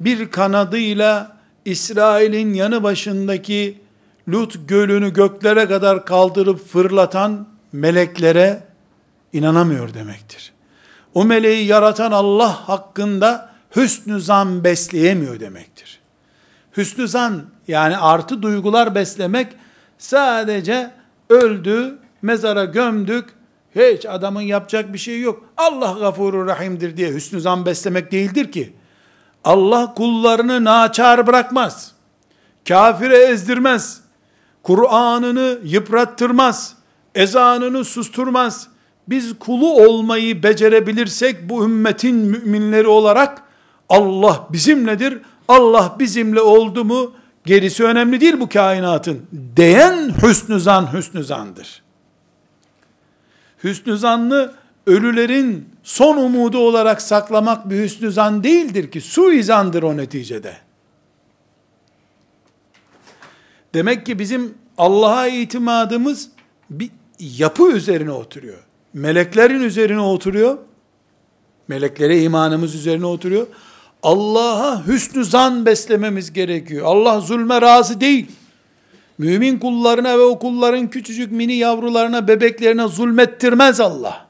bir 0.00 0.30
kanadıyla 0.30 1.36
İsrail'in 1.64 2.54
yanı 2.54 2.82
başındaki 2.82 3.84
Lut 4.28 4.68
gölünü 4.68 5.12
göklere 5.12 5.68
kadar 5.68 6.06
kaldırıp 6.06 6.68
fırlatan 6.68 7.48
meleklere 7.72 8.62
inanamıyor 9.32 9.94
demektir. 9.94 10.52
O 11.14 11.24
meleği 11.24 11.66
yaratan 11.66 12.12
Allah 12.12 12.68
hakkında 12.68 13.53
hüsnü 13.76 14.20
zan 14.20 14.64
besleyemiyor 14.64 15.40
demektir. 15.40 16.00
Hüsnü 16.76 17.08
zan 17.08 17.44
yani 17.68 17.96
artı 17.96 18.42
duygular 18.42 18.94
beslemek 18.94 19.52
sadece 19.98 20.90
öldü, 21.28 21.98
mezara 22.22 22.64
gömdük, 22.64 23.24
hiç 23.74 24.06
adamın 24.06 24.40
yapacak 24.40 24.92
bir 24.92 24.98
şey 24.98 25.20
yok. 25.20 25.44
Allah 25.56 25.96
gafurur 26.00 26.46
rahimdir 26.46 26.96
diye 26.96 27.12
hüsnü 27.12 27.40
zan 27.40 27.66
beslemek 27.66 28.12
değildir 28.12 28.52
ki. 28.52 28.72
Allah 29.44 29.94
kullarını 29.94 30.64
naçar 30.64 31.26
bırakmaz. 31.26 31.92
Kafire 32.68 33.16
ezdirmez. 33.16 34.00
Kur'an'ını 34.62 35.58
yıprattırmaz. 35.64 36.76
Ezanını 37.14 37.84
susturmaz. 37.84 38.68
Biz 39.08 39.38
kulu 39.38 39.86
olmayı 39.86 40.42
becerebilirsek 40.42 41.48
bu 41.48 41.64
ümmetin 41.64 42.16
müminleri 42.16 42.88
olarak 42.88 43.42
Allah 43.88 44.48
bizimledir. 44.50 45.18
Allah 45.48 45.96
bizimle 45.98 46.40
oldu 46.40 46.84
mu 46.84 47.12
gerisi 47.46 47.84
önemli 47.84 48.20
değil 48.20 48.40
bu 48.40 48.48
kainatın. 48.48 49.26
Diyen 49.56 50.14
hüsnü 50.22 50.60
zan 50.60 50.92
hüsnü 50.92 51.24
zandır. 51.24 51.82
Hüsnü 53.64 53.98
zanlı 53.98 54.54
ölülerin 54.86 55.68
son 55.82 56.16
umudu 56.16 56.58
olarak 56.58 57.02
saklamak 57.02 57.70
bir 57.70 57.84
hüsnü 57.84 58.12
zan 58.12 58.44
değildir 58.44 58.90
ki, 58.90 59.00
suizandır 59.00 59.82
o 59.82 59.96
neticede. 59.96 60.56
Demek 63.74 64.06
ki 64.06 64.18
bizim 64.18 64.54
Allah'a 64.78 65.26
itimadımız 65.26 66.30
bir 66.70 66.90
yapı 67.18 67.72
üzerine 67.72 68.12
oturuyor. 68.12 68.58
Meleklerin 68.94 69.62
üzerine 69.62 70.00
oturuyor. 70.00 70.58
Meleklere 71.68 72.22
imanımız 72.22 72.74
üzerine 72.74 73.06
oturuyor. 73.06 73.46
Allah'a 74.04 74.86
hüsnü 74.86 75.24
zan 75.24 75.66
beslememiz 75.66 76.32
gerekiyor. 76.32 76.86
Allah 76.86 77.20
zulme 77.20 77.60
razı 77.60 78.00
değil. 78.00 78.26
Mümin 79.18 79.58
kullarına 79.58 80.18
ve 80.18 80.22
o 80.22 80.38
kulların 80.38 80.90
küçücük 80.90 81.32
mini 81.32 81.54
yavrularına, 81.54 82.28
bebeklerine 82.28 82.88
zulmettirmez 82.88 83.80
Allah. 83.80 84.26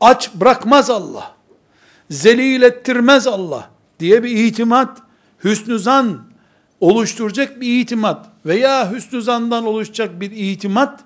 Aç 0.00 0.30
bırakmaz 0.34 0.90
Allah. 0.90 1.36
Zelil 2.10 2.62
ettirmez 2.62 3.26
Allah 3.26 3.70
diye 4.00 4.22
bir 4.22 4.30
itimat, 4.30 4.98
hüsnü 5.44 5.78
zan 5.78 6.24
oluşturacak 6.80 7.60
bir 7.60 7.80
itimat 7.80 8.26
veya 8.46 8.92
hüsnü 8.92 9.22
zandan 9.22 9.66
oluşacak 9.66 10.20
bir 10.20 10.30
itimat 10.30 11.00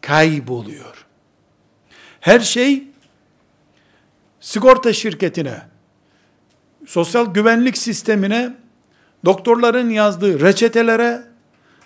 kayboluyor. 0.00 1.06
Her 2.20 2.40
şey 2.40 2.82
sigorta 4.40 4.92
şirketine, 4.92 5.62
sosyal 6.86 7.26
güvenlik 7.34 7.78
sistemine, 7.78 8.52
doktorların 9.24 9.90
yazdığı 9.90 10.40
reçetelere, 10.40 11.22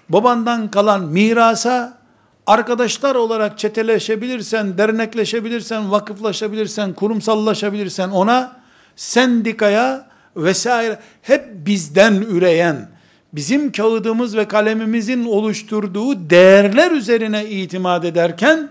babandan 0.09 0.71
kalan 0.71 1.05
mirasa, 1.05 1.99
arkadaşlar 2.47 3.15
olarak 3.15 3.59
çeteleşebilirsen, 3.59 4.79
dernekleşebilirsen, 4.79 5.91
vakıflaşabilirsen, 5.91 6.93
kurumsallaşabilirsen 6.93 8.09
ona, 8.09 8.57
sendikaya 8.97 10.09
vesaire 10.37 10.99
hep 11.23 11.47
bizden 11.67 12.15
üreyen, 12.15 12.89
bizim 13.33 13.73
kağıdımız 13.73 14.37
ve 14.37 14.49
kalemimizin 14.49 15.25
oluşturduğu 15.25 16.31
değerler 16.31 16.91
üzerine 16.91 17.47
itimat 17.47 18.05
ederken, 18.05 18.71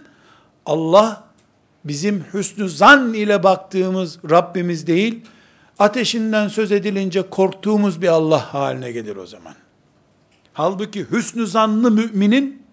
Allah 0.65 1.23
bizim 1.85 2.23
hüsnü 2.33 2.69
zan 2.69 3.13
ile 3.13 3.43
baktığımız 3.43 4.19
Rabbimiz 4.29 4.87
değil, 4.87 5.21
ateşinden 5.79 6.47
söz 6.47 6.71
edilince 6.71 7.29
korktuğumuz 7.29 8.01
bir 8.01 8.07
Allah 8.07 8.53
haline 8.53 8.91
gelir 8.91 9.15
o 9.15 9.25
zaman. 9.25 9.53
Halbuki 10.53 11.11
hüsnü 11.11 11.47
zanlı 11.47 11.91
müminin, 11.91 12.63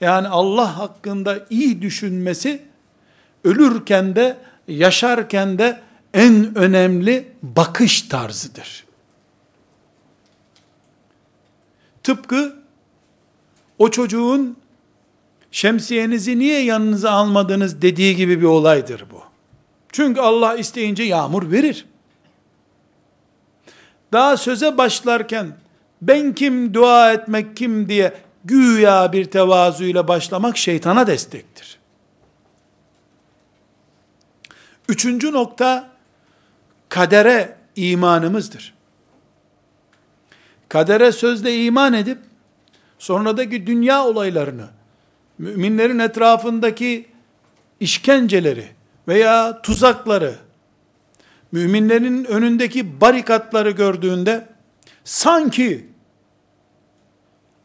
yani 0.00 0.28
Allah 0.28 0.78
hakkında 0.78 1.46
iyi 1.50 1.82
düşünmesi, 1.82 2.62
ölürken 3.44 4.16
de, 4.16 4.38
yaşarken 4.68 5.58
de 5.58 5.80
en 6.14 6.58
önemli 6.58 7.32
bakış 7.42 8.02
tarzıdır. 8.02 8.84
Tıpkı 12.02 12.56
o 13.78 13.90
çocuğun 13.90 14.56
şemsiyenizi 15.50 16.38
niye 16.38 16.64
yanınıza 16.64 17.10
almadınız 17.10 17.82
dediği 17.82 18.16
gibi 18.16 18.40
bir 18.40 18.46
olaydır 18.46 19.04
bu. 19.12 19.22
Çünkü 19.92 20.20
Allah 20.20 20.56
isteyince 20.56 21.02
yağmur 21.02 21.50
verir. 21.50 21.86
Daha 24.12 24.36
söze 24.36 24.78
başlarken 24.78 25.56
ben 26.02 26.34
kim 26.34 26.74
dua 26.74 27.12
etmek 27.12 27.56
kim 27.56 27.88
diye 27.88 28.14
güya 28.44 29.12
bir 29.12 29.24
tevazuyla 29.24 30.08
başlamak 30.08 30.56
şeytana 30.56 31.06
destektir. 31.06 31.78
Üçüncü 34.88 35.32
nokta 35.32 35.90
kadere 36.88 37.56
imanımızdır. 37.76 38.74
Kadere 40.68 41.12
sözde 41.12 41.64
iman 41.64 41.92
edip 41.92 42.18
sonradaki 42.98 43.66
dünya 43.66 44.04
olaylarını 44.04 44.68
müminlerin 45.38 45.98
etrafındaki 45.98 47.08
işkenceleri 47.80 48.68
veya 49.08 49.62
tuzakları, 49.62 50.34
müminlerin 51.52 52.24
önündeki 52.24 53.00
barikatları 53.00 53.70
gördüğünde, 53.70 54.48
sanki 55.04 55.86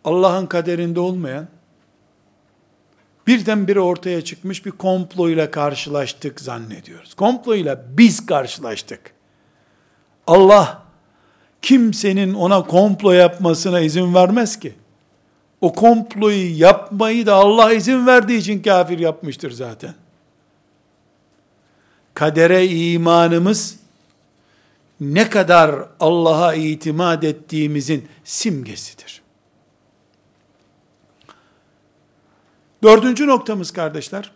Allah'ın 0.03 0.45
kaderinde 0.45 0.99
olmayan, 0.99 1.47
birdenbire 3.27 3.79
ortaya 3.79 4.23
çıkmış 4.23 4.65
bir 4.65 4.71
komployla 4.71 5.51
karşılaştık 5.51 6.41
zannediyoruz. 6.41 7.13
Komployla 7.13 7.86
biz 7.89 8.25
karşılaştık. 8.25 8.99
Allah, 10.27 10.83
kimsenin 11.61 12.33
ona 12.33 12.63
komplo 12.63 13.11
yapmasına 13.11 13.79
izin 13.79 14.13
vermez 14.13 14.59
ki 14.59 14.73
o 15.61 15.73
komployu 15.73 16.59
yapmayı 16.59 17.25
da 17.25 17.36
Allah 17.36 17.73
izin 17.73 18.07
verdiği 18.07 18.38
için 18.38 18.61
kafir 18.61 18.99
yapmıştır 18.99 19.51
zaten. 19.51 19.93
Kadere 22.16 22.68
imanımız 22.68 23.80
ne 24.99 25.30
kadar 25.30 25.86
Allah'a 25.99 26.53
itimat 26.53 27.24
ettiğimizin 27.24 28.07
simgesidir. 28.24 29.22
Dördüncü 32.84 33.28
noktamız 33.28 33.72
kardeşler, 33.72 34.32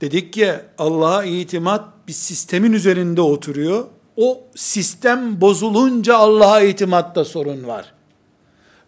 dedik 0.00 0.32
ki 0.32 0.54
Allah'a 0.78 1.24
itimat 1.24 1.84
bir 2.08 2.12
sistemin 2.12 2.72
üzerinde 2.72 3.20
oturuyor. 3.20 3.86
O 4.16 4.40
sistem 4.54 5.40
bozulunca 5.40 6.16
Allah'a 6.16 6.60
itimatta 6.60 7.24
sorun 7.24 7.66
var. 7.66 7.92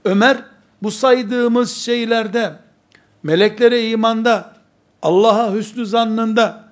Ömer 0.05 0.45
bu 0.83 0.91
saydığımız 0.91 1.73
şeylerde, 1.73 2.57
meleklere 3.23 3.89
imanda, 3.89 4.57
Allah'a 5.03 5.53
hüsnü 5.55 5.87
zannında, 5.87 6.70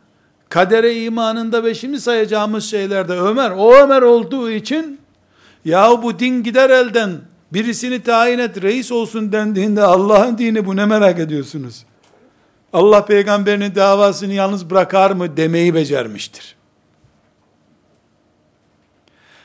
kadere 0.48 1.02
imanında 1.02 1.64
ve 1.64 1.74
şimdi 1.74 2.00
sayacağımız 2.00 2.64
şeylerde 2.64 3.12
Ömer, 3.12 3.50
o 3.50 3.74
Ömer 3.74 4.02
olduğu 4.02 4.50
için, 4.50 5.00
yahu 5.64 6.02
bu 6.02 6.18
din 6.18 6.42
gider 6.42 6.70
elden, 6.70 7.20
birisini 7.52 8.02
tayin 8.02 8.38
et, 8.38 8.62
reis 8.62 8.92
olsun 8.92 9.32
dendiğinde 9.32 9.82
Allah'ın 9.82 10.38
dini 10.38 10.66
bu 10.66 10.76
ne 10.76 10.86
merak 10.86 11.18
ediyorsunuz? 11.18 11.84
Allah 12.72 13.04
peygamberinin 13.04 13.74
davasını 13.74 14.32
yalnız 14.32 14.70
bırakar 14.70 15.10
mı 15.10 15.36
demeyi 15.36 15.74
becermiştir. 15.74 16.56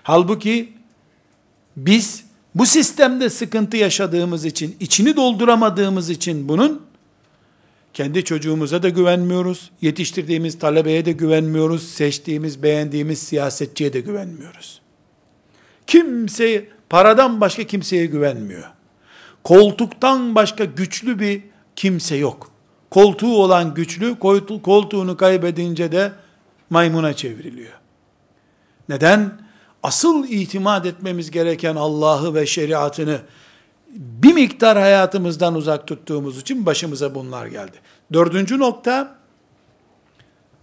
Halbuki 0.04 0.74
biz 1.78 2.26
bu 2.56 2.66
sistemde 2.66 3.30
sıkıntı 3.30 3.78
yaşadığımız 3.78 4.46
için, 4.46 4.76
içini 4.80 5.16
dolduramadığımız 5.16 6.10
için 6.10 6.50
bunun, 6.50 6.82
kendi 7.94 8.24
çocuğumuza 8.24 8.84
da 8.84 8.90
güvenmiyoruz, 8.90 9.72
yetiştirdiğimiz 9.82 10.60
talebeye 10.60 11.06
de 11.06 11.12
güvenmiyoruz, 11.12 11.88
seçtiğimiz, 11.88 12.64
beğendiğimiz 12.64 13.20
siyasetçiye 13.20 13.94
de 13.94 14.00
güvenmiyoruz. 14.00 14.82
Kimse, 15.88 16.66
paradan 16.90 17.42
başka 17.42 17.64
kimseye 17.64 18.06
güvenmiyor. 18.06 18.64
Koltuktan 19.44 20.36
başka 20.36 20.66
güçlü 20.66 21.20
bir 21.20 21.42
kimse 21.76 22.16
yok. 22.16 22.52
Koltuğu 22.90 23.38
olan 23.38 23.74
güçlü, 23.74 24.20
koltuğunu 24.64 25.18
kaybedince 25.18 25.92
de 25.92 26.12
maymuna 26.70 27.14
çevriliyor. 27.14 27.74
Neden? 28.90 29.44
Asıl 29.84 30.28
itimat 30.28 30.86
etmemiz 30.86 31.32
gereken 31.32 31.76
Allah'ı 31.76 32.36
ve 32.36 32.46
şeriatını 32.46 33.22
bir 33.94 34.34
miktar 34.34 34.78
hayatımızdan 34.78 35.56
uzak 35.56 35.88
tuttuğumuz 35.88 36.38
için 36.38 36.66
başımıza 36.66 37.16
bunlar 37.16 37.46
geldi. 37.46 37.78
Dördüncü 38.14 38.60
nokta, 38.60 39.16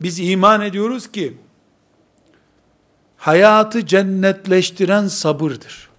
biz 0.00 0.20
iman 0.20 0.60
ediyoruz 0.60 1.12
ki, 1.12 1.36
hayatı 3.16 3.86
cennetleştiren 3.86 5.08
sabırdır. 5.08 5.90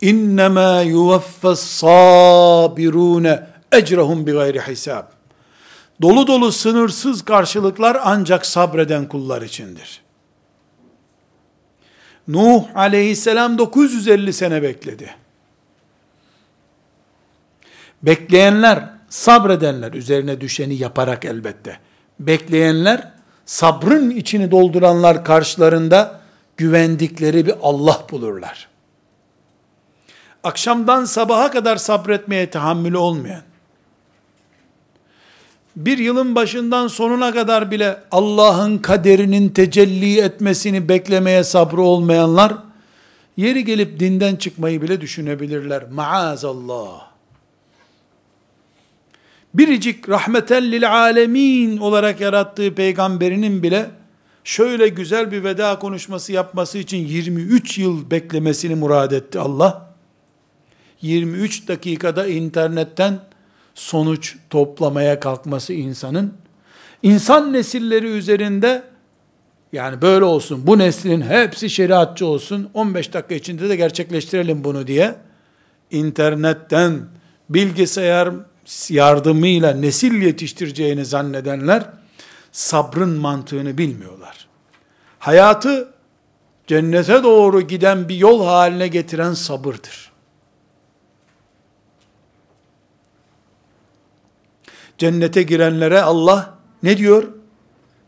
İnnemâ 0.00 0.82
yuvaffas 0.82 1.60
sabirûne 1.60 3.46
ecrahum 3.72 4.26
bi 4.26 4.32
gayri 4.32 4.60
hisab. 4.60 5.04
Dolu 6.02 6.26
dolu 6.26 6.52
sınırsız 6.52 7.24
karşılıklar 7.24 7.98
ancak 8.04 8.46
sabreden 8.46 9.08
kullar 9.08 9.42
içindir. 9.42 10.07
Nuh 12.28 12.64
aleyhisselam 12.74 13.58
950 13.58 14.32
sene 14.32 14.62
bekledi. 14.62 15.14
Bekleyenler, 18.02 18.90
sabredenler, 19.08 19.92
üzerine 19.92 20.40
düşeni 20.40 20.74
yaparak 20.74 21.24
elbette. 21.24 21.78
Bekleyenler, 22.20 23.12
sabrın 23.46 24.10
içini 24.10 24.50
dolduranlar 24.50 25.24
karşılarında 25.24 26.20
güvendikleri 26.56 27.46
bir 27.46 27.54
Allah 27.62 28.06
bulurlar. 28.10 28.68
Akşamdan 30.44 31.04
sabaha 31.04 31.50
kadar 31.50 31.76
sabretmeye 31.76 32.50
tahammülü 32.50 32.96
olmayan, 32.96 33.42
bir 35.78 35.98
yılın 35.98 36.34
başından 36.34 36.88
sonuna 36.88 37.32
kadar 37.32 37.70
bile 37.70 37.96
Allah'ın 38.10 38.78
kaderinin 38.78 39.48
tecelli 39.48 40.20
etmesini 40.20 40.88
beklemeye 40.88 41.44
sabrı 41.44 41.82
olmayanlar, 41.82 42.52
yeri 43.36 43.64
gelip 43.64 44.00
dinden 44.00 44.36
çıkmayı 44.36 44.82
bile 44.82 45.00
düşünebilirler. 45.00 45.84
Maazallah. 45.90 47.08
Biricik 49.54 50.08
rahmeten 50.08 50.72
lil 50.72 50.92
alemin 50.92 51.76
olarak 51.76 52.20
yarattığı 52.20 52.74
peygamberinin 52.74 53.62
bile 53.62 53.90
şöyle 54.44 54.88
güzel 54.88 55.32
bir 55.32 55.44
veda 55.44 55.78
konuşması 55.78 56.32
yapması 56.32 56.78
için 56.78 56.98
23 56.98 57.78
yıl 57.78 58.10
beklemesini 58.10 58.74
murad 58.74 59.10
etti 59.10 59.38
Allah. 59.38 59.94
23 61.02 61.68
dakikada 61.68 62.26
internetten 62.26 63.20
sonuç 63.78 64.36
toplamaya 64.50 65.20
kalkması 65.20 65.72
insanın, 65.72 66.34
insan 67.02 67.52
nesilleri 67.52 68.06
üzerinde, 68.06 68.82
yani 69.72 70.02
böyle 70.02 70.24
olsun, 70.24 70.66
bu 70.66 70.78
neslin 70.78 71.20
hepsi 71.20 71.70
şeriatçı 71.70 72.26
olsun, 72.26 72.70
15 72.74 73.12
dakika 73.12 73.34
içinde 73.34 73.68
de 73.68 73.76
gerçekleştirelim 73.76 74.64
bunu 74.64 74.86
diye, 74.86 75.14
internetten, 75.90 77.00
bilgisayar 77.50 78.30
yardımıyla 78.88 79.74
nesil 79.74 80.22
yetiştireceğini 80.22 81.04
zannedenler, 81.04 81.84
sabrın 82.52 83.10
mantığını 83.10 83.78
bilmiyorlar. 83.78 84.46
Hayatı 85.18 85.88
cennete 86.66 87.22
doğru 87.22 87.60
giden 87.60 88.08
bir 88.08 88.16
yol 88.16 88.44
haline 88.44 88.88
getiren 88.88 89.34
sabırdır. 89.34 90.07
Cennete 94.98 95.42
girenlere 95.42 96.00
Allah 96.00 96.54
ne 96.82 96.96
diyor? 96.96 97.28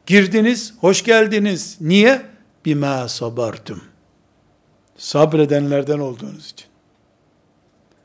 Girdiniz, 0.07 0.75
hoş 0.81 1.05
geldiniz. 1.05 1.77
Niye? 1.81 2.23
Bima 2.65 3.09
sabartum. 3.09 3.83
Sabredenlerden 4.97 5.99
olduğunuz 5.99 6.51
için. 6.51 6.67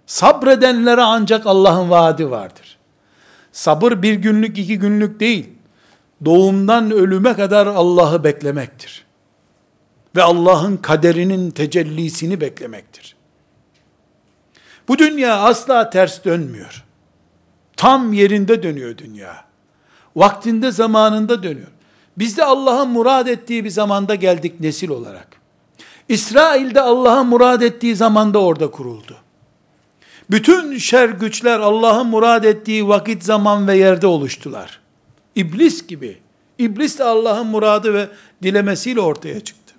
Sabredenlere 0.05 1.01
ancak 1.01 1.47
Allah'ın 1.47 1.89
vaadi 1.89 2.31
vardır. 2.31 2.77
Sabır 3.51 4.01
bir 4.01 4.13
günlük, 4.13 4.57
iki 4.57 4.79
günlük 4.79 5.19
değil. 5.19 5.49
Doğumdan 6.25 6.91
ölüme 6.91 7.33
kadar 7.33 7.67
Allah'ı 7.67 8.23
beklemektir. 8.23 9.05
Ve 10.15 10.23
Allah'ın 10.23 10.77
kaderinin 10.77 11.51
tecellisini 11.51 12.41
beklemektir. 12.41 13.15
Bu 14.87 14.97
dünya 14.97 15.37
asla 15.37 15.89
ters 15.89 16.25
dönmüyor. 16.25 16.84
Tam 17.77 18.13
yerinde 18.13 18.63
dönüyor 18.63 18.97
dünya. 18.97 19.45
Vaktinde 20.15 20.71
zamanında 20.71 21.43
dönüyor. 21.43 21.67
Biz 22.17 22.37
de 22.37 22.43
Allah'ın 22.43 22.89
murad 22.89 23.27
ettiği 23.27 23.65
bir 23.65 23.69
zamanda 23.69 24.15
geldik 24.15 24.59
nesil 24.59 24.89
olarak. 24.89 25.27
İsrail'de 26.09 26.81
Allah'ın 26.81 27.27
murad 27.27 27.61
ettiği 27.61 27.95
zamanda 27.95 28.39
orada 28.39 28.71
kuruldu. 28.71 29.17
Bütün 30.29 30.77
şer 30.77 31.09
güçler 31.09 31.59
Allah'ın 31.59 32.07
murad 32.07 32.43
ettiği 32.43 32.87
vakit, 32.87 33.23
zaman 33.23 33.67
ve 33.67 33.77
yerde 33.77 34.07
oluştular. 34.07 34.79
İblis 35.35 35.87
gibi. 35.87 36.17
İblis 36.57 36.99
de 36.99 37.03
Allah'ın 37.03 37.47
muradı 37.47 37.93
ve 37.93 38.09
dilemesiyle 38.43 39.01
ortaya 39.01 39.39
çıktı. 39.39 39.73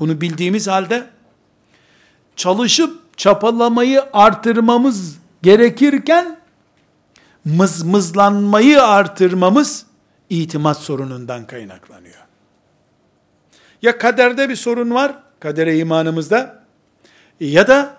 Bunu 0.00 0.20
bildiğimiz 0.20 0.68
halde 0.68 1.06
çalışıp 2.36 3.18
çapalamayı 3.18 4.02
artırmamız 4.12 5.18
gerekirken 5.42 6.36
mızmızlanmayı 7.44 8.82
artırmamız 8.82 9.86
itimat 10.30 10.78
sorunundan 10.78 11.46
kaynaklanıyor. 11.46 12.24
Ya 13.82 13.98
kaderde 13.98 14.48
bir 14.48 14.56
sorun 14.56 14.90
var, 14.90 15.14
kadere 15.40 15.78
imanımızda, 15.78 16.64
ya 17.40 17.68
da 17.68 17.96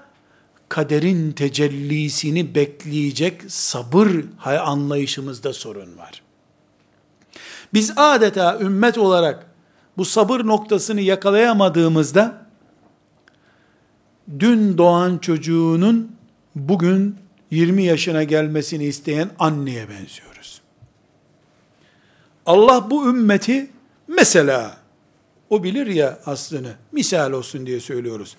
kaderin 0.70 1.32
tecellisini 1.32 2.56
bekleyecek 2.56 3.42
sabır 3.48 4.10
anlayışımızda 4.46 5.54
sorun 5.54 5.98
var. 5.98 6.22
Biz 7.74 7.94
adeta 7.96 8.60
ümmet 8.60 8.98
olarak 8.98 9.46
bu 9.98 10.06
sabır 10.06 10.46
noktasını 10.46 11.02
yakalayamadığımızda, 11.02 12.46
dün 14.40 14.78
doğan 14.78 15.18
çocuğunun 15.18 16.16
bugün 16.56 17.25
20 17.56 17.84
yaşına 17.84 18.24
gelmesini 18.24 18.86
isteyen 18.86 19.30
anneye 19.40 19.90
benziyoruz. 19.90 20.62
Allah 22.46 22.90
bu 22.90 23.10
ümmeti 23.10 23.68
mesela 24.08 24.78
o 25.50 25.64
bilir 25.64 25.88
ya 25.88 26.20
aslını 26.26 26.72
misal 26.92 27.32
olsun 27.32 27.66
diye 27.66 27.80
söylüyoruz. 27.80 28.36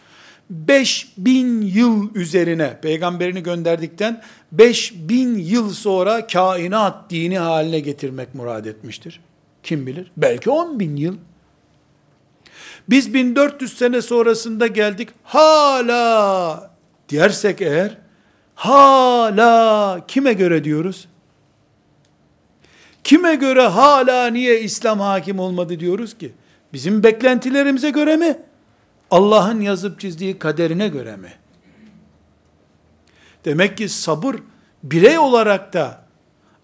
5000 0.50 1.60
yıl 1.60 2.14
üzerine 2.14 2.78
peygamberini 2.82 3.42
gönderdikten 3.42 4.22
5000 4.52 5.38
yıl 5.38 5.70
sonra 5.70 6.26
kainat 6.26 7.10
dini 7.10 7.38
haline 7.38 7.80
getirmek 7.80 8.34
murad 8.34 8.64
etmiştir. 8.64 9.20
Kim 9.62 9.86
bilir? 9.86 10.12
Belki 10.16 10.50
10 10.50 10.80
bin 10.80 10.96
yıl. 10.96 11.16
Biz 12.88 13.14
1400 13.14 13.78
sene 13.78 14.02
sonrasında 14.02 14.66
geldik. 14.66 15.08
Hala 15.22 16.70
dersek 17.10 17.62
eğer 17.62 18.05
Hala 18.56 20.00
kime 20.08 20.32
göre 20.32 20.64
diyoruz? 20.64 21.08
Kime 23.04 23.34
göre 23.34 23.66
hala 23.66 24.26
niye 24.26 24.60
İslam 24.60 25.00
hakim 25.00 25.38
olmadı 25.38 25.80
diyoruz 25.80 26.18
ki? 26.18 26.32
Bizim 26.72 27.02
beklentilerimize 27.02 27.90
göre 27.90 28.16
mi? 28.16 28.38
Allah'ın 29.10 29.60
yazıp 29.60 30.00
çizdiği 30.00 30.38
kaderine 30.38 30.88
göre 30.88 31.16
mi? 31.16 31.32
Demek 33.44 33.76
ki 33.76 33.88
sabır 33.88 34.36
birey 34.82 35.18
olarak 35.18 35.72
da 35.72 36.02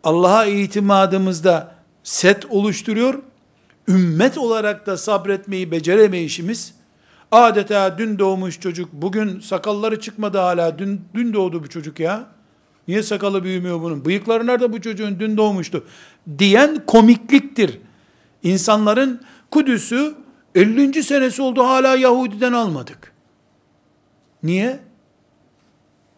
Allah'a 0.04 0.46
itimadımızda 0.46 1.74
set 2.02 2.46
oluşturuyor. 2.46 3.22
Ümmet 3.88 4.38
olarak 4.38 4.86
da 4.86 4.96
sabretmeyi 4.96 5.70
beceremeyişimiz 5.70 6.74
Adeta 7.32 7.98
dün 7.98 8.18
doğmuş 8.18 8.60
çocuk, 8.60 8.92
bugün 8.92 9.40
sakalları 9.40 10.00
çıkmadı 10.00 10.38
hala, 10.38 10.78
dün, 10.78 11.00
dün 11.14 11.32
doğdu 11.32 11.64
bu 11.64 11.68
çocuk 11.68 12.00
ya. 12.00 12.26
Niye 12.88 13.02
sakalı 13.02 13.44
büyümüyor 13.44 13.82
bunun? 13.82 14.04
Bıyıkları 14.04 14.46
nerede 14.46 14.72
bu 14.72 14.80
çocuğun? 14.80 15.20
Dün 15.20 15.36
doğmuştu. 15.36 15.84
Diyen 16.38 16.86
komikliktir. 16.86 17.78
İnsanların 18.42 19.20
Kudüs'ü 19.50 20.14
50. 20.54 21.02
senesi 21.02 21.42
oldu 21.42 21.62
hala 21.64 21.96
Yahudi'den 21.96 22.52
almadık. 22.52 23.12
Niye? 24.42 24.80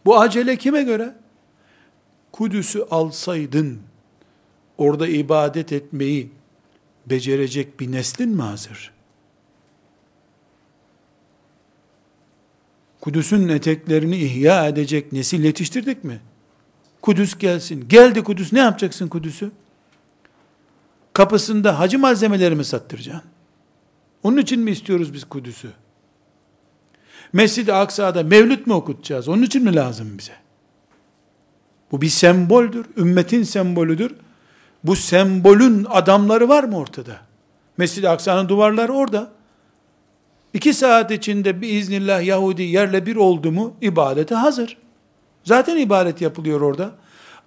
Bu 0.04 0.20
acele 0.20 0.56
kime 0.56 0.82
göre? 0.82 1.14
Kudüs'ü 2.32 2.86
alsaydın, 2.90 3.78
orada 4.78 5.08
ibadet 5.08 5.72
etmeyi 5.72 6.30
becerecek 7.06 7.80
bir 7.80 7.92
neslin 7.92 8.28
mi 8.28 8.42
hazır? 8.42 8.93
Kudüs'ün 13.04 13.48
eteklerini 13.48 14.16
ihya 14.16 14.66
edecek 14.66 15.12
nesil 15.12 15.44
yetiştirdik 15.44 16.04
mi? 16.04 16.20
Kudüs 17.02 17.38
gelsin. 17.38 17.88
Geldi 17.88 18.24
Kudüs. 18.24 18.52
Ne 18.52 18.58
yapacaksın 18.58 19.08
Kudüs'ü? 19.08 19.50
Kapısında 21.12 21.78
hacı 21.78 21.98
malzemeleri 21.98 22.54
mi 22.54 22.64
sattıracaksın? 22.64 23.30
Onun 24.22 24.36
için 24.36 24.60
mi 24.60 24.70
istiyoruz 24.70 25.14
biz 25.14 25.24
Kudüs'ü? 25.24 25.72
Mescid-i 27.32 27.72
Aksa'da 27.72 28.22
mevlüt 28.22 28.66
mü 28.66 28.72
okutacağız? 28.72 29.28
Onun 29.28 29.42
için 29.42 29.64
mi 29.64 29.74
lazım 29.74 30.18
bize? 30.18 30.36
Bu 31.92 32.02
bir 32.02 32.08
semboldür. 32.08 32.86
Ümmetin 32.96 33.42
sembolüdür. 33.42 34.14
Bu 34.84 34.96
sembolün 34.96 35.86
adamları 35.90 36.48
var 36.48 36.64
mı 36.64 36.78
ortada? 36.78 37.16
Mescid-i 37.76 38.08
Aksa'nın 38.08 38.48
duvarları 38.48 38.92
orada. 38.92 39.33
İki 40.54 40.74
saat 40.74 41.10
içinde 41.10 41.60
bir 41.60 41.68
iznillah 41.68 42.22
Yahudi 42.22 42.62
yerle 42.62 43.06
bir 43.06 43.16
oldu 43.16 43.52
mu 43.52 43.74
ibadete 43.80 44.34
hazır. 44.34 44.76
Zaten 45.44 45.76
ibadet 45.76 46.20
yapılıyor 46.20 46.60
orada. 46.60 46.90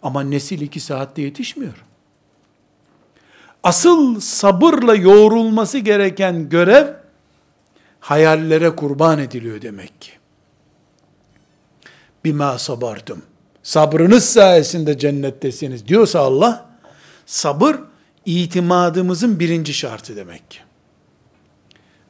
Ama 0.03 0.23
nesil 0.23 0.61
iki 0.61 0.79
saatte 0.79 1.21
yetişmiyor. 1.21 1.85
Asıl 3.63 4.19
sabırla 4.19 4.95
yoğrulması 4.95 5.77
gereken 5.77 6.49
görev 6.49 6.87
hayallere 7.99 8.75
kurban 8.75 9.19
ediliyor 9.19 9.61
demek 9.61 10.01
ki. 10.01 10.11
Bima 12.25 12.59
sabardım. 12.59 13.21
Sabrınız 13.63 14.25
sayesinde 14.25 14.97
cennettesiniz 14.97 15.87
diyorsa 15.87 16.19
Allah, 16.19 16.69
sabır 17.25 17.75
itimadımızın 18.25 19.39
birinci 19.39 19.73
şartı 19.73 20.15
demek 20.15 20.51
ki. 20.51 20.59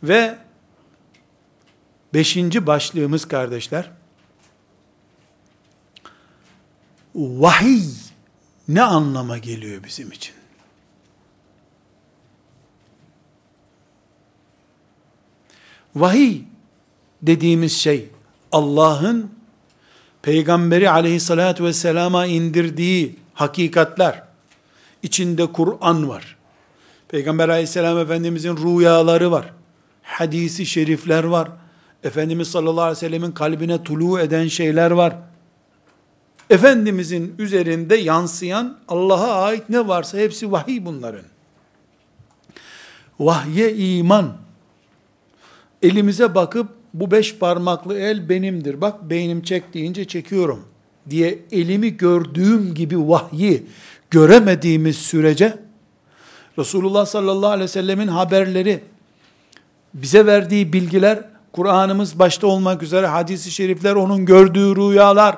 Ve 0.04 0.38
beşinci 2.18 2.68
başlığımız 2.68 3.26
kardeşler, 3.26 3.92
vahiy 7.16 7.84
ne 8.68 8.82
anlama 8.82 9.38
geliyor 9.38 9.84
bizim 9.84 10.12
için? 10.12 10.36
Vahiy 15.96 16.42
dediğimiz 17.22 17.78
şey 17.78 18.10
Allah'ın 18.52 19.32
peygamberi 20.22 20.90
aleyhissalatü 20.90 21.64
vesselama 21.64 22.26
indirdiği 22.26 23.16
hakikatler, 23.34 24.24
içinde 25.04 25.52
Kur'an 25.52 26.10
var. 26.10 26.38
Peygamber 27.08 27.50
aleyhisselam 27.50 27.98
efendimizin 27.98 28.58
rüyaları 28.58 29.32
var. 29.32 29.54
Hadisi 30.04 30.66
şerifler 30.66 31.24
var. 31.24 31.50
Efendimiz 32.04 32.48
sallallahu 32.48 32.82
aleyhi 32.82 32.96
ve 32.96 33.00
sellemin 33.00 33.32
kalbine 33.32 33.84
tulu 33.84 34.20
eden 34.20 34.48
şeyler 34.48 34.92
var. 34.92 35.16
Efendimizin 36.50 37.36
üzerinde 37.40 37.96
yansıyan 37.96 38.78
Allah'a 38.88 39.42
ait 39.42 39.70
ne 39.70 39.88
varsa 39.88 40.18
hepsi 40.18 40.52
vahiy 40.52 40.86
bunların. 40.86 41.26
Vahye 43.20 43.76
iman. 43.76 44.38
Elimize 45.82 46.36
bakıp 46.36 46.68
bu 46.94 47.12
beş 47.12 47.36
parmaklı 47.36 48.00
el 48.00 48.30
benimdir. 48.30 48.82
Bak 48.82 49.10
beynim 49.10 49.42
çek 49.42 49.74
deyince 49.74 50.06
çekiyorum 50.06 50.66
diye 51.10 51.40
elimi 51.52 51.98
gördüğüm 51.98 52.74
gibi 52.74 53.10
vahyi 53.10 53.66
göremediğimiz 54.10 54.98
sürece 54.98 55.58
Resulullah 56.58 57.06
sallallahu 57.06 57.50
aleyhi 57.50 57.64
ve 57.64 57.68
sellemin 57.68 58.08
haberleri 58.08 58.84
bize 59.94 60.26
verdiği 60.26 60.74
bilgiler 60.74 61.24
Kur'an'ımız 61.58 62.20
başta 62.20 62.48
olmak 62.48 62.84
üzere 62.84 63.08
hadisi 63.08 63.52
şerifler 63.52 63.96
onun 63.96 64.26
gördüğü 64.26 64.76
rüyalar 64.76 65.38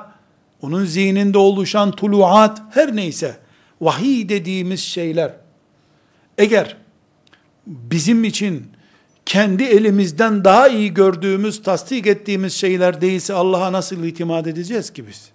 onun 0.61 0.85
zihninde 0.85 1.37
oluşan 1.37 1.91
tuluat 1.91 2.61
her 2.71 2.95
neyse 2.95 3.37
vahiy 3.81 4.29
dediğimiz 4.29 4.79
şeyler 4.79 5.33
eğer 6.37 6.77
bizim 7.67 8.23
için 8.23 8.67
kendi 9.25 9.63
elimizden 9.63 10.43
daha 10.43 10.67
iyi 10.67 10.93
gördüğümüz, 10.93 11.63
tasdik 11.63 12.07
ettiğimiz 12.07 12.53
şeyler 12.53 13.01
değilse 13.01 13.33
Allah'a 13.33 13.71
nasıl 13.71 14.03
itimat 14.03 14.47
edeceğiz 14.47 14.93
ki 14.93 15.07
biz? 15.07 15.29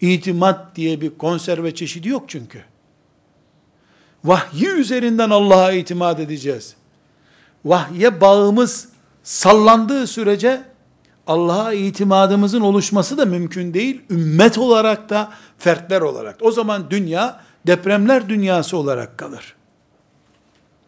İtimat 0.00 0.76
diye 0.76 1.00
bir 1.00 1.18
konserve 1.18 1.74
çeşidi 1.74 2.08
yok 2.08 2.24
çünkü. 2.28 2.64
Vahyi 4.24 4.68
üzerinden 4.68 5.30
Allah'a 5.30 5.72
itimat 5.72 6.20
edeceğiz. 6.20 6.74
Vahye 7.64 8.20
bağımız 8.20 8.91
sallandığı 9.22 10.06
sürece 10.06 10.62
Allah'a 11.26 11.72
itimadımızın 11.72 12.60
oluşması 12.60 13.18
da 13.18 13.24
mümkün 13.24 13.74
değil. 13.74 14.02
Ümmet 14.10 14.58
olarak 14.58 15.10
da, 15.10 15.32
fertler 15.58 16.00
olarak. 16.00 16.36
O 16.40 16.50
zaman 16.52 16.90
dünya 16.90 17.40
depremler 17.66 18.28
dünyası 18.28 18.76
olarak 18.76 19.18
kalır. 19.18 19.54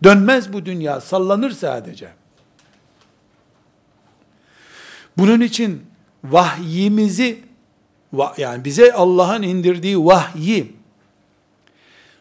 Dönmez 0.02 0.52
bu 0.52 0.66
dünya, 0.66 1.00
sallanır 1.00 1.50
sadece. 1.50 2.08
Bunun 5.18 5.40
için 5.40 5.82
vahyimizi, 6.24 7.38
yani 8.36 8.64
bize 8.64 8.92
Allah'ın 8.92 9.42
indirdiği 9.42 10.04
vahyi, 10.04 10.76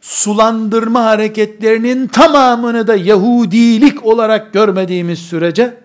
sulandırma 0.01 1.03
hareketlerinin 1.03 2.07
tamamını 2.07 2.88
da 2.88 2.95
Yahudilik 2.95 4.05
olarak 4.05 4.53
görmediğimiz 4.53 5.20
sürece, 5.20 5.83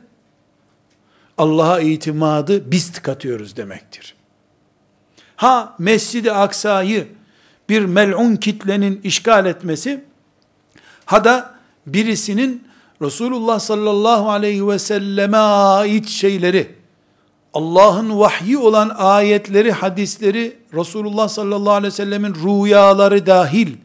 Allah'a 1.39 1.81
itimadı 1.81 2.71
biz 2.71 2.93
tıkatıyoruz 2.93 3.57
demektir. 3.57 4.15
Ha 5.37 5.75
Mescid-i 5.79 6.33
Aksa'yı 6.33 7.09
bir 7.69 7.85
mel'un 7.85 8.37
kitlenin 8.37 9.01
işgal 9.05 9.47
etmesi, 9.47 10.05
ha 11.05 11.25
da 11.25 11.55
birisinin 11.87 12.69
Resulullah 13.03 13.61
sallallahu 13.61 14.31
aleyhi 14.31 14.69
ve 14.69 14.79
selleme 14.79 15.37
ait 15.37 16.09
şeyleri, 16.09 16.79
Allah'ın 17.55 18.19
vahyi 18.19 18.59
olan 18.59 18.93
ayetleri, 18.97 19.73
hadisleri, 19.73 20.59
Resulullah 20.75 21.29
sallallahu 21.29 21.73
aleyhi 21.73 21.93
ve 21.93 21.97
sellemin 21.97 22.35
rüyaları 22.35 23.27
dahil, 23.27 23.77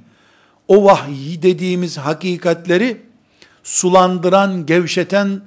o 0.68 0.86
vahiy 0.86 1.42
dediğimiz 1.42 1.98
hakikatleri 1.98 3.02
sulandıran, 3.64 4.66
gevşeten, 4.66 5.42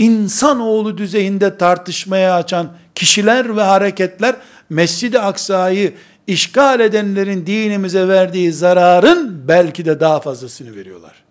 insanoğlu 0.00 0.98
düzeyinde 0.98 1.58
tartışmaya 1.58 2.34
açan 2.34 2.72
kişiler 2.94 3.56
ve 3.56 3.62
hareketler, 3.62 4.36
Mescid-i 4.70 5.20
Aksa'yı 5.20 5.94
işgal 6.26 6.80
edenlerin 6.80 7.46
dinimize 7.46 8.08
verdiği 8.08 8.52
zararın 8.52 9.48
belki 9.48 9.84
de 9.84 10.00
daha 10.00 10.20
fazlasını 10.20 10.76
veriyorlar. 10.76 11.24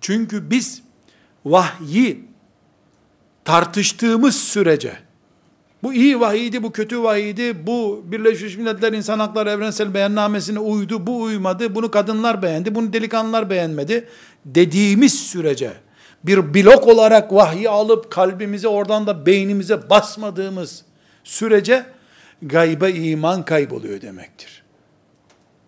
Çünkü 0.00 0.50
biz 0.50 0.82
vahyi 1.44 2.24
tartıştığımız 3.44 4.36
sürece, 4.36 4.98
bu 5.82 5.92
iyi 5.92 6.20
vahiydi, 6.20 6.62
bu 6.62 6.72
kötü 6.72 7.02
vahiydi, 7.02 7.66
bu 7.66 8.04
Birleşmiş 8.04 8.56
Milletler 8.56 8.92
İnsan 8.92 9.18
Hakları 9.18 9.50
Evrensel 9.50 9.94
Beyannamesine 9.94 10.58
uydu, 10.58 11.06
bu 11.06 11.22
uymadı, 11.22 11.74
bunu 11.74 11.90
kadınlar 11.90 12.42
beğendi, 12.42 12.74
bunu 12.74 12.92
delikanlılar 12.92 13.50
beğenmedi 13.50 14.08
dediğimiz 14.44 15.14
sürece, 15.14 15.72
bir 16.24 16.54
blok 16.54 16.88
olarak 16.88 17.32
vahyi 17.32 17.68
alıp 17.68 18.10
kalbimize 18.10 18.68
oradan 18.68 19.06
da 19.06 19.26
beynimize 19.26 19.90
basmadığımız 19.90 20.84
sürece 21.24 21.84
gayba 22.42 22.88
iman 22.88 23.44
kayboluyor 23.44 24.00
demektir. 24.00 24.62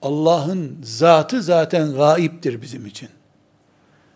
Allah'ın 0.03 0.79
zatı 0.83 1.43
zaten 1.43 1.95
gaiptir 1.95 2.63
bizim 2.63 2.87
için. 2.87 3.09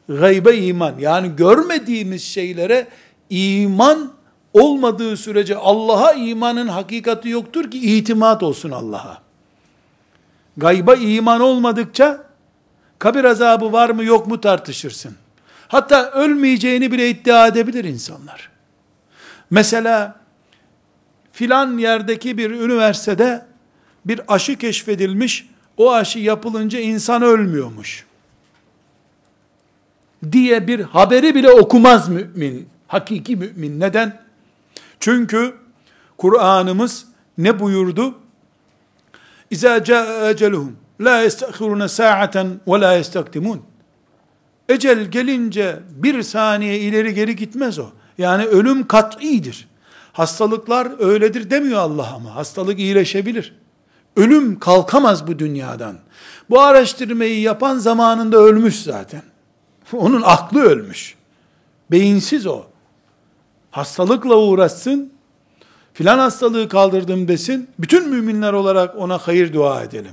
Gaybe 0.08 0.56
iman 0.56 0.94
yani 0.98 1.36
görmediğimiz 1.36 2.22
şeylere 2.22 2.86
iman 3.30 4.13
olmadığı 4.54 5.16
sürece 5.16 5.56
Allah'a 5.56 6.12
imanın 6.12 6.68
hakikati 6.68 7.28
yoktur 7.28 7.70
ki 7.70 7.78
itimat 7.96 8.42
olsun 8.42 8.70
Allah'a. 8.70 9.22
Gayba 10.56 10.94
iman 10.94 11.40
olmadıkça 11.40 12.24
kabir 12.98 13.24
azabı 13.24 13.72
var 13.72 13.90
mı 13.90 14.04
yok 14.04 14.26
mu 14.26 14.40
tartışırsın. 14.40 15.14
Hatta 15.68 16.10
ölmeyeceğini 16.10 16.92
bile 16.92 17.10
iddia 17.10 17.46
edebilir 17.46 17.84
insanlar. 17.84 18.50
Mesela 19.50 20.20
filan 21.32 21.78
yerdeki 21.78 22.38
bir 22.38 22.50
üniversitede 22.50 23.46
bir 24.04 24.20
aşı 24.28 24.56
keşfedilmiş, 24.56 25.48
o 25.76 25.92
aşı 25.92 26.18
yapılınca 26.18 26.80
insan 26.80 27.22
ölmüyormuş 27.22 28.06
diye 30.32 30.66
bir 30.66 30.80
haberi 30.80 31.34
bile 31.34 31.50
okumaz 31.50 32.08
mümin. 32.08 32.68
Hakiki 32.88 33.36
mümin. 33.36 33.80
Neden? 33.80 34.23
Çünkü 35.04 35.54
Kur'an'ımız 36.18 37.06
ne 37.38 37.60
buyurdu? 37.60 38.14
İza 39.50 39.84
caa 39.84 40.34
la 41.00 41.20
yestahiruna 41.20 41.88
sa'aten 41.88 42.60
ve 42.68 42.80
la 42.80 42.92
yestakdimun. 42.92 43.62
Ecel 44.68 45.04
gelince 45.04 45.78
bir 45.90 46.22
saniye 46.22 46.78
ileri 46.78 47.14
geri 47.14 47.36
gitmez 47.36 47.78
o. 47.78 47.86
Yani 48.18 48.44
ölüm 48.44 48.86
kat'idir. 48.86 49.68
Hastalıklar 50.12 50.88
öyledir 50.98 51.50
demiyor 51.50 51.78
Allah 51.78 52.12
ama. 52.14 52.34
Hastalık 52.34 52.78
iyileşebilir. 52.78 53.56
Ölüm 54.16 54.58
kalkamaz 54.58 55.26
bu 55.26 55.38
dünyadan. 55.38 55.96
Bu 56.50 56.60
araştırmayı 56.60 57.40
yapan 57.40 57.78
zamanında 57.78 58.36
ölmüş 58.36 58.82
zaten. 58.82 59.22
Onun 59.92 60.22
aklı 60.22 60.62
ölmüş. 60.62 61.14
Beyinsiz 61.90 62.46
o. 62.46 62.73
Hastalıkla 63.74 64.36
uğraşsın, 64.36 65.12
filan 65.94 66.18
hastalığı 66.18 66.68
kaldırdım 66.68 67.28
desin, 67.28 67.70
bütün 67.78 68.08
müminler 68.08 68.52
olarak 68.52 68.96
ona 68.96 69.18
hayır 69.18 69.52
dua 69.52 69.82
edelim. 69.82 70.12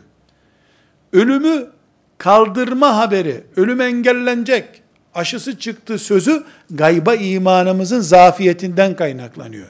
Ölümü 1.14 1.70
kaldırma 2.18 2.97
haberi, 2.97 3.43
ölüm 3.55 3.82
engellenecek, 3.82 4.82
aşısı 5.16 5.59
çıktı 5.59 5.99
sözü, 5.99 6.43
gayba 6.72 7.16
imanımızın 7.16 7.99
zafiyetinden 7.99 8.95
kaynaklanıyor. 8.95 9.68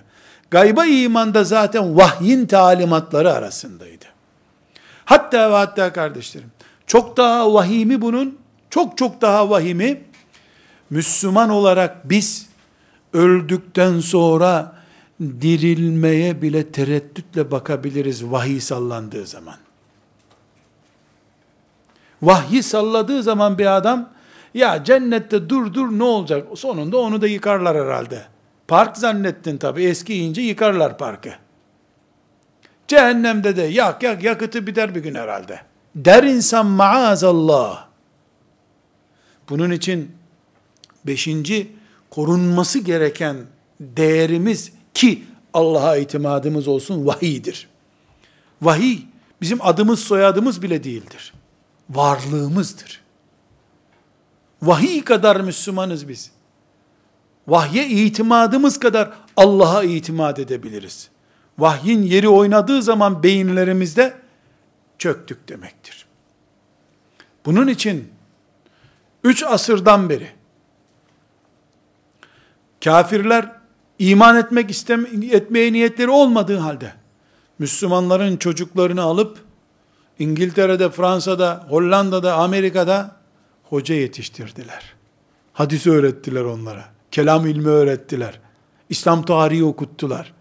Gayba 0.52 0.86
imanda 0.86 1.44
zaten 1.44 1.98
vahyin 1.98 2.46
talimatları 2.46 3.34
arasındaydı. 3.34 4.06
Hatta 5.06 5.52
ve 5.52 5.56
hatta 5.56 5.94
kardeşlerim, 5.94 6.52
çok 6.88 7.18
daha 7.18 7.54
vahimi 7.54 8.02
bunun, 8.02 8.38
çok 8.70 8.98
çok 8.98 9.22
daha 9.22 9.50
vahimi, 9.50 10.02
Müslüman 10.90 11.50
olarak 11.50 12.10
biz, 12.10 12.51
öldükten 13.14 14.00
sonra 14.00 14.76
dirilmeye 15.22 16.42
bile 16.42 16.72
tereddütle 16.72 17.52
bakabiliriz 17.52 18.26
vahiy 18.26 18.60
sallandığı 18.60 19.28
zaman. 19.28 19.56
Vahyi 22.22 22.64
salladığı 22.64 23.24
zaman 23.24 23.58
bir 23.58 23.76
adam, 23.76 24.10
ya 24.54 24.84
cennette 24.84 25.50
dur 25.50 25.74
dur 25.74 26.00
ne 26.00 26.04
olacak? 26.04 26.48
Sonunda 26.56 26.98
onu 26.98 27.22
da 27.22 27.28
yıkarlar 27.28 27.78
herhalde. 27.78 28.26
Park 28.68 28.98
zannettin 28.98 29.58
tabi 29.58 29.84
eskiyince 29.84 30.42
yıkarlar 30.42 30.98
parkı. 30.98 31.30
Cehennemde 32.88 33.58
de 33.58 33.62
yak 33.62 34.04
yak 34.04 34.24
yakıtı 34.24 34.68
biter 34.68 34.96
bir 34.96 35.00
gün 35.00 35.16
herhalde. 35.16 35.62
Der 35.96 36.24
insan 36.24 36.66
maazallah. 36.66 37.88
Bunun 39.50 39.72
için 39.72 40.12
beşinci 41.06 41.72
korunması 42.12 42.80
gereken 42.80 43.38
değerimiz 43.80 44.72
ki 44.94 45.24
Allah'a 45.54 45.98
itimadımız 45.98 46.68
olsun 46.68 47.06
vahiydir. 47.06 47.70
Vahiy 48.62 49.00
bizim 49.42 49.62
adımız 49.62 50.00
soyadımız 50.00 50.62
bile 50.62 50.84
değildir. 50.84 51.34
Varlığımızdır. 51.90 53.02
Vahiy 54.62 55.04
kadar 55.04 55.42
Müslümanız 55.42 56.08
biz. 56.08 56.32
Vahye 57.48 57.88
itimadımız 57.88 58.80
kadar 58.80 59.12
Allah'a 59.38 59.84
itimat 59.84 60.40
edebiliriz. 60.40 61.10
Vahyin 61.60 62.04
yeri 62.04 62.30
oynadığı 62.30 62.82
zaman 62.82 63.24
beyinlerimizde 63.24 64.14
çöktük 64.98 65.50
demektir. 65.50 66.06
Bunun 67.46 67.68
için 67.68 68.12
üç 69.24 69.44
asırdan 69.44 70.10
beri 70.10 70.41
kafirler 72.84 73.52
iman 74.00 74.38
etmek 74.38 74.72
isteme, 74.72 75.10
etmeye 75.32 75.74
niyetleri 75.74 76.10
olmadığı 76.10 76.58
halde 76.58 76.94
Müslümanların 77.60 78.38
çocuklarını 78.38 79.02
alıp 79.02 79.38
İngiltere'de, 80.20 80.90
Fransa'da, 80.90 81.66
Hollanda'da, 81.70 82.36
Amerika'da 82.36 83.16
hoca 83.64 83.96
yetiştirdiler. 83.96 84.94
Hadis 85.54 85.88
öğrettiler 85.88 86.42
onlara. 86.42 86.86
Kelam 87.12 87.48
ilmi 87.48 87.68
öğrettiler. 87.68 88.40
İslam 88.90 89.26
tarihi 89.26 89.64
okuttular. 89.64 90.34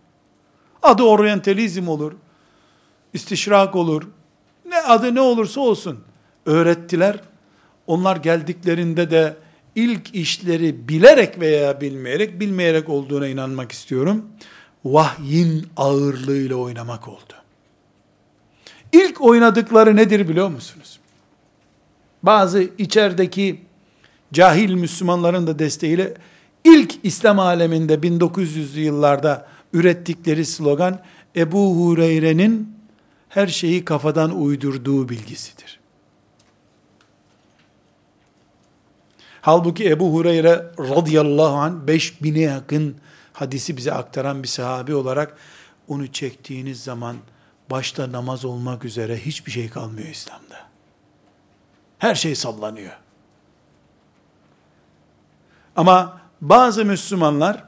Adı 0.82 1.02
oryantalizm 1.02 1.88
olur, 1.88 2.12
istişrak 3.12 3.76
olur, 3.76 4.02
ne 4.66 4.78
adı 4.82 5.14
ne 5.14 5.20
olursa 5.20 5.60
olsun 5.60 5.98
öğrettiler. 6.46 7.20
Onlar 7.86 8.16
geldiklerinde 8.16 9.10
de 9.10 9.36
ilk 9.74 10.14
işleri 10.14 10.88
bilerek 10.88 11.40
veya 11.40 11.80
bilmeyerek, 11.80 12.40
bilmeyerek 12.40 12.88
olduğuna 12.88 13.28
inanmak 13.28 13.72
istiyorum. 13.72 14.26
Vahyin 14.84 15.66
ağırlığıyla 15.76 16.56
oynamak 16.56 17.08
oldu. 17.08 17.34
İlk 18.92 19.20
oynadıkları 19.20 19.96
nedir 19.96 20.28
biliyor 20.28 20.48
musunuz? 20.48 21.00
Bazı 22.22 22.62
içerideki 22.78 23.60
cahil 24.32 24.74
Müslümanların 24.74 25.46
da 25.46 25.58
desteğiyle 25.58 26.14
ilk 26.64 26.94
İslam 27.02 27.38
aleminde 27.38 27.94
1900'lü 27.94 28.80
yıllarda 28.80 29.46
ürettikleri 29.72 30.46
slogan 30.46 31.00
Ebu 31.36 31.76
Hureyre'nin 31.76 32.76
her 33.28 33.46
şeyi 33.46 33.84
kafadan 33.84 34.42
uydurduğu 34.42 35.08
bilgisidir. 35.08 35.79
Halbuki 39.42 39.90
Ebu 39.90 40.14
Hureyre 40.14 40.66
radıyallahu 40.78 41.56
anh 41.56 41.74
5000'e 41.86 42.40
yakın 42.40 42.96
hadisi 43.32 43.76
bize 43.76 43.92
aktaran 43.92 44.42
bir 44.42 44.48
sahabi 44.48 44.94
olarak 44.94 45.36
onu 45.88 46.06
çektiğiniz 46.06 46.84
zaman 46.84 47.16
başta 47.70 48.12
namaz 48.12 48.44
olmak 48.44 48.84
üzere 48.84 49.16
hiçbir 49.16 49.52
şey 49.52 49.70
kalmıyor 49.70 50.08
İslam'da. 50.08 50.56
Her 51.98 52.14
şey 52.14 52.34
sallanıyor. 52.34 52.92
Ama 55.76 56.20
bazı 56.40 56.84
Müslümanlar 56.84 57.64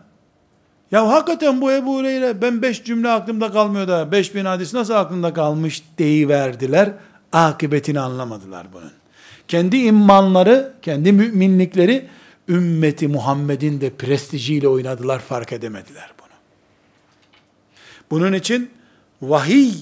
ya 0.91 1.09
hakikaten 1.09 1.61
bu 1.61 1.73
Ebu 1.73 1.99
Hureyre 1.99 2.43
ben 2.43 2.63
beş 2.63 2.85
cümle 2.85 3.11
aklımda 3.11 3.53
kalmıyor 3.53 3.89
da 3.89 4.13
beş 4.13 4.35
bin 4.35 4.45
hadis 4.45 4.75
nasıl 4.75 4.95
aklımda 4.95 5.33
kalmış 5.33 5.83
deyiverdiler. 5.99 6.93
Akıbetini 7.33 8.01
anlamadılar 8.01 8.67
bunun. 8.73 9.02
Kendi 9.49 9.77
imanları, 9.77 10.73
kendi 10.83 11.13
müminlikleri 11.13 12.09
ümmeti 12.49 13.09
Muhammed'in 13.09 13.81
de 13.81 13.91
prestijiyle 13.91 14.69
oynadılar 14.69 15.19
fark 15.19 15.53
edemediler 15.53 16.11
bunu. 16.19 16.29
Bunun 18.11 18.33
için 18.33 18.71
vahiy 19.23 19.73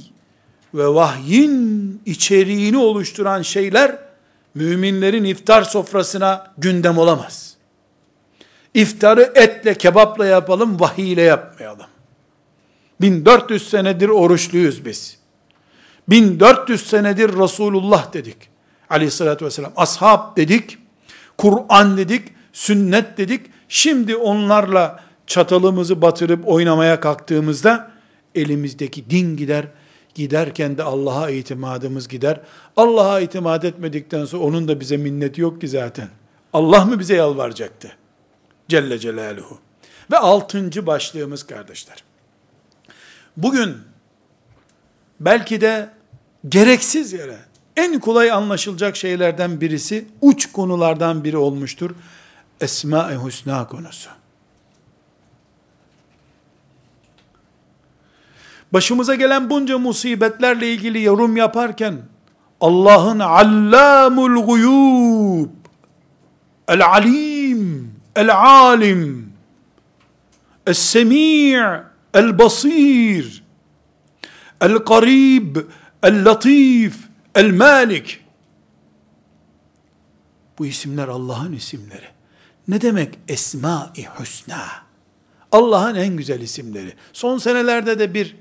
ve 0.74 0.88
vahyin 0.88 2.02
içeriğini 2.06 2.76
oluşturan 2.76 3.42
şeyler 3.42 3.98
müminlerin 4.54 5.24
iftar 5.24 5.62
sofrasına 5.62 6.54
gündem 6.58 6.98
olamaz. 6.98 7.56
İftarı 8.74 9.32
etle, 9.34 9.74
kebapla 9.74 10.26
yapalım, 10.26 10.80
vahiy 10.80 11.14
yapmayalım. 11.14 11.86
1400 13.00 13.70
senedir 13.70 14.08
oruçluyuz 14.08 14.84
biz. 14.84 15.18
1400 16.08 16.86
senedir 16.86 17.38
Resulullah 17.38 18.12
dedik. 18.12 18.49
Aleyhissalatü 18.91 19.45
vesselam. 19.45 19.72
Ashab 19.76 20.36
dedik, 20.36 20.78
Kur'an 21.38 21.97
dedik, 21.97 22.28
sünnet 22.53 23.18
dedik. 23.18 23.47
Şimdi 23.68 24.16
onlarla 24.16 25.05
çatalımızı 25.26 26.03
batırıp 26.03 26.49
oynamaya 26.49 27.01
kalktığımızda 27.01 27.91
elimizdeki 28.34 29.11
din 29.11 29.36
gider, 29.36 29.66
giderken 30.14 30.78
de 30.78 30.82
Allah'a 30.82 31.30
itimadımız 31.30 32.09
gider. 32.09 32.41
Allah'a 32.76 33.20
itimat 33.20 33.64
etmedikten 33.64 34.24
sonra 34.24 34.43
onun 34.43 34.68
da 34.68 34.80
bize 34.80 34.97
minneti 34.97 35.41
yok 35.41 35.61
ki 35.61 35.68
zaten. 35.68 36.09
Allah 36.53 36.84
mı 36.84 36.99
bize 36.99 37.16
yalvaracaktı? 37.16 37.93
Celle 38.68 38.99
Celaluhu. 38.99 39.59
Ve 40.11 40.18
altıncı 40.18 40.86
başlığımız 40.86 41.47
kardeşler. 41.47 42.05
Bugün 43.36 43.76
belki 45.20 45.61
de 45.61 45.91
gereksiz 46.49 47.12
yere 47.12 47.49
en 47.80 48.00
kolay 48.00 48.30
anlaşılacak 48.32 48.96
şeylerden 48.96 49.60
birisi 49.60 50.04
uç 50.20 50.52
konulardan 50.52 51.24
biri 51.24 51.36
olmuştur. 51.36 51.90
Esma-i 52.60 53.24
Hüsna 53.24 53.66
konusu. 53.66 54.10
Başımıza 58.72 59.14
gelen 59.14 59.50
bunca 59.50 59.78
musibetlerle 59.78 60.72
ilgili 60.72 61.02
yorum 61.02 61.36
yaparken 61.36 61.98
Allah'ın 62.60 63.18
allamul 63.18 64.46
guyub 64.46 65.50
el 66.68 66.86
alim 66.86 67.90
el-alim, 68.16 69.32
el-semi' 70.66 71.82
el-basir, 72.14 73.42
el-karib, 74.60 75.56
el-latif, 77.34 77.52
el-malik. 77.52 78.24
Bu 80.58 80.66
isimler 80.66 81.08
Allah'ın 81.08 81.52
isimleri. 81.52 82.08
Ne 82.68 82.80
demek 82.80 83.18
Esma-i 83.28 84.06
Hüsna? 84.20 84.62
Allah'ın 85.52 85.94
en 85.94 86.16
güzel 86.16 86.40
isimleri. 86.40 86.92
Son 87.12 87.38
senelerde 87.38 87.98
de 87.98 88.14
bir 88.14 88.36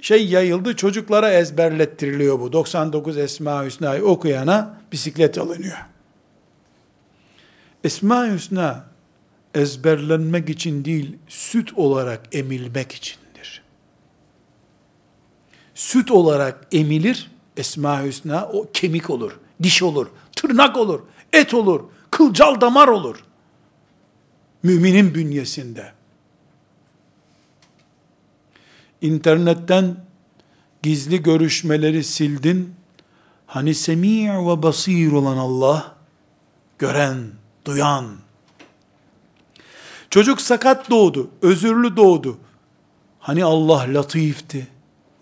şey 0.00 0.28
yayıldı, 0.28 0.76
çocuklara 0.76 1.32
ezberlettiriliyor 1.32 2.40
bu. 2.40 2.52
99 2.52 3.18
Esma-i 3.18 3.66
Hüsna'yı 3.66 4.04
okuyana 4.04 4.80
bisiklet 4.92 5.38
alınıyor. 5.38 5.78
Esma-i 7.84 8.32
Hüsna 8.32 8.84
ezberlenmek 9.54 10.50
için 10.50 10.84
değil, 10.84 11.16
süt 11.28 11.72
olarak 11.78 12.20
emilmek 12.32 12.92
içindir. 12.92 13.62
Süt 15.74 16.10
olarak 16.10 16.66
emilir, 16.72 17.30
Esma 17.56 18.02
Hüsna 18.02 18.48
o 18.52 18.66
kemik 18.72 19.10
olur, 19.10 19.38
diş 19.62 19.82
olur, 19.82 20.06
tırnak 20.36 20.76
olur, 20.76 21.00
et 21.32 21.54
olur, 21.54 21.84
kılcal 22.10 22.60
damar 22.60 22.88
olur. 22.88 23.24
Müminin 24.62 25.14
bünyesinde. 25.14 25.92
İnternetten 29.00 29.96
gizli 30.82 31.22
görüşmeleri 31.22 32.04
sildin. 32.04 32.74
Hani 33.46 33.74
semi' 33.74 34.48
ve 34.48 34.62
basir 34.62 35.12
olan 35.12 35.36
Allah, 35.36 35.96
gören, 36.78 37.30
duyan. 37.64 38.16
Çocuk 40.10 40.40
sakat 40.40 40.90
doğdu, 40.90 41.30
özürlü 41.42 41.96
doğdu. 41.96 42.38
Hani 43.18 43.44
Allah 43.44 43.84
latifti, 43.88 44.68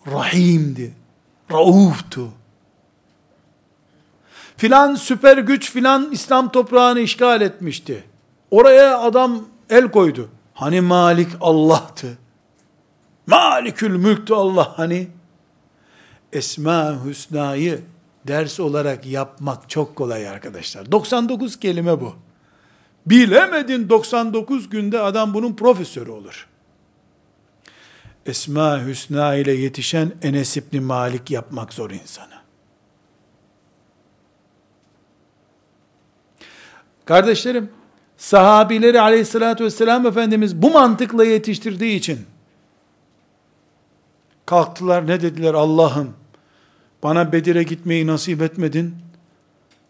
rahimdi, 0.07 0.95
rauftu. 1.51 2.29
Filan 4.57 4.95
süper 4.95 5.39
güç 5.39 5.73
filan 5.73 6.13
İslam 6.13 6.53
toprağını 6.53 7.01
işgal 7.01 7.41
etmişti. 7.41 8.05
Oraya 8.51 8.99
adam 8.99 9.45
el 9.71 9.91
koydu. 9.91 10.29
Hani 10.55 10.81
Malik 10.81 11.29
Allah'tı. 11.41 12.19
Malikül 13.27 13.97
mülktü 13.97 14.35
Allah 14.35 14.79
hani. 14.79 15.09
Esma 16.33 17.05
Hüsna'yı 17.05 17.81
ders 18.27 18.61
olarak 18.61 19.07
yapmak 19.07 19.71
çok 19.71 19.97
kolay 19.97 20.29
arkadaşlar. 20.29 20.93
99 20.93 21.61
kelime 21.61 22.01
bu. 22.01 22.15
Bilemedin 23.07 23.89
99 23.89 24.71
günde 24.71 25.01
adam 25.01 25.35
bunun 25.35 25.55
profesörü 25.55 26.11
olur. 26.11 26.50
Esma 28.27 28.87
Hüsna 28.87 29.35
ile 29.35 29.53
yetişen 29.53 30.12
Enes 30.23 30.57
İbni 30.57 30.81
Malik 30.81 31.31
yapmak 31.31 31.73
zor 31.73 31.91
insana. 31.91 32.43
Kardeşlerim, 37.05 37.71
sahabileri 38.16 39.01
aleyhissalatü 39.01 39.64
vesselam 39.64 40.07
Efendimiz 40.07 40.62
bu 40.62 40.71
mantıkla 40.71 41.25
yetiştirdiği 41.25 41.99
için 41.99 42.27
kalktılar 44.47 45.07
ne 45.07 45.21
dediler 45.21 45.55
Allah'ım 45.55 46.14
bana 47.03 47.33
Bedir'e 47.33 47.62
gitmeyi 47.62 48.07
nasip 48.07 48.43
etmedin 48.43 48.95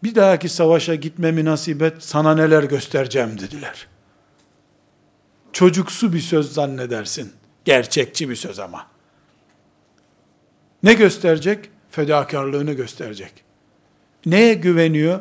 bir 0.03 0.15
dahaki 0.15 0.49
savaşa 0.49 0.95
gitmemi 0.95 1.45
nasip 1.45 1.81
et 1.81 1.93
sana 1.99 2.35
neler 2.35 2.63
göstereceğim 2.63 3.39
dediler. 3.39 3.87
Çocuksu 5.53 6.13
bir 6.13 6.19
söz 6.19 6.53
zannedersin. 6.53 7.33
Gerçekçi 7.65 8.29
bir 8.29 8.35
söz 8.35 8.59
ama. 8.59 8.87
Ne 10.83 10.93
gösterecek? 10.93 11.69
Fedakarlığını 11.89 12.73
gösterecek. 12.73 13.33
Neye 14.25 14.53
güveniyor? 14.53 15.19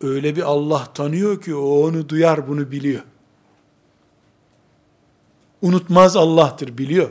Öyle 0.00 0.36
bir 0.36 0.42
Allah 0.42 0.92
tanıyor 0.94 1.42
ki 1.42 1.54
o 1.54 1.86
onu 1.86 2.08
duyar 2.08 2.48
bunu 2.48 2.70
biliyor. 2.70 3.02
Unutmaz 5.62 6.16
Allah'tır 6.16 6.78
biliyor. 6.78 7.10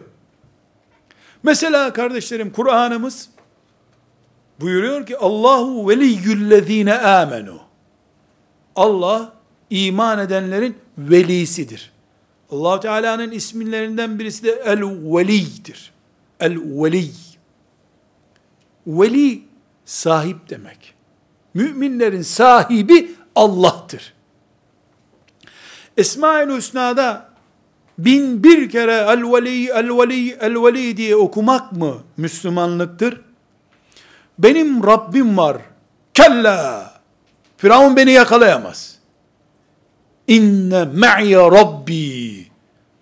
Mesela 1.43 1.93
kardeşlerim 1.93 2.51
Kur'an'ımız 2.51 3.29
buyuruyor 4.59 5.05
ki 5.05 5.17
Allahu 5.17 5.89
veliyyüllezine 5.89 6.99
amenu. 6.99 7.59
Allah 8.75 9.33
iman 9.69 10.19
edenlerin 10.19 10.77
velisidir. 10.97 11.91
Allah 12.51 12.79
Teala'nın 12.79 13.31
isimlerinden 13.31 14.19
birisi 14.19 14.43
de 14.43 14.51
el-velidir. 14.51 15.91
El-veli. 16.39 17.11
Veli 18.87 19.43
sahip 19.85 20.49
demek. 20.49 20.93
Müminlerin 21.53 22.21
sahibi 22.21 23.15
Allah'tır. 23.35 24.13
Esma-ül 25.97 26.57
Hüsna'da 26.57 27.29
bin 27.97 28.43
bir 28.43 28.69
kere 28.69 28.95
el-veli, 28.95 29.69
el-veli, 29.69 30.31
el-veli 30.31 30.97
diye 30.97 31.15
okumak 31.15 31.71
mı 31.71 31.97
Müslümanlıktır? 32.17 33.21
Benim 34.39 34.83
Rabbim 34.83 35.37
var. 35.37 35.57
Kella. 36.13 36.93
Firavun 37.57 37.95
beni 37.95 38.11
yakalayamaz. 38.11 38.96
İnne 40.27 40.85
me'ye 40.85 41.37
Rabbi. 41.37 42.47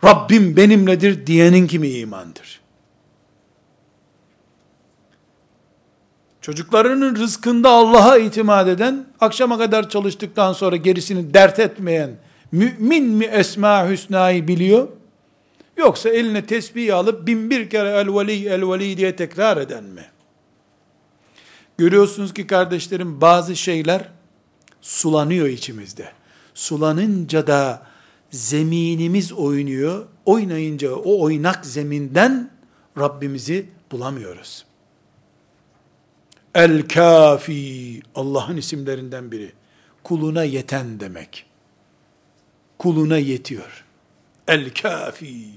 Rabbim 0.04 0.58
benimledir 0.58 1.28
diyenin 1.28 1.68
kimi 1.68 1.88
imandır. 1.90 2.62
Çocuklarının 6.42 7.16
rızkında 7.16 7.70
Allah'a 7.70 8.18
itimat 8.18 8.68
eden, 8.68 9.06
akşama 9.20 9.58
kadar 9.58 9.90
çalıştıktan 9.90 10.54
sonra 10.54 10.76
gerisini 10.76 11.34
dert 11.34 11.60
etmeyen, 11.60 12.12
mümin 12.52 13.06
mi 13.06 13.26
Esma 13.26 13.90
Hüsna'yı 13.90 14.48
biliyor? 14.48 14.88
Yoksa 15.78 16.10
eline 16.10 16.46
tesbih 16.46 16.96
alıp 16.96 17.28
bin 17.28 17.50
bir 17.50 17.70
kere 17.70 17.90
el 17.90 18.16
veli 18.16 18.48
el 18.48 18.62
veli 18.62 18.98
diye 18.98 19.16
tekrar 19.16 19.58
eden 19.58 19.84
mi? 19.84 20.06
Görüyorsunuz 21.78 22.34
ki 22.34 22.48
kardeşlerim 22.48 23.22
bazı 23.22 23.56
şeyler 23.56 24.10
sulanıyor 24.82 25.48
içimizde. 25.48 26.12
Sulanınca 26.56 27.48
da 27.48 27.88
zeminimiz 28.32 29.34
oynuyor. 29.34 30.08
Oynayınca 30.26 30.96
o 30.96 31.22
oynak 31.22 31.66
zeminden 31.66 32.52
Rabbimizi 32.98 33.70
bulamıyoruz. 33.92 34.66
El 36.56 36.88
kafi 36.88 38.02
Allah'ın 38.16 38.58
isimlerinden 38.58 39.32
biri. 39.32 39.54
Kuluna 40.04 40.44
yeten 40.44 41.00
demek. 41.00 41.46
Kuluna 42.78 43.18
yetiyor. 43.18 43.86
El 44.48 44.74
kafi. 44.74 45.50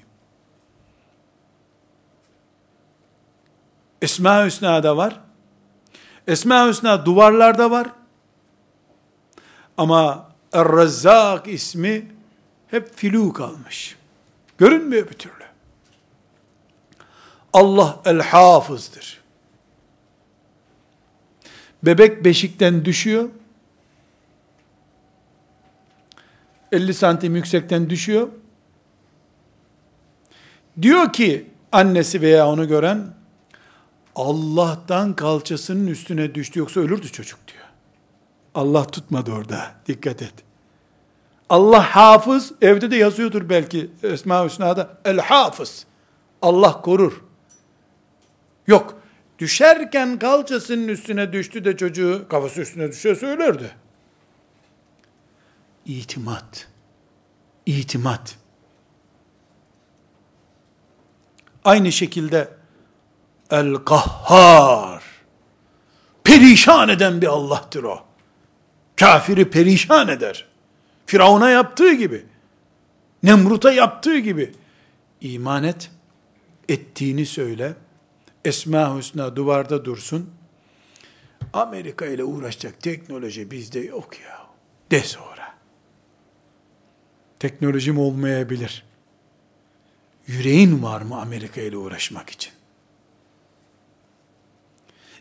Esma 4.02 4.46
Hüsna'da 4.46 4.96
var. 4.96 5.20
Esma 6.26 6.68
Hüsna 6.68 7.06
duvarlarda 7.06 7.70
var. 7.70 7.90
Ama 9.76 10.27
Er-Rezzak 10.52 11.48
ismi 11.48 12.06
hep 12.68 12.94
filu 12.96 13.32
kalmış. 13.32 13.96
Görünmüyor 14.58 15.08
bir 15.08 15.14
türlü. 15.14 15.44
Allah 17.52 18.00
el-hafızdır. 18.04 19.20
Bebek 21.82 22.24
beşikten 22.24 22.84
düşüyor. 22.84 23.28
50 26.72 26.94
santim 26.94 27.36
yüksekten 27.36 27.90
düşüyor. 27.90 28.28
Diyor 30.82 31.12
ki 31.12 31.46
annesi 31.72 32.20
veya 32.22 32.48
onu 32.48 32.68
gören 32.68 33.14
Allah'tan 34.16 35.16
kalçasının 35.16 35.86
üstüne 35.86 36.34
düştü 36.34 36.58
yoksa 36.58 36.80
ölürdü 36.80 37.12
çocuk. 37.12 37.38
Allah 38.54 38.86
tutmadı 38.86 39.32
orada. 39.32 39.74
Dikkat 39.86 40.22
et. 40.22 40.34
Allah 41.48 41.82
hafız, 41.96 42.52
evde 42.62 42.90
de 42.90 42.96
yazıyordur 42.96 43.48
belki 43.48 43.90
Esma 44.02 44.44
Hüsna'da. 44.44 44.98
El 45.04 45.18
hafız. 45.18 45.86
Allah 46.42 46.82
korur. 46.82 47.24
Yok. 48.66 48.98
Düşerken 49.38 50.18
kalçasının 50.18 50.88
üstüne 50.88 51.32
düştü 51.32 51.64
de 51.64 51.76
çocuğu 51.76 52.26
kafası 52.30 52.60
üstüne 52.60 52.88
düşüyorsa 52.88 53.26
ölürdü. 53.26 53.70
İtimat. 55.86 56.68
İtimat. 57.66 58.36
Aynı 61.64 61.92
şekilde 61.92 62.48
El-Kahhar. 63.50 65.02
Perişan 66.24 66.88
eden 66.88 67.20
bir 67.20 67.26
Allah'tır 67.26 67.84
o. 67.84 68.07
Kafiri 68.98 69.50
perişan 69.50 70.08
eder. 70.08 70.46
Firavun'a 71.06 71.50
yaptığı 71.50 71.92
gibi. 71.92 72.26
Nemrut'a 73.22 73.72
yaptığı 73.72 74.18
gibi. 74.18 74.54
İman 75.20 75.64
et. 75.64 75.90
Ettiğini 76.68 77.26
söyle. 77.26 77.74
Esma 78.44 78.96
Hüsna 78.96 79.36
duvarda 79.36 79.84
dursun. 79.84 80.30
Amerika 81.52 82.06
ile 82.06 82.24
uğraşacak 82.24 82.80
teknoloji 82.80 83.50
bizde 83.50 83.80
yok 83.80 84.20
ya. 84.20 84.46
De 84.90 85.00
sonra. 85.00 85.54
Teknolojim 87.38 87.98
olmayabilir. 87.98 88.84
Yüreğin 90.26 90.82
var 90.82 91.02
mı 91.02 91.20
Amerika 91.20 91.60
ile 91.60 91.76
uğraşmak 91.76 92.30
için? 92.30 92.52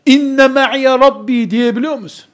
İnne 0.06 0.48
me'ye 0.48 0.98
Rabbi 0.98 1.50
diyebiliyor 1.50 1.94
musun? 1.94 2.30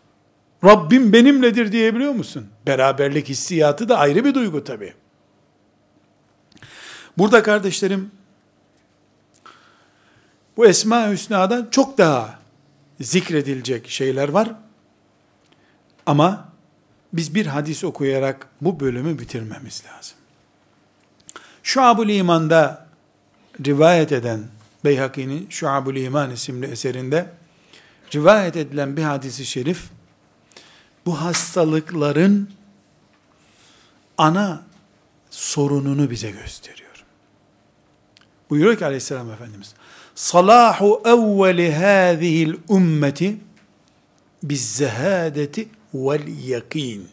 Rabbim 0.65 1.13
benimledir 1.13 1.73
diyebiliyor 1.73 2.13
musun? 2.13 2.47
Beraberlik 2.67 3.29
hissiyatı 3.29 3.89
da 3.89 3.99
ayrı 3.99 4.25
bir 4.25 4.35
duygu 4.35 4.65
tabi. 4.65 4.95
Burada 7.19 7.43
kardeşlerim, 7.43 8.11
bu 10.57 10.67
Esma-i 10.67 11.13
Hüsna'dan 11.13 11.69
çok 11.71 11.99
daha 11.99 12.39
zikredilecek 13.01 13.89
şeyler 13.91 14.29
var. 14.29 14.53
Ama 16.07 16.49
biz 17.13 17.35
bir 17.35 17.47
hadis 17.47 17.85
okuyarak 17.85 18.49
bu 18.61 18.81
bölümü 18.81 19.19
bitirmemiz 19.19 19.83
lazım. 19.87 20.17
Şuab-ül 21.63 22.13
İman'da 22.13 22.87
rivayet 23.67 24.13
eden 24.13 24.41
Beyhaki'nin 24.85 25.47
Şuab-ül 25.51 25.99
İman 25.99 26.31
isimli 26.31 26.67
eserinde 26.67 27.31
rivayet 28.15 28.57
edilen 28.57 28.97
bir 28.97 29.03
hadisi 29.03 29.47
şerif 29.47 29.94
bu 31.07 31.21
hastalıkların 31.21 32.51
ana 34.19 34.63
sorununu 35.31 36.11
bize 36.11 36.31
gösteriyor. 36.31 37.05
Buyuruyor 38.51 38.79
ki 38.79 38.85
aleyhisselam 38.85 39.31
Efendimiz 39.31 39.75
salahu 40.15 41.03
evveli 41.05 41.75
hâzihil 41.75 42.55
ümmeti 42.71 43.37
bizzehâdeti 44.43 45.69
vel 45.95 46.49
yakin 46.49 47.09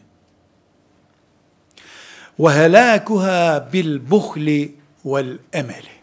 ve 2.38 2.50
helâkuhâ 2.50 3.68
bil 3.72 4.10
buhli 4.10 4.74
vel 5.04 5.38
emeli 5.52 6.02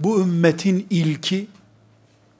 bu 0.00 0.20
ümmetin 0.20 0.86
ilki 0.90 1.46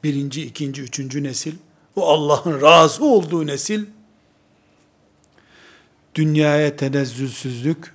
birinci, 0.05 0.43
ikinci, 0.43 0.83
üçüncü 0.83 1.23
nesil 1.23 1.55
o 1.97 2.09
Allah'ın 2.09 2.61
razı 2.61 3.05
olduğu 3.05 3.47
nesil 3.47 3.87
dünyaya 6.15 6.77
tenezzülsüzlük 6.77 7.95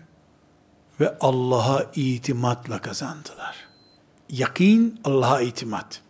ve 0.99 1.17
Allah'a 1.19 1.91
itimatla 1.95 2.81
kazandılar. 2.81 3.55
Yakin 4.29 4.99
Allah'a 5.03 5.41
itimat. 5.41 6.01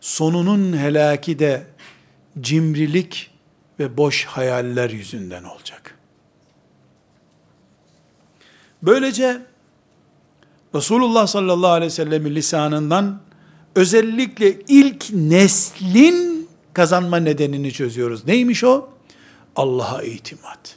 Sonunun 0.00 0.76
helaki 0.76 1.38
de 1.38 1.66
cimrilik 2.40 3.30
ve 3.78 3.96
boş 3.96 4.24
hayaller 4.24 4.90
yüzünden 4.90 5.44
olacak. 5.44 5.98
Böylece 8.82 9.42
Resulullah 10.74 11.26
sallallahu 11.26 11.70
aleyhi 11.70 11.90
ve 11.92 11.94
sellemin 11.94 12.34
lisanından 12.34 13.20
özellikle 13.74 14.60
ilk 14.68 15.10
neslin 15.12 16.27
kazanma 16.78 17.16
nedenini 17.16 17.72
çözüyoruz. 17.72 18.26
Neymiş 18.26 18.64
o? 18.64 18.88
Allah'a 19.56 20.02
itimat. 20.02 20.76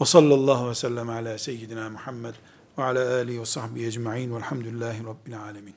Ve 0.00 0.04
sallallahu 0.04 0.68
ve 0.68 0.74
sellem 0.74 1.10
ala 1.10 1.38
seyyidina 1.38 1.90
Muhammed 1.90 2.34
ve 2.78 2.82
ala 2.82 3.14
alihi 3.14 3.40
ve 3.40 3.46
sahbihi 3.46 3.86
ecma'in 3.86 4.34
velhamdülillahi 4.34 5.04
rabbil 5.04 5.40
alemin. 5.40 5.74